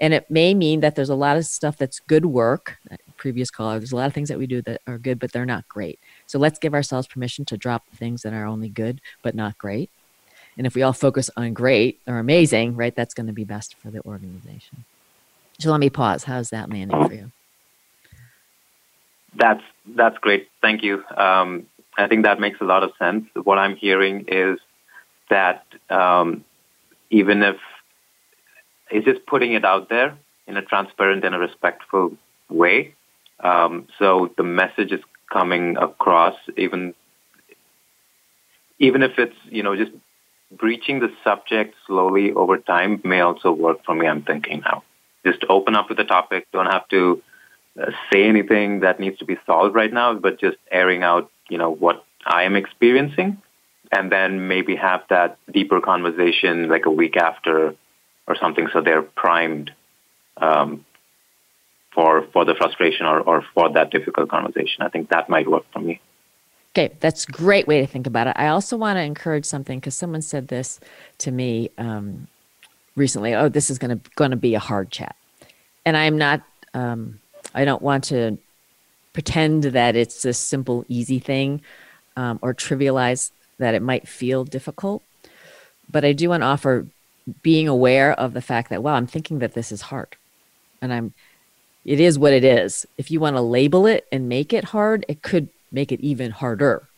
and 0.00 0.14
it 0.14 0.30
may 0.30 0.54
mean 0.54 0.80
that 0.80 0.94
there's 0.94 1.08
a 1.08 1.14
lot 1.14 1.36
of 1.36 1.44
stuff 1.44 1.76
that's 1.76 2.00
good 2.00 2.26
work 2.26 2.78
previous 3.16 3.50
caller 3.50 3.78
there's 3.78 3.92
a 3.92 3.96
lot 3.96 4.06
of 4.06 4.14
things 4.14 4.28
that 4.28 4.38
we 4.38 4.46
do 4.46 4.60
that 4.62 4.80
are 4.86 4.98
good 4.98 5.18
but 5.18 5.32
they're 5.32 5.46
not 5.46 5.66
great 5.68 5.98
so 6.26 6.38
let's 6.38 6.58
give 6.58 6.74
ourselves 6.74 7.06
permission 7.06 7.44
to 7.44 7.56
drop 7.56 7.88
things 7.94 8.22
that 8.22 8.32
are 8.32 8.46
only 8.46 8.68
good 8.68 9.00
but 9.22 9.34
not 9.34 9.56
great 9.58 9.90
and 10.56 10.66
if 10.66 10.74
we 10.74 10.82
all 10.82 10.92
focus 10.92 11.30
on 11.36 11.54
great 11.54 12.00
or 12.06 12.18
amazing, 12.18 12.76
right, 12.76 12.94
that's 12.94 13.14
going 13.14 13.26
to 13.26 13.32
be 13.32 13.44
best 13.44 13.76
for 13.76 13.90
the 13.90 14.04
organization. 14.04 14.84
So 15.58 15.70
let 15.70 15.80
me 15.80 15.90
pause. 15.90 16.24
How's 16.24 16.50
that 16.50 16.70
landing 16.70 17.06
for 17.06 17.14
you? 17.14 17.32
That's 19.34 19.62
that's 19.86 20.18
great. 20.18 20.48
Thank 20.60 20.82
you. 20.82 21.02
Um, 21.16 21.66
I 21.96 22.06
think 22.06 22.24
that 22.24 22.38
makes 22.38 22.60
a 22.60 22.64
lot 22.64 22.82
of 22.82 22.92
sense. 22.98 23.26
What 23.34 23.58
I'm 23.58 23.76
hearing 23.76 24.26
is 24.28 24.58
that 25.30 25.64
um, 25.88 26.44
even 27.10 27.42
if 27.42 27.56
it's 28.92 29.04
just 29.04 29.26
putting 29.26 29.52
it 29.54 29.64
out 29.64 29.88
there 29.88 30.16
in 30.46 30.56
a 30.56 30.62
transparent 30.62 31.24
and 31.24 31.34
a 31.34 31.38
respectful 31.38 32.16
way, 32.48 32.94
um, 33.40 33.88
so 33.98 34.30
the 34.36 34.42
message 34.42 34.92
is 34.92 35.00
coming 35.32 35.76
across, 35.76 36.36
even 36.56 36.94
even 38.78 39.02
if 39.02 39.18
it's 39.18 39.36
you 39.48 39.62
know 39.62 39.76
just 39.76 39.92
breaching 40.50 41.00
the 41.00 41.10
subject 41.24 41.74
slowly 41.86 42.32
over 42.32 42.58
time 42.58 43.00
may 43.04 43.20
also 43.20 43.52
work 43.52 43.84
for 43.84 43.94
me, 43.94 44.06
I'm 44.06 44.22
thinking 44.22 44.60
now. 44.60 44.84
Just 45.24 45.44
open 45.48 45.74
up 45.74 45.88
with 45.88 45.98
the 45.98 46.04
topic. 46.04 46.46
Don't 46.52 46.66
have 46.66 46.86
to 46.88 47.22
uh, 47.80 47.90
say 48.12 48.24
anything 48.24 48.80
that 48.80 49.00
needs 49.00 49.18
to 49.18 49.24
be 49.24 49.38
solved 49.46 49.74
right 49.74 49.92
now, 49.92 50.14
but 50.14 50.40
just 50.40 50.58
airing 50.70 51.02
out, 51.02 51.30
you 51.48 51.58
know, 51.58 51.70
what 51.70 52.04
I 52.26 52.42
am 52.42 52.56
experiencing. 52.56 53.40
And 53.90 54.10
then 54.10 54.48
maybe 54.48 54.74
have 54.76 55.02
that 55.10 55.38
deeper 55.52 55.80
conversation 55.80 56.68
like 56.68 56.86
a 56.86 56.90
week 56.90 57.16
after 57.16 57.74
or 58.32 58.36
something 58.36 58.68
so 58.72 58.80
they're 58.80 59.02
primed 59.02 59.70
um, 60.38 60.84
for, 61.94 62.26
for 62.32 62.44
the 62.44 62.54
frustration 62.54 63.04
or, 63.06 63.20
or 63.20 63.44
for 63.54 63.70
that 63.72 63.90
difficult 63.90 64.30
conversation. 64.30 64.82
I 64.82 64.88
think 64.88 65.10
that 65.10 65.28
might 65.28 65.48
work 65.48 65.64
for 65.72 65.80
me. 65.80 66.00
Okay, 66.70 66.94
that's 67.00 67.24
a 67.28 67.32
great 67.32 67.66
way 67.68 67.82
to 67.82 67.86
think 67.86 68.06
about 68.06 68.28
it. 68.28 68.34
I 68.36 68.46
also 68.48 68.78
want 68.78 68.96
to 68.96 69.02
encourage 69.02 69.44
something 69.44 69.78
because 69.78 69.94
someone 69.94 70.22
said 70.22 70.48
this 70.48 70.80
to 71.18 71.30
me 71.30 71.70
um, 71.76 72.28
recently. 72.96 73.34
Oh, 73.34 73.50
this 73.50 73.68
is 73.68 73.78
going 73.78 73.98
to 73.98 74.10
going 74.16 74.30
to 74.30 74.38
be 74.38 74.54
a 74.54 74.58
hard 74.58 74.90
chat, 74.90 75.14
and 75.84 75.98
I'm 75.98 76.16
not. 76.16 76.40
Um, 76.72 77.20
I 77.54 77.66
don't 77.66 77.82
want 77.82 78.04
to 78.04 78.38
pretend 79.12 79.64
that 79.64 79.96
it's 79.96 80.24
a 80.24 80.32
simple, 80.32 80.86
easy 80.88 81.18
thing, 81.18 81.60
um, 82.16 82.38
or 82.40 82.54
trivialize 82.54 83.32
that 83.58 83.74
it 83.74 83.82
might 83.82 84.08
feel 84.08 84.44
difficult. 84.44 85.02
But 85.90 86.06
I 86.06 86.14
do 86.14 86.30
want 86.30 86.40
to 86.40 86.46
offer 86.46 86.86
being 87.42 87.68
aware 87.68 88.12
of 88.12 88.32
the 88.32 88.40
fact 88.40 88.70
that 88.70 88.82
wow, 88.82 88.94
I'm 88.94 89.06
thinking 89.06 89.38
that 89.40 89.54
this 89.54 89.72
is 89.72 89.82
hard, 89.82 90.16
and 90.80 90.92
I'm. 90.92 91.14
It 91.84 91.98
is 91.98 92.16
what 92.16 92.32
it 92.32 92.44
is. 92.44 92.86
If 92.96 93.10
you 93.10 93.18
want 93.18 93.34
to 93.34 93.40
label 93.42 93.86
it 93.86 94.06
and 94.12 94.28
make 94.28 94.52
it 94.52 94.62
hard, 94.62 95.04
it 95.08 95.22
could 95.22 95.48
make 95.72 95.90
it 95.90 96.00
even 96.00 96.30
harder. 96.30 96.88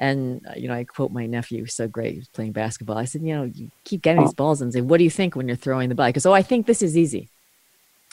And 0.00 0.44
uh, 0.48 0.54
you 0.56 0.66
know, 0.66 0.74
I 0.74 0.82
quote 0.84 1.12
my 1.12 1.26
nephew 1.26 1.66
so 1.66 1.86
great. 1.86 2.26
Playing 2.32 2.52
basketball. 2.52 2.98
I 2.98 3.04
said, 3.04 3.22
you 3.22 3.34
know, 3.34 3.44
you 3.44 3.70
keep 3.84 4.02
getting 4.02 4.22
these 4.22 4.34
balls 4.34 4.60
and 4.60 4.72
say, 4.72 4.80
"What 4.80 4.98
do 4.98 5.04
you 5.04 5.10
think 5.10 5.36
when 5.36 5.46
you're 5.46 5.56
throwing 5.56 5.88
the 5.88 5.94
ball?" 5.94 6.06
Because 6.06 6.26
oh, 6.26 6.32
I 6.32 6.42
think 6.42 6.66
this 6.66 6.82
is 6.82 6.96
easy. 6.96 7.28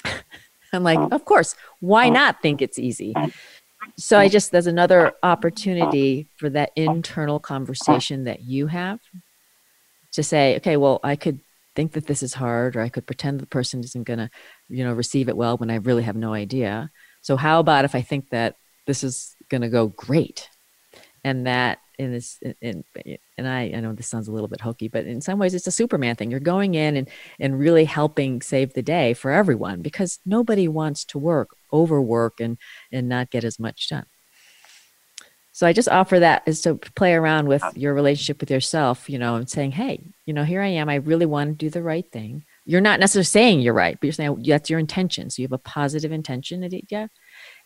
I'm 0.73 0.83
like, 0.83 0.99
of 1.11 1.25
course. 1.25 1.55
Why 1.81 2.09
not 2.09 2.41
think 2.41 2.61
it's 2.61 2.79
easy? 2.79 3.13
So 3.97 4.17
I 4.17 4.27
just 4.27 4.51
there's 4.51 4.67
another 4.67 5.13
opportunity 5.23 6.27
for 6.37 6.49
that 6.49 6.71
internal 6.75 7.39
conversation 7.39 8.23
that 8.23 8.41
you 8.41 8.67
have 8.67 8.99
to 10.13 10.23
say, 10.23 10.55
okay, 10.57 10.77
well, 10.77 10.99
I 11.03 11.15
could 11.15 11.39
think 11.75 11.93
that 11.93 12.07
this 12.07 12.23
is 12.23 12.33
hard, 12.33 12.75
or 12.75 12.81
I 12.81 12.89
could 12.89 13.05
pretend 13.05 13.39
the 13.39 13.47
person 13.47 13.83
isn't 13.83 14.03
going 14.03 14.19
to, 14.19 14.29
you 14.69 14.83
know, 14.83 14.93
receive 14.93 15.29
it 15.29 15.37
well 15.37 15.57
when 15.57 15.71
I 15.71 15.75
really 15.75 16.03
have 16.03 16.15
no 16.15 16.33
idea. 16.33 16.91
So 17.21 17.35
how 17.35 17.59
about 17.59 17.85
if 17.85 17.95
I 17.95 18.01
think 18.01 18.29
that 18.29 18.55
this 18.85 19.03
is 19.03 19.35
going 19.49 19.61
to 19.61 19.69
go 19.69 19.87
great? 19.87 20.49
And 21.23 21.47
that 21.47 21.79
in 21.97 22.11
this 22.11 22.39
in, 22.61 22.83
and 23.37 23.47
I, 23.47 23.71
I 23.75 23.79
know 23.79 23.93
this 23.93 24.09
sounds 24.09 24.27
a 24.27 24.31
little 24.31 24.47
bit 24.47 24.61
hokey 24.61 24.87
but 24.87 25.05
in 25.05 25.21
some 25.21 25.37
ways 25.37 25.53
it's 25.53 25.67
a 25.67 25.71
superman 25.71 26.15
thing. 26.15 26.31
You're 26.31 26.39
going 26.39 26.75
in 26.75 26.97
and 26.97 27.09
and 27.39 27.59
really 27.59 27.85
helping 27.85 28.41
save 28.41 28.73
the 28.73 28.81
day 28.81 29.13
for 29.13 29.31
everyone 29.31 29.81
because 29.81 30.19
nobody 30.25 30.67
wants 30.67 31.05
to 31.05 31.19
work 31.19 31.55
overwork 31.71 32.39
and 32.39 32.57
and 32.91 33.07
not 33.07 33.29
get 33.29 33.43
as 33.43 33.59
much 33.59 33.89
done 33.89 34.05
so 35.53 35.65
i 35.65 35.71
just 35.71 35.87
offer 35.87 36.19
that 36.19 36.43
is 36.45 36.61
to 36.61 36.75
play 36.75 37.13
around 37.13 37.47
with 37.47 37.63
your 37.75 37.93
relationship 37.93 38.39
with 38.41 38.51
yourself 38.51 39.09
you 39.09 39.17
know 39.17 39.35
and 39.35 39.49
saying 39.49 39.71
hey 39.71 39.99
you 40.25 40.33
know 40.33 40.43
here 40.43 40.61
i 40.61 40.67
am 40.67 40.89
i 40.89 40.95
really 40.95 41.25
want 41.25 41.49
to 41.49 41.65
do 41.65 41.69
the 41.69 41.81
right 41.81 42.11
thing 42.11 42.43
you're 42.65 42.81
not 42.81 42.99
necessarily 42.99 43.23
saying 43.23 43.61
you're 43.61 43.73
right 43.73 43.97
but 43.99 44.07
you're 44.07 44.13
saying 44.13 44.43
that's 44.45 44.69
your 44.69 44.79
intention 44.79 45.29
so 45.29 45.41
you 45.41 45.45
have 45.45 45.53
a 45.53 45.57
positive 45.57 46.11
intention 46.11 46.67
yeah 46.89 47.07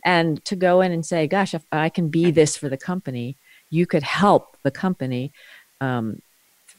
and 0.05 0.45
to 0.45 0.55
go 0.55 0.81
in 0.81 0.91
and 0.91 1.05
say 1.05 1.25
gosh 1.25 1.55
if 1.55 1.65
i 1.71 1.89
can 1.89 2.09
be 2.09 2.29
this 2.29 2.55
for 2.55 2.69
the 2.69 2.77
company 2.77 3.35
you 3.69 3.85
could 3.85 4.03
help 4.03 4.57
the 4.63 4.71
company 4.71 5.31
um, 5.81 6.21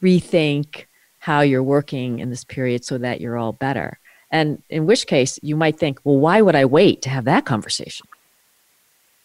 rethink 0.02 0.86
how 1.18 1.40
you're 1.40 1.62
working 1.62 2.20
in 2.20 2.30
this 2.30 2.44
period 2.44 2.84
so 2.84 2.98
that 2.98 3.20
you're 3.20 3.36
all 3.36 3.52
better. 3.52 3.98
And 4.30 4.62
in 4.68 4.86
which 4.86 5.06
case, 5.06 5.38
you 5.42 5.56
might 5.56 5.78
think, 5.78 6.00
well, 6.04 6.18
why 6.18 6.40
would 6.42 6.54
I 6.54 6.64
wait 6.64 7.02
to 7.02 7.10
have 7.10 7.24
that 7.24 7.44
conversation? 7.44 8.06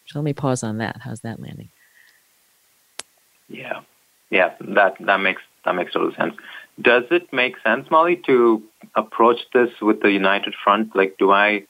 So 0.06 0.18
let 0.18 0.24
me 0.24 0.32
pause 0.32 0.62
on 0.62 0.78
that. 0.78 0.98
How's 1.00 1.20
that 1.20 1.40
landing? 1.40 1.70
Yeah, 3.48 3.80
yeah, 4.30 4.54
that 4.60 4.96
that 5.00 5.18
makes 5.18 5.42
that 5.64 5.74
makes 5.74 5.92
total 5.92 6.12
sense. 6.14 6.34
Does 6.80 7.04
it 7.10 7.32
make 7.32 7.54
sense, 7.62 7.90
Molly, 7.90 8.20
to 8.26 8.62
approach 8.96 9.40
this 9.52 9.70
with 9.80 10.00
the 10.00 10.10
united 10.10 10.54
front? 10.62 10.94
Like, 10.96 11.16
do 11.18 11.30
I 11.30 11.66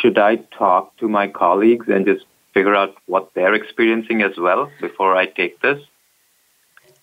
should 0.00 0.18
I 0.18 0.36
talk 0.36 0.96
to 0.98 1.08
my 1.08 1.28
colleagues 1.28 1.86
and 1.88 2.06
just 2.06 2.24
figure 2.54 2.74
out 2.74 2.94
what 3.06 3.30
they're 3.34 3.54
experiencing 3.54 4.22
as 4.22 4.36
well 4.36 4.70
before 4.80 5.16
I 5.16 5.26
take 5.26 5.60
this? 5.60 5.80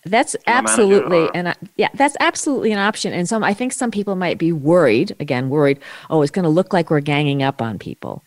That's 0.04 0.36
absolutely 0.46 1.28
and 1.34 1.54
yeah, 1.76 1.88
that's 1.94 2.16
absolutely 2.20 2.70
an 2.72 2.78
option. 2.78 3.12
And 3.12 3.28
some 3.28 3.42
I 3.42 3.54
think 3.54 3.72
some 3.72 3.90
people 3.90 4.14
might 4.14 4.38
be 4.38 4.52
worried, 4.52 5.16
again, 5.18 5.48
worried, 5.50 5.80
oh, 6.10 6.22
it's 6.22 6.30
going 6.30 6.44
to 6.44 6.48
look 6.48 6.72
like 6.72 6.90
we're 6.90 7.00
ganging 7.00 7.42
up 7.42 7.60
on 7.60 7.78
people. 7.78 8.24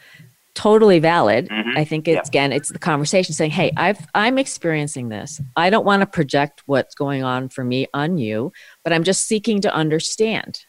Totally 0.59 0.99
valid. 0.99 1.47
Mm-hmm. 1.47 1.77
I 1.77 1.85
think 1.85 2.09
it's 2.09 2.15
yeah. 2.15 2.27
again, 2.27 2.51
it's 2.51 2.67
the 2.67 2.79
conversation 2.79 3.33
saying, 3.33 3.51
"Hey, 3.51 3.71
I've 3.77 4.05
I'm 4.13 4.37
experiencing 4.37 5.07
this. 5.07 5.39
I 5.55 5.69
don't 5.69 5.85
want 5.85 6.01
to 6.01 6.05
project 6.05 6.63
what's 6.65 6.95
going 6.95 7.23
on 7.23 7.47
for 7.47 7.63
me 7.63 7.87
on 7.93 8.17
you, 8.17 8.51
but 8.83 8.91
I'm 8.91 9.03
just 9.03 9.25
seeking 9.25 9.61
to 9.61 9.73
understand." 9.73 10.65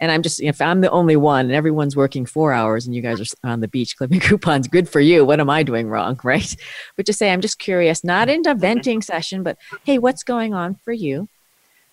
and 0.00 0.10
I'm 0.10 0.22
just 0.22 0.42
if 0.42 0.60
I'm 0.60 0.80
the 0.80 0.90
only 0.90 1.14
one 1.14 1.46
and 1.46 1.54
everyone's 1.54 1.94
working 1.94 2.26
four 2.26 2.52
hours 2.52 2.86
and 2.86 2.94
you 2.94 3.00
guys 3.00 3.20
are 3.20 3.48
on 3.48 3.60
the 3.60 3.68
beach 3.68 3.96
clipping 3.96 4.18
coupons, 4.28 4.66
good 4.66 4.88
for 4.88 4.98
you. 4.98 5.24
What 5.24 5.38
am 5.38 5.48
I 5.48 5.62
doing 5.62 5.88
wrong, 5.88 6.18
right? 6.24 6.56
But 6.96 7.06
just 7.06 7.20
say 7.20 7.30
I'm 7.30 7.40
just 7.40 7.60
curious, 7.60 8.02
not 8.02 8.28
into 8.28 8.52
venting 8.56 9.00
session, 9.00 9.44
but 9.44 9.56
hey, 9.84 9.98
what's 9.98 10.24
going 10.24 10.52
on 10.54 10.74
for 10.84 10.92
you? 10.92 11.28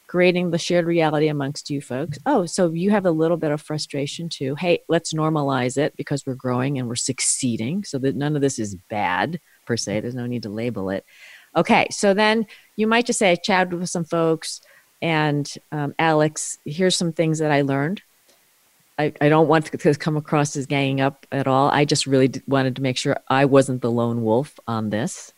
Creating 0.10 0.50
the 0.50 0.58
shared 0.58 0.88
reality 0.88 1.28
amongst 1.28 1.70
you 1.70 1.82
folks. 1.82 2.18
Oh, 2.26 2.48
so 2.48 2.72
you 2.72 2.90
have 2.90 3.06
a 3.06 3.12
little 3.12 3.38
bit 3.38 3.52
of 3.52 3.62
frustration 3.62 4.28
too. 4.28 4.56
Hey, 4.56 4.80
let's 4.90 5.14
normalize 5.14 5.78
it 5.78 5.96
because 5.98 6.26
we're 6.26 6.34
growing 6.34 6.80
and 6.80 6.88
we're 6.88 6.96
succeeding, 6.96 7.84
so 7.84 8.00
that 8.00 8.16
none 8.16 8.36
of 8.36 8.42
this 8.42 8.58
is 8.58 8.74
bad 8.90 9.40
per 9.68 9.78
se. 9.78 10.00
There's 10.00 10.16
no 10.16 10.26
need 10.26 10.42
to 10.44 10.50
label 10.50 10.90
it. 10.90 11.06
Okay, 11.56 11.88
so 11.92 12.16
then 12.16 12.48
you 12.76 12.88
might 12.88 13.06
just 13.06 13.20
say, 13.20 13.34
I 13.34 13.36
chatted 13.36 13.80
with 13.80 13.92
some 13.92 14.04
folks 14.04 14.62
and 15.00 15.48
um, 15.72 15.94
Alex, 16.00 16.58
here's 16.66 16.98
some 16.98 17.14
things 17.14 17.38
that 17.38 17.52
I 17.52 17.62
learned. 17.62 18.02
I, 18.98 19.14
I 19.22 19.30
don't 19.30 19.48
want 19.48 19.68
to 19.68 19.96
come 19.96 20.18
across 20.18 20.56
as 20.56 20.66
ganging 20.66 21.02
up 21.02 21.28
at 21.32 21.46
all. 21.46 21.70
I 21.70 21.86
just 21.86 22.08
really 22.08 22.32
wanted 22.48 22.76
to 22.78 22.82
make 22.82 22.98
sure 22.98 23.16
I 23.28 23.46
wasn't 23.46 23.84
the 23.84 23.92
lone 23.92 24.24
wolf 24.24 24.60
on 24.68 24.90
this. 24.90 25.34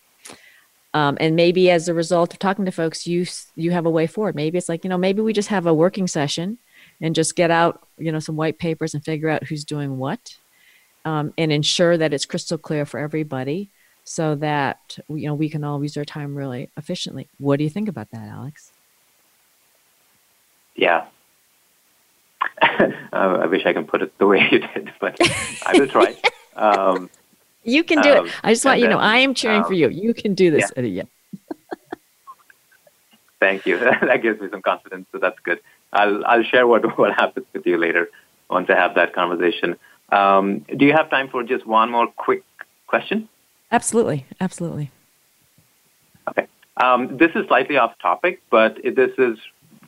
Um, 0.93 1.17
and 1.21 1.35
maybe 1.35 1.71
as 1.71 1.87
a 1.87 1.93
result 1.93 2.33
of 2.33 2.39
talking 2.39 2.65
to 2.65 2.71
folks, 2.71 3.07
you 3.07 3.25
you 3.55 3.71
have 3.71 3.85
a 3.85 3.89
way 3.89 4.07
forward. 4.07 4.35
Maybe 4.35 4.57
it's 4.57 4.67
like 4.69 4.83
you 4.83 4.89
know, 4.89 4.97
maybe 4.97 5.21
we 5.21 5.33
just 5.33 5.49
have 5.49 5.65
a 5.65 5.73
working 5.73 6.07
session 6.07 6.57
and 6.99 7.15
just 7.15 7.35
get 7.35 7.51
out 7.51 7.87
you 7.97 8.11
know 8.11 8.19
some 8.19 8.35
white 8.35 8.59
papers 8.59 8.93
and 8.93 9.03
figure 9.03 9.29
out 9.29 9.45
who's 9.45 9.63
doing 9.63 9.97
what, 9.97 10.35
um, 11.05 11.33
and 11.37 11.51
ensure 11.51 11.97
that 11.97 12.13
it's 12.13 12.25
crystal 12.25 12.57
clear 12.57 12.85
for 12.85 12.99
everybody, 12.99 13.69
so 14.03 14.35
that 14.35 14.97
you 15.07 15.27
know 15.27 15.35
we 15.35 15.49
can 15.49 15.63
all 15.63 15.81
use 15.81 15.95
our 15.95 16.05
time 16.05 16.35
really 16.35 16.69
efficiently. 16.75 17.29
What 17.39 17.57
do 17.57 17.63
you 17.63 17.69
think 17.69 17.87
about 17.87 18.11
that, 18.11 18.27
Alex? 18.27 18.71
Yeah. 20.75 21.05
uh, 22.61 22.89
I 23.13 23.45
wish 23.45 23.65
I 23.65 23.73
can 23.73 23.85
put 23.85 24.01
it 24.01 24.17
the 24.17 24.27
way 24.27 24.45
you 24.51 24.59
did, 24.59 24.91
but 24.99 25.17
I 25.65 25.79
will 25.79 25.87
try. 25.87 26.15
Um, 26.53 27.09
you 27.63 27.83
can 27.83 28.01
do 28.01 28.11
um, 28.11 28.27
it. 28.27 28.33
I 28.43 28.53
just 28.53 28.65
want 28.65 28.79
you 28.79 28.87
to 28.87 28.93
know 28.93 28.99
I 28.99 29.17
am 29.17 29.33
cheering 29.33 29.61
um, 29.61 29.65
for 29.65 29.73
you. 29.73 29.89
You 29.89 30.13
can 30.13 30.33
do 30.33 30.51
this. 30.51 30.71
Yeah. 30.75 31.03
Thank 33.39 33.65
you. 33.65 33.79
that 33.79 34.21
gives 34.21 34.41
me 34.41 34.49
some 34.51 34.61
confidence, 34.61 35.07
so 35.11 35.17
that's 35.17 35.39
good. 35.39 35.59
I'll 35.93 36.25
I'll 36.25 36.43
share 36.43 36.67
what 36.67 36.97
what 36.97 37.13
happens 37.13 37.45
with 37.53 37.65
you 37.65 37.77
later 37.77 38.09
once 38.49 38.69
I 38.69 38.75
have 38.75 38.95
that 38.95 39.13
conversation. 39.13 39.77
Um, 40.09 40.65
do 40.77 40.85
you 40.85 40.93
have 40.93 41.09
time 41.09 41.29
for 41.29 41.43
just 41.43 41.65
one 41.65 41.91
more 41.91 42.07
quick 42.07 42.43
question? 42.87 43.29
Absolutely, 43.71 44.25
absolutely. 44.41 44.91
Okay. 46.29 46.47
Um, 46.77 47.17
this 47.17 47.31
is 47.35 47.47
slightly 47.47 47.77
off 47.77 47.97
topic, 47.99 48.41
but 48.49 48.77
this 48.83 49.11
is 49.17 49.37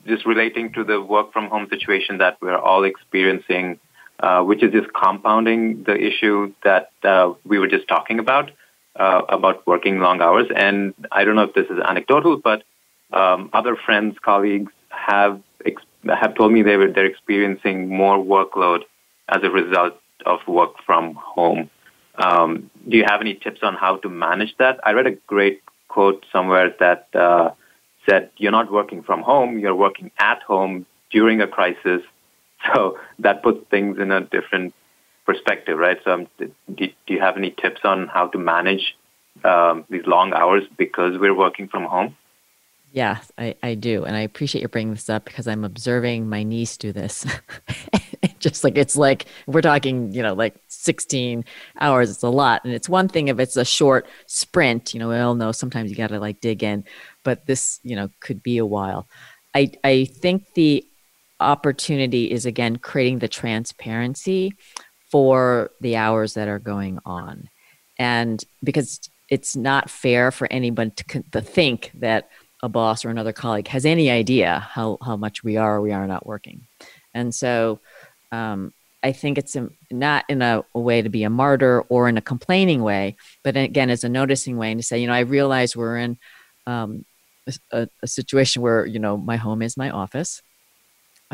just 0.06 0.26
relating 0.26 0.72
to 0.72 0.84
the 0.84 1.00
work 1.00 1.32
from 1.32 1.48
home 1.48 1.68
situation 1.68 2.18
that 2.18 2.36
we're 2.40 2.56
all 2.56 2.84
experiencing, 2.84 3.78
uh, 4.20 4.42
which 4.42 4.62
is 4.62 4.72
just 4.72 4.92
compounding 4.92 5.82
the 5.84 5.96
issue 5.96 6.52
that 6.62 6.90
uh, 7.02 7.32
we 7.44 7.58
were 7.58 7.68
just 7.68 7.88
talking 7.88 8.18
about, 8.18 8.50
uh, 8.96 9.22
about 9.28 9.66
working 9.66 9.98
long 9.98 10.20
hours. 10.20 10.46
And 10.54 10.94
I 11.10 11.24
don't 11.24 11.36
know 11.36 11.42
if 11.42 11.54
this 11.54 11.66
is 11.66 11.78
anecdotal, 11.78 12.36
but 12.36 12.62
um, 13.12 13.50
other 13.52 13.76
friends, 13.76 14.16
colleagues 14.22 14.72
have 14.88 15.40
ex- 15.64 15.82
have 16.06 16.34
told 16.34 16.52
me 16.52 16.62
they 16.62 16.76
were 16.76 16.90
they're 16.90 17.06
experiencing 17.06 17.88
more 17.88 18.18
workload 18.18 18.80
as 19.28 19.42
a 19.42 19.50
result 19.50 19.98
of 20.26 20.40
work 20.46 20.74
from 20.84 21.14
home. 21.14 21.70
Um, 22.16 22.70
do 22.88 22.96
you 22.96 23.04
have 23.06 23.20
any 23.20 23.34
tips 23.34 23.60
on 23.62 23.74
how 23.74 23.96
to 23.96 24.08
manage 24.08 24.54
that? 24.58 24.78
I 24.84 24.92
read 24.92 25.06
a 25.06 25.16
great 25.26 25.62
quote 25.88 26.24
somewhere 26.32 26.74
that 26.80 27.08
uh, 27.14 27.50
said 28.08 28.30
you're 28.36 28.52
not 28.52 28.70
working 28.70 29.02
from 29.02 29.22
home, 29.22 29.58
you're 29.58 29.74
working 29.74 30.10
at 30.18 30.42
home 30.42 30.86
during 31.10 31.40
a 31.40 31.46
crisis. 31.46 32.02
So 32.74 32.98
that 33.18 33.42
puts 33.42 33.68
things 33.70 33.98
in 33.98 34.10
a 34.10 34.22
different 34.22 34.74
perspective, 35.26 35.78
right? 35.78 35.98
So, 36.04 36.12
um, 36.12 36.28
do, 36.38 36.50
do, 36.76 36.88
you 37.08 37.20
have 37.20 37.36
any 37.36 37.50
tips 37.50 37.80
on 37.84 38.08
how 38.08 38.28
to 38.28 38.38
manage 38.38 38.96
um, 39.44 39.84
these 39.90 40.06
long 40.06 40.32
hours 40.32 40.64
because 40.78 41.18
we're 41.18 41.34
working 41.34 41.68
from 41.68 41.84
home? 41.84 42.16
Yes, 42.92 43.32
I, 43.36 43.56
I 43.62 43.74
do. 43.74 44.04
And 44.04 44.14
I 44.16 44.20
appreciate 44.20 44.62
you 44.62 44.68
bringing 44.68 44.94
this 44.94 45.10
up 45.10 45.24
because 45.24 45.48
I'm 45.48 45.64
observing 45.64 46.28
my 46.28 46.44
niece 46.44 46.76
do 46.76 46.92
this. 46.92 47.26
Just 48.38 48.62
like 48.62 48.78
it's 48.78 48.96
like 48.96 49.26
we're 49.46 49.62
talking, 49.62 50.12
you 50.12 50.22
know, 50.22 50.34
like 50.34 50.54
16 50.68 51.44
hours, 51.80 52.10
it's 52.10 52.22
a 52.22 52.28
lot. 52.28 52.64
And 52.64 52.72
it's 52.72 52.88
one 52.88 53.08
thing 53.08 53.28
if 53.28 53.40
it's 53.40 53.56
a 53.56 53.64
short 53.64 54.06
sprint, 54.26 54.94
you 54.94 55.00
know, 55.00 55.08
we 55.08 55.16
all 55.16 55.34
know 55.34 55.50
sometimes 55.50 55.90
you 55.90 55.96
got 55.96 56.08
to 56.08 56.20
like 56.20 56.40
dig 56.40 56.62
in 56.62 56.84
but 57.24 57.46
this, 57.46 57.80
you 57.82 57.96
know, 57.96 58.10
could 58.20 58.42
be 58.42 58.58
a 58.58 58.66
while. 58.66 59.08
I, 59.54 59.72
I 59.82 60.04
think 60.04 60.54
the 60.54 60.86
opportunity 61.40 62.30
is 62.30 62.46
again 62.46 62.76
creating 62.76 63.18
the 63.18 63.28
transparency 63.28 64.52
for 65.10 65.70
the 65.80 65.96
hours 65.96 66.34
that 66.34 66.48
are 66.48 66.58
going 66.58 66.98
on. 67.04 67.48
And 67.98 68.42
because 68.62 69.00
it's 69.30 69.56
not 69.56 69.90
fair 69.90 70.30
for 70.30 70.46
anyone 70.50 70.90
to, 70.92 71.22
to 71.32 71.40
think 71.40 71.90
that 71.94 72.28
a 72.62 72.68
boss 72.68 73.04
or 73.04 73.10
another 73.10 73.32
colleague 73.32 73.68
has 73.68 73.84
any 73.84 74.10
idea 74.10 74.58
how, 74.58 74.98
how 75.02 75.16
much 75.16 75.44
we 75.44 75.56
are 75.56 75.76
or 75.76 75.80
we 75.80 75.92
are 75.92 76.06
not 76.06 76.26
working. 76.26 76.66
And 77.12 77.34
so 77.34 77.80
um, 78.32 78.72
I 79.02 79.12
think 79.12 79.38
it's 79.38 79.54
a, 79.54 79.68
not 79.90 80.24
in 80.28 80.42
a, 80.42 80.64
a, 80.74 80.80
way 80.80 81.02
to 81.02 81.10
be 81.10 81.24
a 81.24 81.30
martyr 81.30 81.82
or 81.82 82.08
in 82.08 82.16
a 82.16 82.22
complaining 82.22 82.82
way, 82.82 83.16
but 83.42 83.56
again, 83.56 83.90
as 83.90 84.02
a 84.02 84.08
noticing 84.08 84.56
way 84.56 84.72
and 84.72 84.80
to 84.80 84.86
say, 84.86 84.98
you 84.98 85.06
know, 85.06 85.12
I 85.12 85.20
realize 85.20 85.76
we're 85.76 85.98
in 85.98 86.18
um, 86.66 87.04
a, 87.70 87.88
a 88.02 88.06
situation 88.06 88.62
where 88.62 88.86
you 88.86 88.98
know 88.98 89.16
my 89.16 89.36
home 89.36 89.62
is 89.62 89.76
my 89.76 89.90
office. 89.90 90.42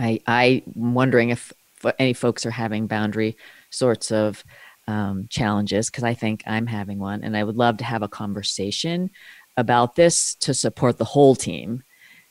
I 0.01 0.20
I'm 0.26 0.92
wondering 0.94 1.30
if 1.30 1.53
any 1.98 2.12
folks 2.12 2.44
are 2.46 2.51
having 2.51 2.86
boundary 2.86 3.36
sorts 3.70 4.11
of 4.11 4.44
um, 4.88 5.26
challenges 5.30 5.90
because 5.90 6.05
I 6.05 6.14
think 6.14 6.42
I'm 6.46 6.66
having 6.66 6.98
one, 6.98 7.22
and 7.22 7.36
I 7.36 7.44
would 7.44 7.57
love 7.57 7.76
to 7.78 7.84
have 7.84 8.03
a 8.03 8.09
conversation 8.09 9.11
about 9.57 9.94
this 9.94 10.34
to 10.36 10.55
support 10.55 10.98
the 10.98 11.05
whole 11.05 11.34
team, 11.34 11.82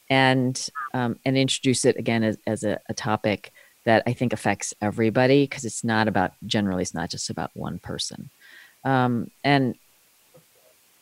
and 0.09 0.69
um, 0.93 1.17
and 1.25 1.37
introduce 1.37 1.85
it 1.85 1.97
again 1.97 2.23
as, 2.23 2.37
as 2.47 2.63
a, 2.63 2.79
a 2.89 2.93
topic 2.93 3.51
that 3.85 4.03
I 4.05 4.13
think 4.13 4.33
affects 4.33 4.73
everybody 4.81 5.43
because 5.43 5.63
it's 5.63 5.83
not 5.83 6.07
about 6.07 6.33
generally 6.45 6.81
it's 6.81 6.93
not 6.93 7.09
just 7.09 7.29
about 7.29 7.51
one 7.53 7.79
person, 7.79 8.29
um, 8.83 9.31
and 9.43 9.75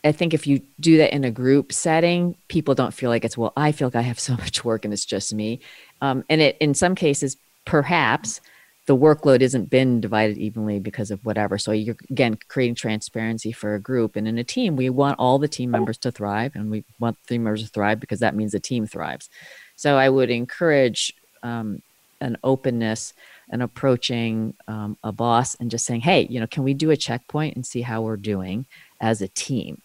I 0.04 0.12
think 0.12 0.32
if 0.32 0.46
you 0.46 0.62
do 0.78 0.98
that 0.98 1.12
in 1.12 1.24
a 1.24 1.30
group 1.30 1.72
setting, 1.72 2.36
people 2.46 2.74
don't 2.74 2.94
feel 2.94 3.10
like 3.10 3.24
it's, 3.24 3.36
well, 3.36 3.52
I 3.56 3.72
feel 3.72 3.88
like 3.88 3.96
I 3.96 4.02
have 4.02 4.20
so 4.20 4.32
much 4.38 4.64
work 4.64 4.84
and 4.84 4.94
it's 4.94 5.04
just 5.04 5.34
me. 5.34 5.60
Um, 6.00 6.24
and 6.28 6.40
it, 6.40 6.56
in 6.60 6.74
some 6.74 6.94
cases, 6.94 7.36
perhaps 7.64 8.40
the 8.86 8.96
workload 8.96 9.42
isn't 9.42 9.68
been 9.68 10.00
divided 10.00 10.38
evenly 10.38 10.80
because 10.80 11.10
of 11.10 11.22
whatever. 11.24 11.58
So 11.58 11.72
you're 11.72 11.96
again 12.08 12.38
creating 12.48 12.74
transparency 12.74 13.52
for 13.52 13.74
a 13.74 13.80
group. 13.80 14.16
And 14.16 14.26
in 14.26 14.38
a 14.38 14.44
team, 14.44 14.76
we 14.76 14.88
want 14.88 15.18
all 15.18 15.38
the 15.38 15.46
team 15.46 15.70
members 15.70 15.98
to 15.98 16.10
thrive 16.10 16.52
and 16.54 16.70
we 16.70 16.84
want 16.98 17.18
the 17.20 17.34
team 17.34 17.44
members 17.44 17.62
to 17.64 17.68
thrive 17.68 18.00
because 18.00 18.20
that 18.20 18.34
means 18.34 18.52
the 18.52 18.60
team 18.60 18.86
thrives. 18.86 19.28
So 19.76 19.98
I 19.98 20.08
would 20.08 20.30
encourage 20.30 21.12
um, 21.42 21.82
an 22.22 22.38
openness 22.42 23.12
and 23.50 23.62
approaching 23.62 24.54
um, 24.66 24.96
a 25.04 25.12
boss 25.12 25.54
and 25.56 25.70
just 25.70 25.84
saying, 25.84 26.00
hey, 26.00 26.26
you 26.30 26.40
know, 26.40 26.46
can 26.46 26.64
we 26.64 26.72
do 26.72 26.90
a 26.90 26.96
checkpoint 26.96 27.56
and 27.56 27.66
see 27.66 27.82
how 27.82 28.00
we're 28.00 28.16
doing 28.16 28.64
as 29.02 29.20
a 29.20 29.28
team? 29.28 29.82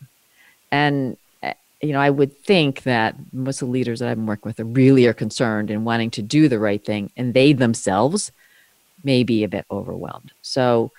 And 0.72 1.18
you 1.84 1.92
know, 1.92 2.00
I 2.00 2.10
would 2.10 2.40
think 2.40 2.84
that 2.84 3.16
most 3.34 3.62
of 3.62 3.68
the 3.68 3.74
leaders 3.74 4.00
that 4.00 4.08
I've 4.08 4.16
been 4.16 4.26
working 4.26 4.50
with 4.50 4.60
are 4.62 4.66
really 4.66 5.06
are 5.06 5.14
concerned 5.14 5.70
and 5.70 5.84
wanting 5.86 6.12
to 6.12 6.22
do 6.22 6.48
the 6.48 6.58
right 6.58 6.84
thing, 6.84 7.12
and 7.18 7.34
they 7.34 7.52
themselves 7.52 8.32
may 9.04 9.24
be 9.24 9.44
a 9.44 9.50
bit 9.50 9.66
overwhelmed. 9.70 10.32
So 10.42 10.92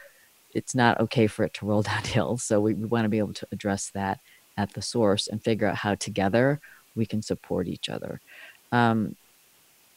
it's 0.52 0.74
not 0.74 1.00
okay 1.00 1.26
for 1.26 1.42
it 1.44 1.54
to 1.54 1.66
roll 1.66 1.80
downhill. 1.94 2.36
So 2.36 2.60
we, 2.60 2.74
we 2.74 2.84
want 2.84 3.06
to 3.06 3.08
be 3.08 3.18
able 3.18 3.32
to 3.32 3.48
address 3.50 3.90
that 3.94 4.20
at 4.58 4.74
the 4.74 4.82
source 4.82 5.26
and 5.26 5.42
figure 5.42 5.66
out 5.66 5.76
how 5.76 5.94
together 5.94 6.60
we 6.94 7.06
can 7.06 7.22
support 7.22 7.66
each 7.66 7.88
other. 7.88 8.20
Um, 8.70 9.16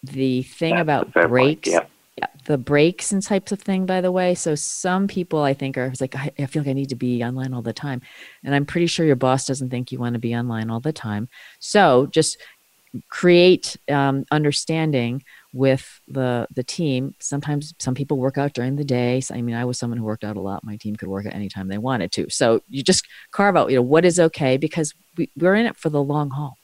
the 0.03 0.43
thing 0.43 0.75
That's 0.75 0.81
about 0.83 1.13
breaks, 1.13 1.69
point, 1.69 1.81
yeah. 1.81 1.85
Yeah. 2.17 2.27
the 2.45 2.57
breaks 2.57 3.11
and 3.11 3.21
types 3.21 3.51
of 3.51 3.59
thing, 3.59 3.85
by 3.85 4.01
the 4.01 4.11
way. 4.11 4.35
So 4.35 4.55
some 4.55 5.07
people 5.07 5.43
I 5.43 5.53
think 5.53 5.77
are 5.77 5.93
like, 5.99 6.15
I, 6.15 6.31
I 6.39 6.45
feel 6.47 6.63
like 6.63 6.69
I 6.69 6.73
need 6.73 6.89
to 6.89 6.95
be 6.95 7.23
online 7.23 7.53
all 7.53 7.61
the 7.61 7.73
time. 7.73 8.01
And 8.43 8.55
I'm 8.55 8.65
pretty 8.65 8.87
sure 8.87 9.05
your 9.05 9.15
boss 9.15 9.45
doesn't 9.45 9.69
think 9.69 9.91
you 9.91 9.99
want 9.99 10.13
to 10.13 10.19
be 10.19 10.35
online 10.35 10.69
all 10.69 10.79
the 10.79 10.93
time. 10.93 11.29
So 11.59 12.07
just 12.07 12.37
create 13.09 13.75
um, 13.89 14.25
understanding 14.31 15.23
with 15.53 16.01
the 16.07 16.47
the 16.53 16.63
team 16.63 17.15
sometimes 17.19 17.73
some 17.79 17.95
people 17.95 18.17
work 18.17 18.37
out 18.37 18.53
during 18.53 18.75
the 18.75 18.83
day 18.83 19.19
so, 19.19 19.33
i 19.33 19.41
mean 19.41 19.55
i 19.55 19.65
was 19.65 19.79
someone 19.79 19.97
who 19.97 20.03
worked 20.03 20.23
out 20.23 20.37
a 20.37 20.41
lot 20.41 20.63
my 20.63 20.75
team 20.77 20.95
could 20.95 21.07
work 21.07 21.25
out 21.25 21.33
anytime 21.33 21.67
they 21.67 21.77
wanted 21.77 22.11
to 22.11 22.29
so 22.29 22.61
you 22.69 22.83
just 22.83 23.05
carve 23.31 23.55
out 23.55 23.69
you 23.69 23.75
know 23.75 23.81
what 23.81 24.05
is 24.05 24.19
okay 24.19 24.57
because 24.57 24.93
we, 25.15 25.29
we're 25.35 25.55
in 25.55 25.65
it 25.65 25.75
for 25.75 25.89
the 25.89 26.01
long 26.01 26.29
haul 26.29 26.57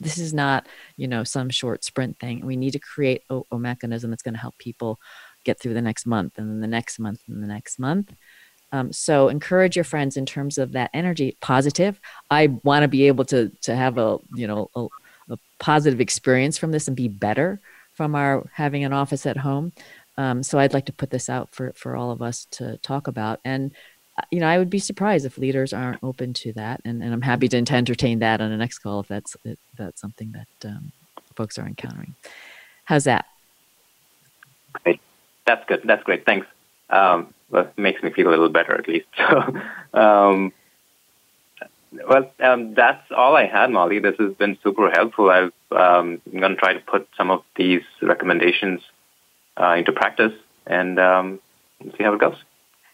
this 0.00 0.18
is 0.18 0.34
not 0.34 0.66
you 0.96 1.06
know 1.06 1.24
some 1.24 1.50
short 1.50 1.84
sprint 1.84 2.18
thing 2.18 2.44
we 2.44 2.56
need 2.56 2.72
to 2.72 2.78
create 2.78 3.22
a, 3.30 3.40
a 3.52 3.58
mechanism 3.58 4.10
that's 4.10 4.22
going 4.22 4.34
to 4.34 4.40
help 4.40 4.56
people 4.58 4.98
get 5.44 5.60
through 5.60 5.74
the 5.74 5.82
next 5.82 6.06
month 6.06 6.38
and 6.38 6.50
then 6.50 6.60
the 6.60 6.66
next 6.66 6.98
month 6.98 7.20
and 7.28 7.42
the 7.42 7.46
next 7.46 7.78
month 7.78 8.14
um, 8.72 8.92
so 8.92 9.28
encourage 9.28 9.76
your 9.76 9.84
friends 9.84 10.16
in 10.16 10.24
terms 10.24 10.58
of 10.58 10.72
that 10.72 10.90
energy 10.94 11.36
positive 11.40 12.00
i 12.30 12.46
want 12.64 12.82
to 12.82 12.88
be 12.88 13.06
able 13.06 13.24
to 13.24 13.50
to 13.60 13.74
have 13.74 13.98
a 13.98 14.18
you 14.34 14.46
know 14.46 14.70
a, 14.74 14.86
a 15.30 15.38
positive 15.58 16.00
experience 16.00 16.58
from 16.58 16.72
this 16.72 16.88
and 16.88 16.96
be 16.96 17.08
better 17.08 17.60
from 18.00 18.14
our 18.14 18.48
having 18.54 18.82
an 18.82 18.94
office 18.94 19.26
at 19.26 19.36
home. 19.36 19.72
Um, 20.16 20.42
so 20.42 20.58
I'd 20.58 20.72
like 20.72 20.86
to 20.86 20.92
put 20.92 21.10
this 21.10 21.28
out 21.28 21.54
for, 21.54 21.74
for 21.76 21.96
all 21.96 22.10
of 22.10 22.22
us 22.22 22.46
to 22.52 22.78
talk 22.78 23.08
about. 23.08 23.40
And, 23.44 23.74
you 24.30 24.40
know, 24.40 24.46
I 24.46 24.58
would 24.58 24.70
be 24.70 24.78
surprised 24.78 25.26
if 25.26 25.38
leaders 25.38 25.72
aren't 25.72 26.02
open 26.02 26.32
to 26.34 26.52
that. 26.54 26.80
And, 26.84 27.02
and 27.02 27.12
I'm 27.12 27.22
happy 27.22 27.48
to, 27.48 27.56
entertain 27.56 28.18
that 28.20 28.40
on 28.40 28.50
the 28.50 28.56
next 28.56 28.78
call 28.78 29.00
if 29.00 29.08
that's, 29.08 29.36
if 29.44 29.58
that's 29.76 30.00
something 30.00 30.32
that 30.32 30.68
um, 30.68 30.92
folks 31.36 31.58
are 31.58 31.66
encountering. 31.66 32.14
How's 32.84 33.04
that? 33.04 33.26
Great. 34.84 35.00
That's 35.46 35.64
good. 35.66 35.82
That's 35.84 36.02
great. 36.02 36.24
Thanks. 36.24 36.46
Um, 36.88 37.34
makes 37.76 38.02
me 38.02 38.10
feel 38.10 38.28
a 38.28 38.30
little 38.30 38.48
better 38.48 38.74
at 38.74 38.88
least. 38.88 39.06
So, 39.16 39.98
um, 39.98 40.52
well, 42.08 42.30
um, 42.38 42.74
that's 42.74 43.10
all 43.10 43.36
I 43.36 43.46
had, 43.46 43.70
Molly. 43.70 43.98
This 43.98 44.14
has 44.18 44.32
been 44.34 44.56
super 44.62 44.90
helpful. 44.90 45.28
i 45.28 45.38
am 45.40 45.50
um, 45.72 46.20
going 46.30 46.54
to 46.54 46.56
try 46.56 46.72
to 46.72 46.80
put 46.80 47.08
some 47.16 47.30
of 47.30 47.42
these 47.56 47.82
recommendations 48.00 48.80
uh, 49.60 49.74
into 49.76 49.92
practice 49.92 50.32
and 50.66 51.00
um, 51.00 51.40
see 51.82 52.04
how 52.04 52.14
it 52.14 52.20
goes. 52.20 52.36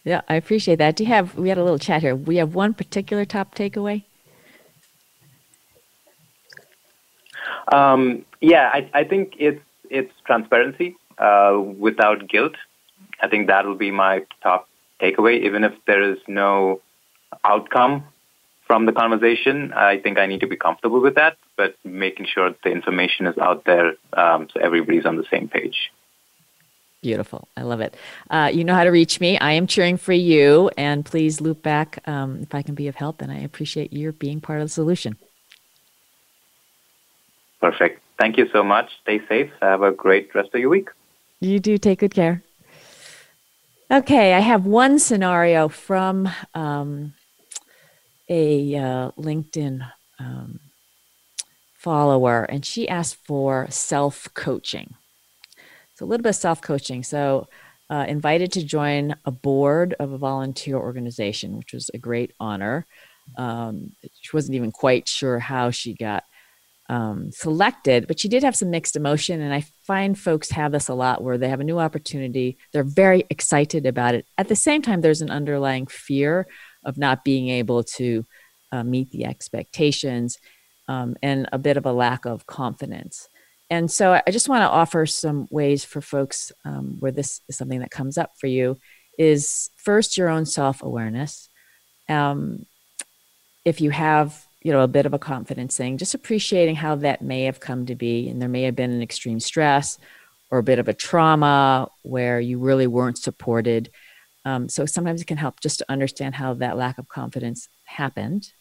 Yeah, 0.06 0.20
I 0.28 0.36
appreciate 0.36 0.76
that. 0.76 0.94
Do 0.94 1.02
you 1.02 1.08
have? 1.08 1.34
We 1.34 1.48
had 1.48 1.58
a 1.58 1.64
little 1.64 1.80
chat 1.80 2.00
here. 2.00 2.14
We 2.14 2.36
have 2.36 2.54
one 2.54 2.74
particular 2.74 3.24
top 3.24 3.56
takeaway. 3.56 4.04
Um, 7.72 8.24
yeah, 8.40 8.70
I, 8.72 8.88
I, 8.94 9.02
think 9.02 9.34
it's 9.40 9.60
it's 9.90 10.12
transparency 10.24 10.96
uh, 11.18 11.58
without 11.58 12.28
guilt. 12.28 12.54
I 13.20 13.26
think 13.26 13.48
that 13.48 13.66
will 13.66 13.74
be 13.74 13.90
my 13.90 14.24
top 14.44 14.68
takeaway, 15.00 15.42
even 15.42 15.64
if 15.64 15.72
there 15.88 16.08
is 16.12 16.18
no 16.28 16.80
outcome 17.42 18.04
from 18.64 18.86
the 18.86 18.92
conversation. 18.92 19.72
I 19.72 19.98
think 19.98 20.18
I 20.18 20.26
need 20.26 20.38
to 20.38 20.46
be 20.46 20.56
comfortable 20.56 21.00
with 21.00 21.16
that, 21.16 21.36
but 21.56 21.74
making 21.82 22.26
sure 22.32 22.54
the 22.62 22.70
information 22.70 23.26
is 23.26 23.36
out 23.38 23.64
there 23.64 23.94
um, 24.12 24.46
so 24.54 24.60
everybody's 24.60 25.04
on 25.04 25.16
the 25.16 25.26
same 25.32 25.48
page. 25.48 25.90
Beautiful. 27.06 27.46
I 27.56 27.62
love 27.62 27.80
it. 27.80 27.94
Uh, 28.28 28.50
you 28.52 28.64
know 28.64 28.74
how 28.74 28.82
to 28.82 28.90
reach 28.90 29.20
me. 29.20 29.38
I 29.38 29.52
am 29.52 29.68
cheering 29.68 29.96
for 29.96 30.12
you, 30.12 30.72
and 30.76 31.04
please 31.04 31.40
loop 31.40 31.62
back 31.62 32.02
um, 32.08 32.40
if 32.42 32.52
I 32.52 32.62
can 32.62 32.74
be 32.74 32.88
of 32.88 32.96
help. 32.96 33.22
And 33.22 33.30
I 33.30 33.36
appreciate 33.36 33.92
your 33.92 34.10
being 34.10 34.40
part 34.40 34.60
of 34.60 34.64
the 34.64 34.70
solution. 34.70 35.16
Perfect. 37.60 38.02
Thank 38.18 38.38
you 38.38 38.48
so 38.52 38.64
much. 38.64 38.90
Stay 39.02 39.24
safe. 39.28 39.52
Have 39.62 39.82
a 39.82 39.92
great 39.92 40.34
rest 40.34 40.48
of 40.52 40.60
your 40.60 40.68
week. 40.68 40.88
You 41.38 41.60
do. 41.60 41.78
Take 41.78 42.00
good 42.00 42.12
care. 42.12 42.42
Okay, 43.88 44.34
I 44.34 44.40
have 44.40 44.66
one 44.66 44.98
scenario 44.98 45.68
from 45.68 46.28
um, 46.54 47.14
a 48.28 48.74
uh, 48.74 49.10
LinkedIn 49.12 49.88
um, 50.18 50.58
follower, 51.72 52.42
and 52.42 52.64
she 52.66 52.88
asked 52.88 53.18
for 53.24 53.68
self 53.70 54.26
coaching. 54.34 54.96
So 55.96 56.04
a 56.04 56.06
little 56.06 56.22
bit 56.22 56.30
of 56.30 56.36
self 56.36 56.60
coaching. 56.60 57.02
So 57.02 57.48
uh, 57.88 58.04
invited 58.06 58.52
to 58.52 58.64
join 58.64 59.16
a 59.24 59.30
board 59.30 59.94
of 59.98 60.12
a 60.12 60.18
volunteer 60.18 60.76
organization, 60.76 61.56
which 61.56 61.72
was 61.72 61.90
a 61.94 61.98
great 61.98 62.32
honor. 62.38 62.86
Um, 63.36 63.92
she 64.20 64.30
wasn't 64.34 64.56
even 64.56 64.72
quite 64.72 65.08
sure 65.08 65.38
how 65.38 65.70
she 65.70 65.94
got 65.94 66.24
um, 66.88 67.30
selected, 67.32 68.06
but 68.06 68.20
she 68.20 68.28
did 68.28 68.42
have 68.42 68.54
some 68.54 68.70
mixed 68.70 68.94
emotion. 68.94 69.40
And 69.40 69.54
I 69.54 69.64
find 69.86 70.18
folks 70.18 70.50
have 70.50 70.72
this 70.72 70.88
a 70.88 70.94
lot 70.94 71.22
where 71.22 71.38
they 71.38 71.48
have 71.48 71.60
a 71.60 71.64
new 71.64 71.78
opportunity, 71.78 72.58
they're 72.72 72.84
very 72.84 73.24
excited 73.30 73.86
about 73.86 74.14
it. 74.14 74.26
At 74.36 74.48
the 74.48 74.56
same 74.56 74.82
time, 74.82 75.00
there's 75.00 75.22
an 75.22 75.30
underlying 75.30 75.86
fear 75.86 76.46
of 76.84 76.98
not 76.98 77.24
being 77.24 77.48
able 77.48 77.82
to 77.82 78.26
uh, 78.70 78.84
meet 78.84 79.10
the 79.10 79.24
expectations 79.24 80.38
um, 80.88 81.16
and 81.22 81.48
a 81.52 81.58
bit 81.58 81.76
of 81.76 81.86
a 81.86 81.92
lack 81.92 82.26
of 82.26 82.46
confidence. 82.46 83.28
And 83.68 83.90
so 83.90 84.12
I 84.26 84.30
just 84.30 84.48
want 84.48 84.62
to 84.62 84.68
offer 84.68 85.06
some 85.06 85.48
ways 85.50 85.84
for 85.84 86.00
folks 86.00 86.52
um, 86.64 86.96
where 87.00 87.12
this 87.12 87.40
is 87.48 87.56
something 87.56 87.80
that 87.80 87.90
comes 87.90 88.16
up 88.16 88.32
for 88.38 88.46
you 88.46 88.78
is 89.18 89.70
first 89.76 90.16
your 90.16 90.28
own 90.28 90.46
self 90.46 90.82
awareness. 90.82 91.48
Um, 92.08 92.66
if 93.64 93.80
you 93.80 93.90
have 93.90 94.46
you 94.62 94.72
know 94.72 94.82
a 94.82 94.88
bit 94.88 95.06
of 95.06 95.14
a 95.14 95.18
confidence 95.18 95.76
thing, 95.76 95.98
just 95.98 96.14
appreciating 96.14 96.76
how 96.76 96.96
that 96.96 97.22
may 97.22 97.44
have 97.44 97.60
come 97.60 97.86
to 97.86 97.94
be, 97.94 98.28
and 98.28 98.40
there 98.40 98.48
may 98.48 98.62
have 98.62 98.76
been 98.76 98.92
an 98.92 99.02
extreme 99.02 99.40
stress 99.40 99.98
or 100.50 100.58
a 100.58 100.62
bit 100.62 100.78
of 100.78 100.86
a 100.86 100.94
trauma 100.94 101.88
where 102.02 102.38
you 102.38 102.58
really 102.58 102.86
weren't 102.86 103.18
supported 103.18 103.90
um, 104.46 104.68
so 104.68 104.86
sometimes 104.86 105.20
it 105.20 105.26
can 105.26 105.38
help 105.38 105.58
just 105.58 105.80
to 105.80 105.86
understand 105.88 106.36
how 106.36 106.54
that 106.54 106.76
lack 106.76 106.98
of 106.98 107.08
confidence 107.08 107.68
happened, 107.82 108.52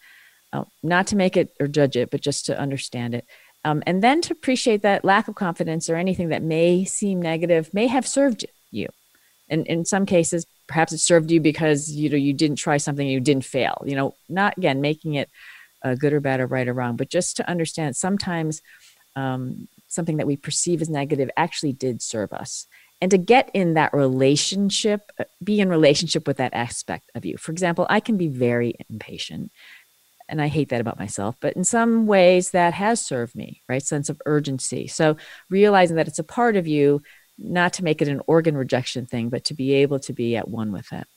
uh, 0.52 0.64
not 0.82 1.06
to 1.08 1.16
make 1.16 1.38
it 1.38 1.56
or 1.60 1.68
judge 1.68 1.96
it, 1.96 2.10
but 2.10 2.22
just 2.22 2.48
to 2.48 2.60
understand 2.60 3.14
it. 3.14 3.28
Um, 3.66 3.82
and 3.88 4.04
then 4.04 4.22
to 4.22 4.32
appreciate 4.32 4.84
that 4.84 5.04
lack 5.04 5.28
of 5.28 5.36
confidence 5.36 5.90
or 5.90 5.96
anything 5.96 6.30
that 6.30 6.44
may 6.44 6.86
seem 6.86 7.20
negative 7.20 7.74
may 7.74 7.88
have 7.88 8.08
served 8.08 8.46
you. 8.70 8.88
And 9.50 9.66
in 9.68 9.86
some 9.86 10.06
cases, 10.06 10.46
perhaps 10.68 10.94
it 10.94 11.00
served 11.00 11.32
you 11.32 11.42
because 11.42 11.92
you 11.92 12.10
know 12.10 12.16
you 12.16 12.34
didn't 12.34 12.58
try 12.58 12.78
something 12.78 13.08
you 13.08 13.20
didn't 13.20 13.46
fail. 13.46 13.84
You 13.86 13.96
know, 13.96 14.16
not 14.30 14.58
again 14.58 14.82
making 14.82 15.16
it 15.16 15.30
uh, 15.84 15.96
good 15.96 16.14
or 16.14 16.20
bad 16.20 16.40
or 16.40 16.48
right 16.48 16.68
or 16.68 16.74
wrong, 16.74 16.96
but 16.96 17.10
just 17.10 17.38
to 17.38 17.50
understand 17.50 17.96
sometimes 17.96 18.62
um, 19.16 19.68
something 19.88 20.18
that 20.18 20.28
we 20.28 20.38
perceive 20.38 20.82
as 20.82 20.90
negative 20.90 21.30
actually 21.36 21.74
did 21.74 22.02
serve 22.02 22.34
us 22.34 22.68
and 23.02 23.12
to 23.12 23.18
get 23.18 23.50
in 23.54 23.74
that 23.74 23.94
relationship 23.94 25.12
uh, 25.20 25.24
be 25.44 25.60
in 25.60 25.70
relationship 25.70 26.28
with 26.28 26.38
that 26.38 26.54
aspect 26.54 27.10
of 27.16 27.26
you 27.26 27.38
for 27.38 27.52
example 27.52 27.86
i 27.90 28.00
can 28.00 28.18
be 28.18 28.28
very 28.28 28.74
impatient 28.90 29.52
and 30.30 30.42
i 30.42 30.48
hate 30.48 30.70
that 30.70 30.82
about 30.82 31.00
myself 31.00 31.36
but 31.40 31.56
in 31.56 31.64
some 31.64 32.08
ways 32.08 32.52
that 32.52 32.74
has 32.74 33.04
served 33.04 33.36
me 33.36 33.62
right 33.70 33.84
sense 33.84 34.10
of 34.10 34.22
urgency 34.26 34.88
so 34.88 35.16
realizing 35.50 35.96
that 35.96 36.08
it's 36.08 36.20
a 36.20 36.24
part 36.24 36.56
of 36.56 36.68
you 36.68 37.02
not 37.38 37.74
to 37.74 37.84
make 37.84 38.02
it 38.02 38.08
an 38.08 38.22
organ 38.28 38.56
rejection 38.56 39.06
thing 39.06 39.30
but 39.30 39.44
to 39.44 39.54
be 39.54 39.74
able 39.74 40.00
to 40.00 40.14
be 40.14 40.36
at 40.36 40.48
one 40.48 40.72
with 40.72 40.92
it 40.94 41.08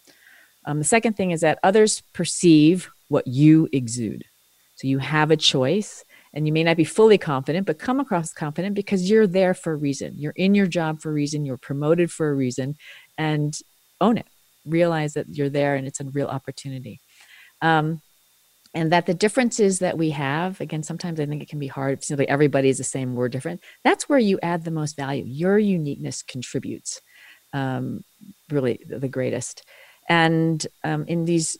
um, 0.66 0.78
the 0.78 0.84
second 0.84 1.16
thing 1.16 1.30
is 1.30 1.40
that 1.40 1.58
others 1.62 2.02
perceive 2.12 2.90
what 3.08 3.26
you 3.26 3.68
exude 3.72 4.24
so 4.74 4.86
you 4.86 4.98
have 4.98 5.30
a 5.30 5.36
choice 5.36 6.04
and 6.34 6.46
you 6.46 6.52
may 6.52 6.62
not 6.62 6.76
be 6.76 6.84
fully 6.84 7.18
confident, 7.18 7.66
but 7.66 7.78
come 7.78 8.00
across 8.00 8.32
confident 8.32 8.74
because 8.74 9.10
you're 9.10 9.26
there 9.26 9.54
for 9.54 9.72
a 9.72 9.76
reason. 9.76 10.14
You're 10.16 10.34
in 10.36 10.54
your 10.54 10.66
job 10.66 11.00
for 11.00 11.10
a 11.10 11.12
reason. 11.12 11.44
You're 11.44 11.56
promoted 11.56 12.10
for 12.10 12.28
a 12.28 12.34
reason, 12.34 12.76
and 13.16 13.58
own 14.00 14.18
it. 14.18 14.26
Realize 14.64 15.14
that 15.14 15.34
you're 15.34 15.48
there 15.48 15.74
and 15.74 15.86
it's 15.86 16.00
a 16.00 16.04
real 16.04 16.28
opportunity. 16.28 17.00
Um, 17.62 18.02
and 18.74 18.92
that 18.92 19.06
the 19.06 19.14
differences 19.14 19.78
that 19.78 19.96
we 19.96 20.10
have, 20.10 20.60
again, 20.60 20.82
sometimes 20.82 21.18
I 21.20 21.26
think 21.26 21.42
it 21.42 21.48
can 21.48 21.58
be 21.58 21.68
hard. 21.68 22.04
Simply 22.04 22.28
everybody 22.28 22.68
is 22.68 22.78
the 22.78 22.84
same, 22.84 23.14
we're 23.14 23.28
different. 23.28 23.62
That's 23.84 24.08
where 24.08 24.18
you 24.18 24.38
add 24.42 24.64
the 24.64 24.70
most 24.70 24.96
value. 24.96 25.24
Your 25.26 25.58
uniqueness 25.58 26.22
contributes. 26.22 27.00
um, 27.52 28.04
really 28.50 28.80
the 28.86 29.08
greatest. 29.08 29.64
And 30.08 30.66
um, 30.84 31.04
in 31.06 31.24
these 31.24 31.56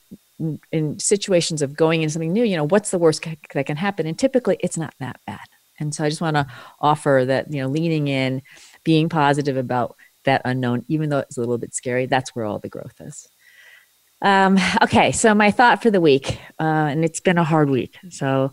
in 0.71 0.99
situations 0.99 1.63
of 1.63 1.77
going 1.77 2.03
in 2.03 2.11
something 2.11 2.33
new, 2.33 2.45
you 2.45 2.57
know, 2.57 2.67
what's 2.67 2.91
the 2.91 2.99
worst 2.99 3.27
that 3.55 3.67
can 3.67 3.77
happen? 3.77 4.07
And 4.07 4.19
typically, 4.19 4.57
it's 4.61 4.79
not 4.79 4.95
that 5.01 5.21
bad. 5.27 5.41
And 5.81 5.95
so 5.95 6.05
I 6.05 6.09
just 6.09 6.21
want 6.21 6.37
to 6.37 6.47
offer 6.81 7.25
that, 7.27 7.53
you 7.53 7.61
know, 7.61 7.69
leaning 7.69 8.09
in, 8.09 8.43
being 8.85 9.09
positive 9.09 9.57
about 9.57 9.97
that 10.25 10.43
unknown, 10.45 10.85
even 10.89 11.09
though 11.09 11.19
it's 11.19 11.37
a 11.37 11.41
little 11.41 11.59
bit 11.59 11.75
scary, 11.75 12.07
that's 12.07 12.35
where 12.35 12.45
all 12.45 12.59
the 12.59 12.69
growth 12.69 13.01
is. 13.01 13.29
Um, 14.23 14.59
okay, 14.83 15.13
so 15.13 15.35
my 15.35 15.51
thought 15.51 15.83
for 15.83 15.91
the 15.91 16.01
week, 16.01 16.39
uh, 16.61 16.65
and 16.91 17.05
it's 17.05 17.21
been 17.21 17.39
a 17.39 17.45
hard 17.45 17.71
week, 17.71 17.97
so 18.11 18.53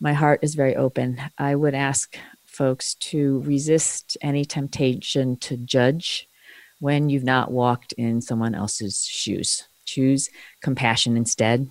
my 0.00 0.12
heart 0.12 0.40
is 0.42 0.54
very 0.54 0.76
open. 0.76 1.20
I 1.38 1.54
would 1.54 1.74
ask 1.74 2.16
folks 2.44 2.94
to 2.94 3.40
resist 3.42 4.16
any 4.22 4.44
temptation 4.44 5.36
to 5.36 5.56
judge 5.56 6.28
when 6.80 7.08
you've 7.08 7.24
not 7.24 7.50
walked 7.50 7.92
in 7.92 8.20
someone 8.20 8.54
else's 8.54 9.04
shoes. 9.04 9.68
Choose 9.86 10.28
compassion 10.62 11.16
instead. 11.16 11.70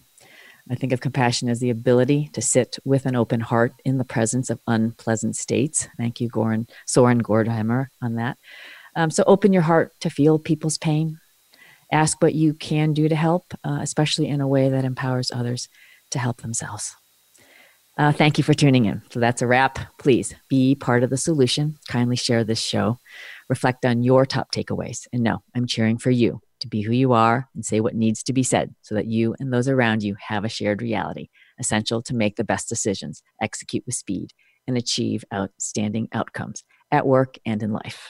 I 0.69 0.75
think 0.75 0.93
of 0.93 0.99
compassion 0.99 1.47
as 1.47 1.59
the 1.59 1.69
ability 1.69 2.29
to 2.33 2.41
sit 2.41 2.79
with 2.83 3.05
an 3.05 3.15
open 3.15 3.39
heart 3.39 3.73
in 3.83 3.99
the 3.99 4.03
presence 4.03 4.49
of 4.49 4.59
unpleasant 4.65 5.35
states. 5.35 5.87
Thank 5.97 6.19
you, 6.19 6.29
Soren 6.29 7.21
Gordhamer, 7.21 7.87
on 8.01 8.15
that. 8.15 8.37
Um, 8.95 9.11
so 9.11 9.23
open 9.27 9.53
your 9.53 9.61
heart 9.61 9.93
to 9.99 10.09
feel 10.09 10.39
people's 10.39 10.77
pain. 10.79 11.19
Ask 11.91 12.21
what 12.21 12.35
you 12.35 12.53
can 12.53 12.93
do 12.93 13.07
to 13.07 13.15
help, 13.15 13.53
uh, 13.63 13.79
especially 13.81 14.27
in 14.27 14.41
a 14.41 14.47
way 14.47 14.69
that 14.69 14.85
empowers 14.85 15.31
others 15.31 15.69
to 16.11 16.19
help 16.19 16.41
themselves. 16.41 16.95
Uh, 17.97 18.11
thank 18.11 18.37
you 18.37 18.43
for 18.43 18.53
tuning 18.53 18.85
in. 18.85 19.01
So 19.09 19.19
that's 19.21 19.41
a 19.41 19.47
wrap. 19.47 19.79
Please 19.99 20.35
be 20.49 20.75
part 20.75 21.03
of 21.03 21.09
the 21.09 21.17
solution. 21.17 21.77
Kindly 21.87 22.17
share 22.17 22.43
this 22.43 22.59
show. 22.59 22.99
Reflect 23.47 23.85
on 23.85 24.03
your 24.03 24.25
top 24.25 24.51
takeaways. 24.51 25.07
And 25.13 25.23
no, 25.23 25.43
I'm 25.55 25.65
cheering 25.65 25.97
for 25.97 26.11
you 26.11 26.41
to 26.59 26.67
be 26.67 26.81
who 26.81 26.91
you 26.91 27.13
are 27.13 27.47
and 27.55 27.65
say 27.65 27.79
what 27.79 27.95
needs 27.95 28.21
to 28.23 28.33
be 28.33 28.43
said 28.43 28.75
so 28.81 28.95
that 28.95 29.07
you 29.07 29.35
and 29.39 29.53
those 29.53 29.69
around 29.69 30.03
you 30.03 30.15
have 30.27 30.43
a 30.43 30.49
shared 30.49 30.81
reality, 30.81 31.29
essential 31.59 32.01
to 32.01 32.15
make 32.15 32.35
the 32.35 32.43
best 32.43 32.67
decisions, 32.67 33.23
execute 33.41 33.83
with 33.85 33.95
speed, 33.95 34.31
and 34.67 34.77
achieve 34.77 35.23
outstanding 35.33 36.09
outcomes 36.11 36.63
at 36.91 37.07
work 37.07 37.37
and 37.45 37.63
in 37.63 37.71
life. 37.71 38.09